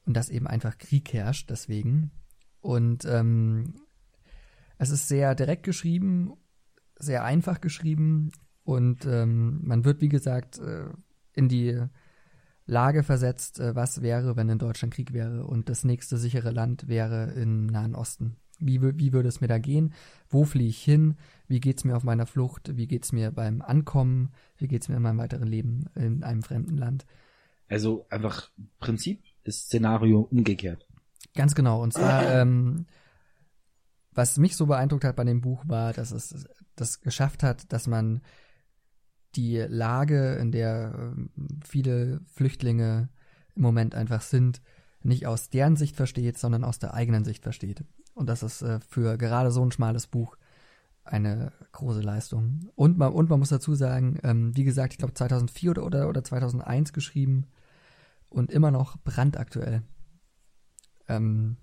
[0.05, 2.11] und dass eben einfach Krieg herrscht deswegen.
[2.59, 3.75] Und ähm,
[4.77, 6.33] es ist sehr direkt geschrieben,
[6.97, 8.31] sehr einfach geschrieben
[8.63, 10.85] und ähm, man wird, wie gesagt, äh,
[11.33, 11.81] in die
[12.65, 16.87] Lage versetzt, äh, was wäre, wenn in Deutschland Krieg wäre und das nächste sichere Land
[16.87, 18.37] wäre im Nahen Osten.
[18.61, 19.93] Wie, wie würde es mir da gehen?
[20.29, 21.15] Wo fliehe ich hin?
[21.47, 22.77] Wie geht es mir auf meiner Flucht?
[22.77, 24.31] Wie geht es mir beim Ankommen?
[24.57, 27.05] Wie geht es mir in meinem weiteren Leben in einem fremden Land?
[27.67, 28.49] Also einfach
[28.79, 30.85] Prinzip ist Szenario umgekehrt.
[31.35, 31.81] Ganz genau.
[31.81, 32.85] Und zwar, ähm,
[34.13, 37.87] was mich so beeindruckt hat bei dem Buch war, dass es das geschafft hat, dass
[37.87, 38.21] man
[39.35, 41.29] die Lage, in der ähm,
[41.63, 43.09] viele Flüchtlinge
[43.55, 44.61] im Moment einfach sind,
[45.03, 47.83] nicht aus deren Sicht versteht, sondern aus der eigenen Sicht versteht.
[48.21, 50.37] Und das ist äh, für gerade so ein schmales Buch
[51.03, 52.69] eine große Leistung.
[52.75, 56.07] Und man, und man muss dazu sagen, ähm, wie gesagt, ich glaube 2004 oder, oder,
[56.07, 57.47] oder 2001 geschrieben
[58.29, 59.81] und immer noch brandaktuell.
[61.07, 61.57] Ähm,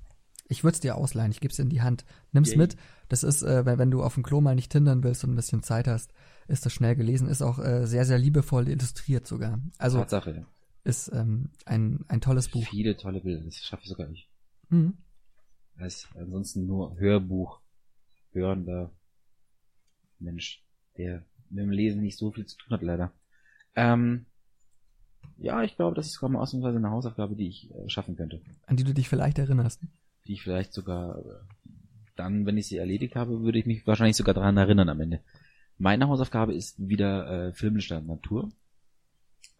[0.48, 2.04] ich würde es dir ausleihen, ich gebe es in die Hand.
[2.32, 2.59] Nimm's yeah.
[2.59, 2.76] mit.
[3.09, 5.36] Das ist, äh, wenn, wenn du auf dem Klo mal nicht tindern willst und ein
[5.36, 6.12] bisschen Zeit hast,
[6.48, 7.28] ist das schnell gelesen.
[7.28, 9.61] Ist auch äh, sehr, sehr liebevoll illustriert sogar.
[9.78, 10.44] Also Tatsache.
[10.82, 12.66] ist ähm, ein, ein tolles Buch.
[12.66, 14.28] Viele tolle Bilder, das schaffe ich sogar nicht.
[14.70, 14.98] Mhm.
[15.79, 17.61] Als ansonsten nur Hörbuch,
[18.33, 18.91] hörender
[20.18, 20.62] Mensch,
[20.97, 23.12] der mit dem Lesen nicht so viel zu tun hat, leider.
[23.76, 24.26] Ähm,
[25.37, 28.41] ja, ich glaube, das ist sogar mal ausnahmsweise eine Hausaufgabe, die ich äh, schaffen könnte.
[28.66, 29.81] An die du dich vielleicht erinnerst.
[30.26, 31.22] Die ich vielleicht sogar äh,
[32.16, 35.20] dann, wenn ich sie erledigt habe, würde ich mich wahrscheinlich sogar daran erinnern am Ende.
[35.79, 38.51] Meine Hausaufgabe ist wieder äh, filmischer Natur.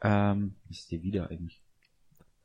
[0.03, 1.63] Ähm, ist dir wieder eigentlich?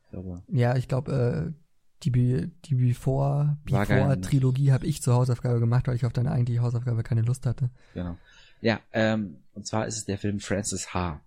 [0.04, 1.63] Ich glaube, ja, ich glaube, äh,
[2.04, 6.30] die, Be die Before, Before Trilogie habe ich zur Hausaufgabe gemacht, weil ich auf deine
[6.30, 7.70] eigentliche Hausaufgabe keine Lust hatte.
[7.94, 8.16] Genau.
[8.60, 11.20] Ja, ähm, und zwar ist es der Film Francis H.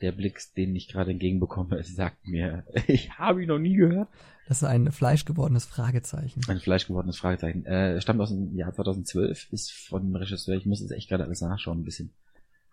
[0.00, 4.08] Der Blick, den ich gerade entgegenbekomme, sagt mir, ich habe ihn noch nie gehört.
[4.48, 6.40] Das ist ein fleischgewordenes Fragezeichen.
[6.48, 7.64] Ein fleischgewordenes Fragezeichen.
[7.64, 11.24] Äh, stammt aus dem Jahr 2012, ist von dem Regisseur, ich muss jetzt echt gerade
[11.24, 12.10] alles nachschauen ein bisschen,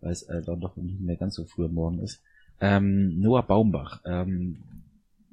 [0.01, 2.21] weil es äh, dann doch nicht mehr ganz so früh am Morgen ist.
[2.59, 4.57] Ähm, Noah Baumbach, ähm,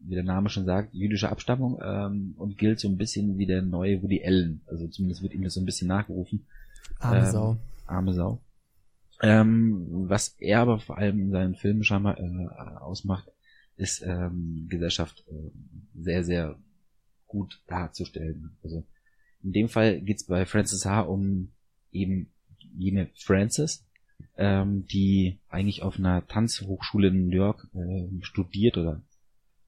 [0.09, 3.63] wie der Name schon sagt, jüdische Abstammung ähm, und gilt so ein bisschen wie der
[3.63, 4.61] neue Woody Allen.
[4.67, 6.47] Also zumindest wird ihm das so ein bisschen nachgerufen.
[6.99, 7.57] Arme ähm, Sau.
[7.87, 8.41] Arme Sau.
[9.23, 12.49] Ähm, was er aber vor allem in seinen Filmen scheinbar äh,
[12.81, 13.29] ausmacht,
[13.77, 15.51] ist ähm, Gesellschaft äh,
[15.95, 16.57] sehr, sehr
[17.27, 18.57] gut darzustellen.
[18.63, 18.85] Also
[19.43, 21.03] in dem Fall geht's bei Frances H.
[21.03, 21.51] um
[21.93, 22.31] eben
[22.77, 23.85] jene Frances,
[24.37, 29.01] ähm, die eigentlich auf einer Tanzhochschule in New York äh, studiert oder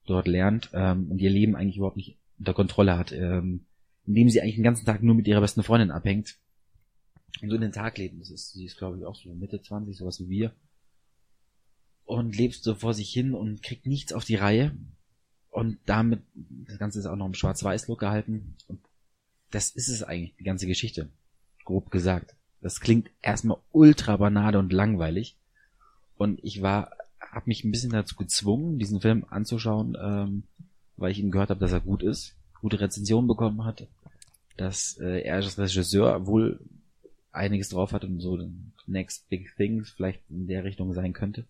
[0.09, 3.67] dort lernt ähm, und ihr Leben eigentlich überhaupt nicht unter Kontrolle hat, ähm,
[4.07, 6.39] indem sie eigentlich den ganzen Tag nur mit ihrer besten Freundin abhängt
[7.43, 8.19] und so in den Tag leben.
[8.19, 10.55] Das ist, sie ist glaube ich auch so Mitte 20, sowas wie wir
[12.09, 14.75] und lebst so vor sich hin und kriegt nichts auf die Reihe.
[15.51, 18.57] Und damit, das Ganze ist auch noch im Schwarz-Weiß-Look gehalten.
[18.67, 18.81] Und
[19.51, 21.11] das ist es eigentlich, die ganze Geschichte.
[21.65, 22.35] Grob gesagt.
[22.63, 25.37] Das klingt erstmal ultra banale und langweilig.
[26.17, 26.93] Und ich war,
[27.39, 30.43] hab mich ein bisschen dazu gezwungen, diesen Film anzuschauen, ähm,
[30.97, 33.86] weil ich ihm gehört habe, dass er gut ist, gute Rezensionen bekommen hat,
[34.57, 36.59] dass äh, er als Regisseur wohl
[37.30, 38.51] einiges drauf hat und so
[38.89, 41.47] Next Big Thing vielleicht in der Richtung sein könnte.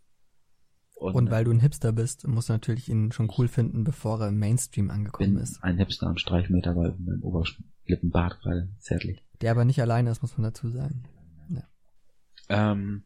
[0.95, 4.21] Und, und, weil du ein Hipster bist, musst du natürlich ihn schon cool finden, bevor
[4.21, 5.65] er im Mainstream angekommen bin ist.
[5.65, 9.23] Ein Hipster und Streichmeter bei meinem Oberlippenbart gerade zärtlich.
[9.41, 11.05] Der aber nicht alleine ist, muss man dazu sagen.
[11.49, 12.73] Ja.
[12.73, 13.05] Ähm,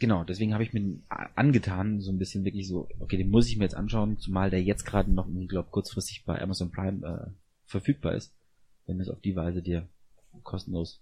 [0.00, 0.98] genau, deswegen habe ich mir
[1.36, 4.62] angetan, so ein bisschen wirklich so, okay, den muss ich mir jetzt anschauen, zumal der
[4.62, 7.30] jetzt gerade noch, ich glaube, kurzfristig bei Amazon Prime äh,
[7.66, 8.34] verfügbar ist,
[8.86, 9.88] wenn es auf die Weise dir
[10.42, 11.00] kostenlos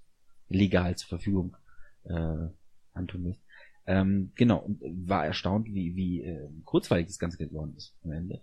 [0.49, 1.57] legal zur Verfügung
[2.05, 2.49] äh,
[2.93, 3.41] antun willst.
[3.87, 8.43] Ähm, genau, und war erstaunt, wie, wie äh, kurzweilig das Ganze geworden ist am Ende.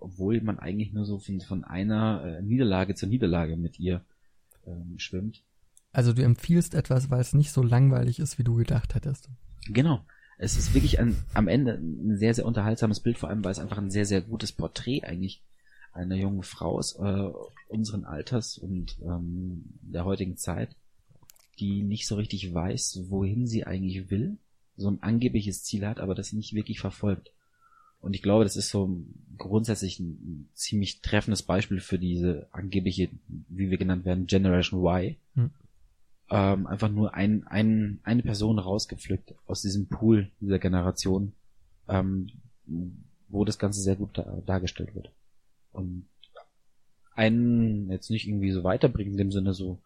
[0.00, 4.04] Obwohl man eigentlich nur so von, von einer äh, Niederlage zur Niederlage mit ihr
[4.66, 5.44] ähm, schwimmt.
[5.92, 9.28] Also du empfiehlst etwas, weil es nicht so langweilig ist, wie du gedacht hättest.
[9.66, 10.04] Genau.
[10.36, 13.58] Es ist wirklich ein, am Ende ein sehr, sehr unterhaltsames Bild, vor allem weil es
[13.58, 15.42] einfach ein sehr, sehr gutes Porträt eigentlich
[15.92, 17.30] einer jungen Frau ist, äh,
[17.68, 20.74] unseren Alters und ähm, der heutigen Zeit,
[21.60, 24.38] die nicht so richtig weiß, wohin sie eigentlich will
[24.76, 27.30] so ein angebliches Ziel hat, aber das nicht wirklich verfolgt.
[28.00, 29.02] Und ich glaube, das ist so
[29.38, 33.08] grundsätzlich ein ziemlich treffendes Beispiel für diese angebliche,
[33.48, 35.16] wie wir genannt werden, Generation Y.
[35.34, 35.50] Hm.
[36.34, 41.32] Ähm, einfach nur ein, ein, eine Person rausgepflückt aus diesem Pool dieser Generation,
[41.88, 42.28] ähm,
[43.28, 45.12] wo das Ganze sehr gut da, dargestellt wird.
[45.72, 46.06] Und
[47.14, 49.80] einen jetzt nicht irgendwie so weiterbringen in dem Sinne so,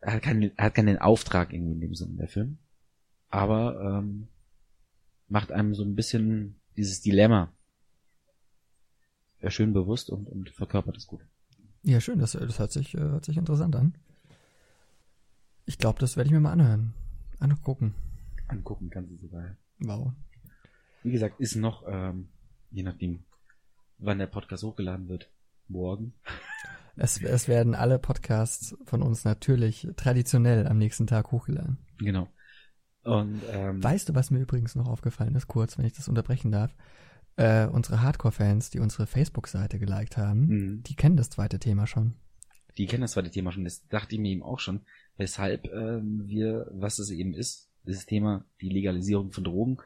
[0.00, 2.58] er hat keinen, er hat keinen Auftrag irgendwie in dem Sinne, der Film
[3.30, 4.28] aber ähm,
[5.28, 7.52] macht einem so ein bisschen dieses Dilemma
[9.40, 11.20] ja, schön bewusst und, und verkörpert es gut.
[11.82, 13.94] Ja, schön, das, das hört, sich, äh, hört sich interessant an.
[15.68, 16.94] Ich glaube, das werde ich mir mal anhören.
[17.40, 17.94] Angucken.
[18.48, 19.54] Angucken kannst du sogar.
[19.80, 20.12] Wow.
[21.02, 22.30] Wie gesagt, ist noch, ähm,
[22.70, 23.24] je nachdem,
[23.98, 25.30] wann der Podcast hochgeladen wird,
[25.68, 26.14] morgen.
[26.96, 31.76] Es, es werden alle Podcasts von uns natürlich traditionell am nächsten Tag hochgeladen.
[31.98, 32.28] Genau.
[33.04, 36.50] Und, ähm, weißt du, was mir übrigens noch aufgefallen ist, kurz, wenn ich das unterbrechen
[36.50, 36.74] darf?
[37.36, 40.82] Äh, unsere Hardcore-Fans, die unsere Facebook-Seite geliked haben, mhm.
[40.82, 42.14] die kennen das zweite Thema schon.
[42.78, 44.80] Die kennen das zweite Thema schon, das dachte ich mir eben auch schon,
[45.16, 49.78] weshalb äh, wir, was es eben ist, dieses Thema, die Legalisierung von Drogen.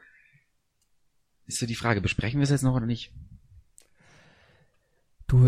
[1.47, 3.11] Ist so die Frage, besprechen wir es jetzt noch oder nicht?
[5.27, 5.45] Du,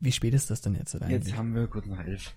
[0.00, 1.26] wie spät ist das denn jetzt eigentlich?
[1.28, 2.34] Jetzt haben wir kurz nach elf.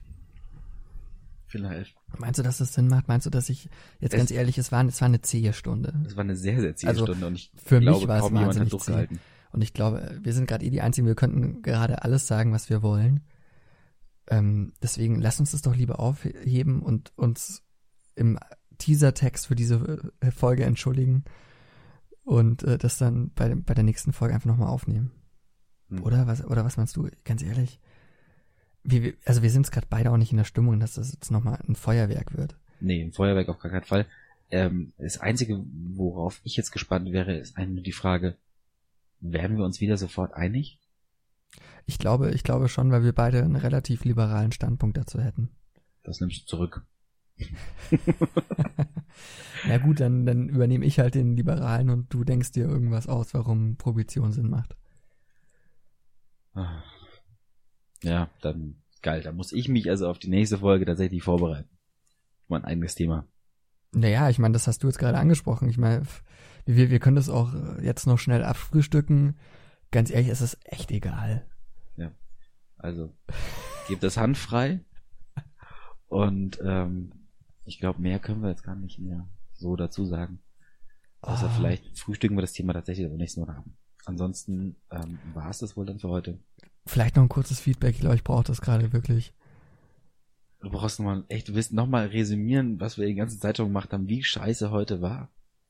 [1.47, 1.95] Vielleicht.
[2.17, 3.07] Meinst du, dass das Sinn macht?
[3.07, 3.67] Meinst du, dass ich,
[3.99, 5.93] jetzt es, ganz ehrlich, es war, es war eine zähe Stunde.
[6.05, 8.31] Es war eine sehr, sehr zähe also Stunde und ich für glaube, mich war es
[8.31, 9.07] wahnsinnig zäh.
[9.51, 12.69] Und ich glaube, wir sind gerade eh die Einzigen, wir könnten gerade alles sagen, was
[12.69, 13.21] wir wollen.
[14.31, 17.63] Ähm, deswegen lass uns das doch lieber aufheben und uns
[18.15, 18.39] im
[18.77, 21.25] Teasertext für diese Folge entschuldigen.
[22.23, 25.11] und äh, das dann bei, bei der nächsten Folge einfach nochmal aufnehmen.
[25.89, 26.03] Hm.
[26.03, 27.09] Oder was, oder was meinst du?
[27.25, 27.79] Ganz ehrlich.
[28.83, 31.59] Wir, also wir sind gerade beide auch nicht in der Stimmung, dass das jetzt nochmal
[31.67, 32.55] ein Feuerwerk wird.
[32.79, 34.07] Nee, ein Feuerwerk auf gar keinen Fall.
[34.49, 35.63] Ähm, das Einzige,
[35.93, 38.37] worauf ich jetzt gespannt wäre, ist eigentlich die Frage,
[39.19, 40.79] werden wir uns wieder sofort einig?
[41.85, 45.49] Ich glaube, ich glaube schon, weil wir beide einen relativ liberalen Standpunkt dazu hätten.
[46.03, 46.85] Das nimmst du zurück.
[49.67, 53.33] ja gut, dann, dann übernehme ich halt den Liberalen und du denkst dir irgendwas aus,
[53.33, 54.75] warum Prohibition Sinn macht.
[56.53, 56.83] Ah.
[58.03, 59.21] Ja, dann geil.
[59.21, 61.69] Da muss ich mich also auf die nächste Folge tatsächlich vorbereiten.
[62.47, 63.25] Mein eigenes Thema.
[63.93, 65.69] Naja, ich meine, das hast du jetzt gerade angesprochen.
[65.69, 66.03] Ich meine,
[66.65, 69.37] wir, wir können das auch jetzt noch schnell abfrühstücken.
[69.91, 71.45] Ganz ehrlich, es ist echt egal.
[71.97, 72.11] Ja.
[72.77, 73.13] Also,
[73.87, 74.79] gebt das Hand frei.
[76.07, 77.11] Und ähm,
[77.65, 80.39] ich glaube, mehr können wir jetzt gar nicht mehr so dazu sagen.
[81.21, 81.55] Außer oh.
[81.55, 83.77] vielleicht frühstücken wir das Thema tatsächlich aber nächsten Mal haben.
[84.05, 86.39] Ansonsten ähm, war es das wohl dann für heute.
[86.85, 87.95] Vielleicht noch ein kurzes Feedback.
[87.95, 89.33] Ich glaube, ich brauche das gerade wirklich.
[90.59, 94.07] Du brauchst nochmal, echt, du willst nochmal resümieren, was wir die ganze Zeitung gemacht haben,
[94.07, 95.29] wie scheiße heute war.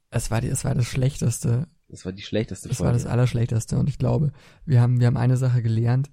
[0.09, 1.67] Es war, die, es war das Schlechteste.
[1.91, 2.75] Es war die schlechteste Folge.
[2.75, 3.77] Es war das Allerschlechteste.
[3.77, 4.31] Und ich glaube,
[4.65, 6.09] wir haben, wir haben eine Sache gelernt.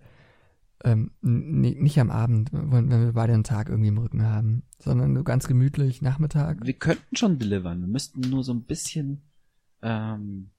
[0.84, 5.48] Ähm, nicht am Abend, wenn wir beide einen Tag irgendwie im Rücken haben, sondern ganz
[5.48, 6.64] gemütlich Nachmittag.
[6.64, 7.80] Wir könnten schon delivern.
[7.80, 9.22] Wir müssten nur so ein bisschen
[9.82, 10.50] ähm,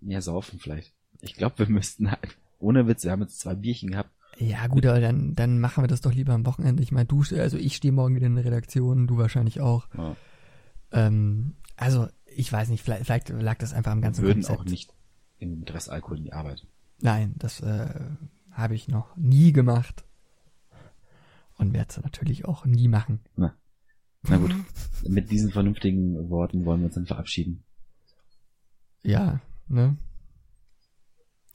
[0.00, 0.92] mehr saufen vielleicht.
[1.20, 4.10] Ich glaube, wir müssten halt, ohne Witz, wir haben jetzt zwei Bierchen gehabt.
[4.38, 6.82] Ja, gut, aber dann, dann machen wir das doch lieber am Wochenende.
[6.82, 9.86] Ich meine, du, also ich stehe morgen wieder in der Redaktion, du wahrscheinlich auch.
[9.96, 10.16] Ja.
[10.90, 14.60] Ähm, also, ich weiß nicht, vielleicht, vielleicht lag das einfach am ganzen Wir würden Konzept.
[14.60, 14.92] auch nicht
[15.38, 16.66] im Dressalkohol in die Arbeit.
[17.00, 17.88] Nein, das äh,
[18.50, 20.04] habe ich noch nie gemacht.
[21.56, 23.20] Und werde es natürlich auch nie machen.
[23.36, 23.54] Na.
[24.22, 24.54] Na gut,
[25.06, 27.62] mit diesen vernünftigen Worten wollen wir uns dann verabschieden.
[29.02, 29.96] Ja, ne?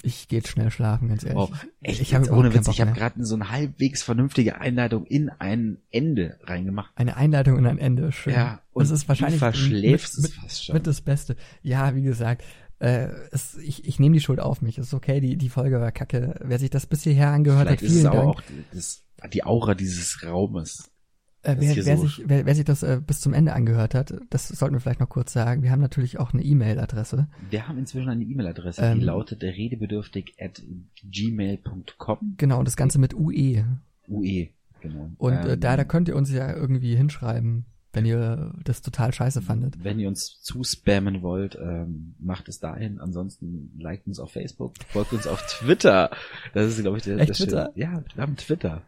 [0.01, 1.37] Ich gehe jetzt schnell schlafen, ganz ehrlich.
[1.37, 1.49] Oh,
[1.81, 5.79] echt, ich habe ohne Witz, ich habe gerade so eine halbwegs vernünftige Einleitung in ein
[5.91, 6.91] Ende reingemacht.
[6.95, 8.33] Eine Einleitung in ein Ende, schön.
[8.33, 10.73] Ja, und das ist wahrscheinlich du verschläfst mit, es fast schon.
[10.73, 11.35] Mit das Beste.
[11.63, 12.43] Ja, wie gesagt,
[12.79, 14.77] äh, es, ich, ich nehme die Schuld auf mich.
[14.77, 16.39] Ist okay, die, die Folge war kacke.
[16.41, 18.25] Wer sich das bis hierher angehört Vielleicht hat, vielen ist es Dank.
[18.25, 19.03] auch das,
[19.33, 20.89] die Aura dieses Raumes.
[21.41, 24.13] Äh, wer, wer, so sich, wer, wer sich das äh, bis zum Ende angehört hat,
[24.29, 25.63] das sollten wir vielleicht noch kurz sagen.
[25.63, 27.27] Wir haben natürlich auch eine E-Mail-Adresse.
[27.49, 30.61] Wir haben inzwischen eine E-Mail-Adresse, ähm, die lautet redebedürftig at
[31.01, 32.35] gmail.com.
[32.37, 33.63] Genau, und das Ganze mit UE.
[34.09, 34.49] UE,
[34.81, 35.11] genau.
[35.17, 39.13] Und äh, ähm, da, da könnt ihr uns ja irgendwie hinschreiben, wenn ihr das total
[39.13, 39.81] scheiße fandet.
[39.81, 42.99] Wenn ihr uns zuspammen wollt, ähm, macht es dahin.
[42.99, 46.11] Ansonsten liked uns auf Facebook, folgt uns auf Twitter.
[46.53, 47.71] Das ist, glaube ich, der, Echt, Twitter?
[47.75, 48.81] Ja, wir haben Twitter.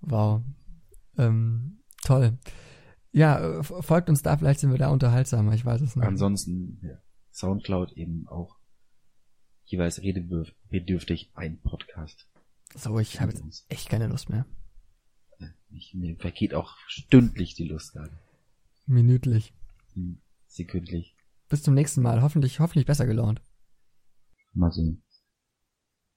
[0.00, 0.42] Wow.
[1.16, 2.38] Ähm, Toll.
[3.12, 6.04] Ja, folgt uns da, vielleicht sind wir da unterhaltsamer, ich weiß es nicht.
[6.04, 6.98] Ansonsten, ja,
[7.32, 8.56] Soundcloud eben auch
[9.64, 12.28] jeweils redebedürftig ein Podcast.
[12.74, 14.46] So, ich habe jetzt echt keine Lust mehr.
[15.70, 18.18] Ich, mir vergeht auch stündlich die Lust gerade.
[18.86, 19.54] Minütlich.
[19.94, 21.16] Hm, sekündlich.
[21.48, 22.20] Bis zum nächsten Mal.
[22.20, 23.40] Hoffentlich, hoffentlich besser gelaunt.
[24.52, 25.03] Mal sehen.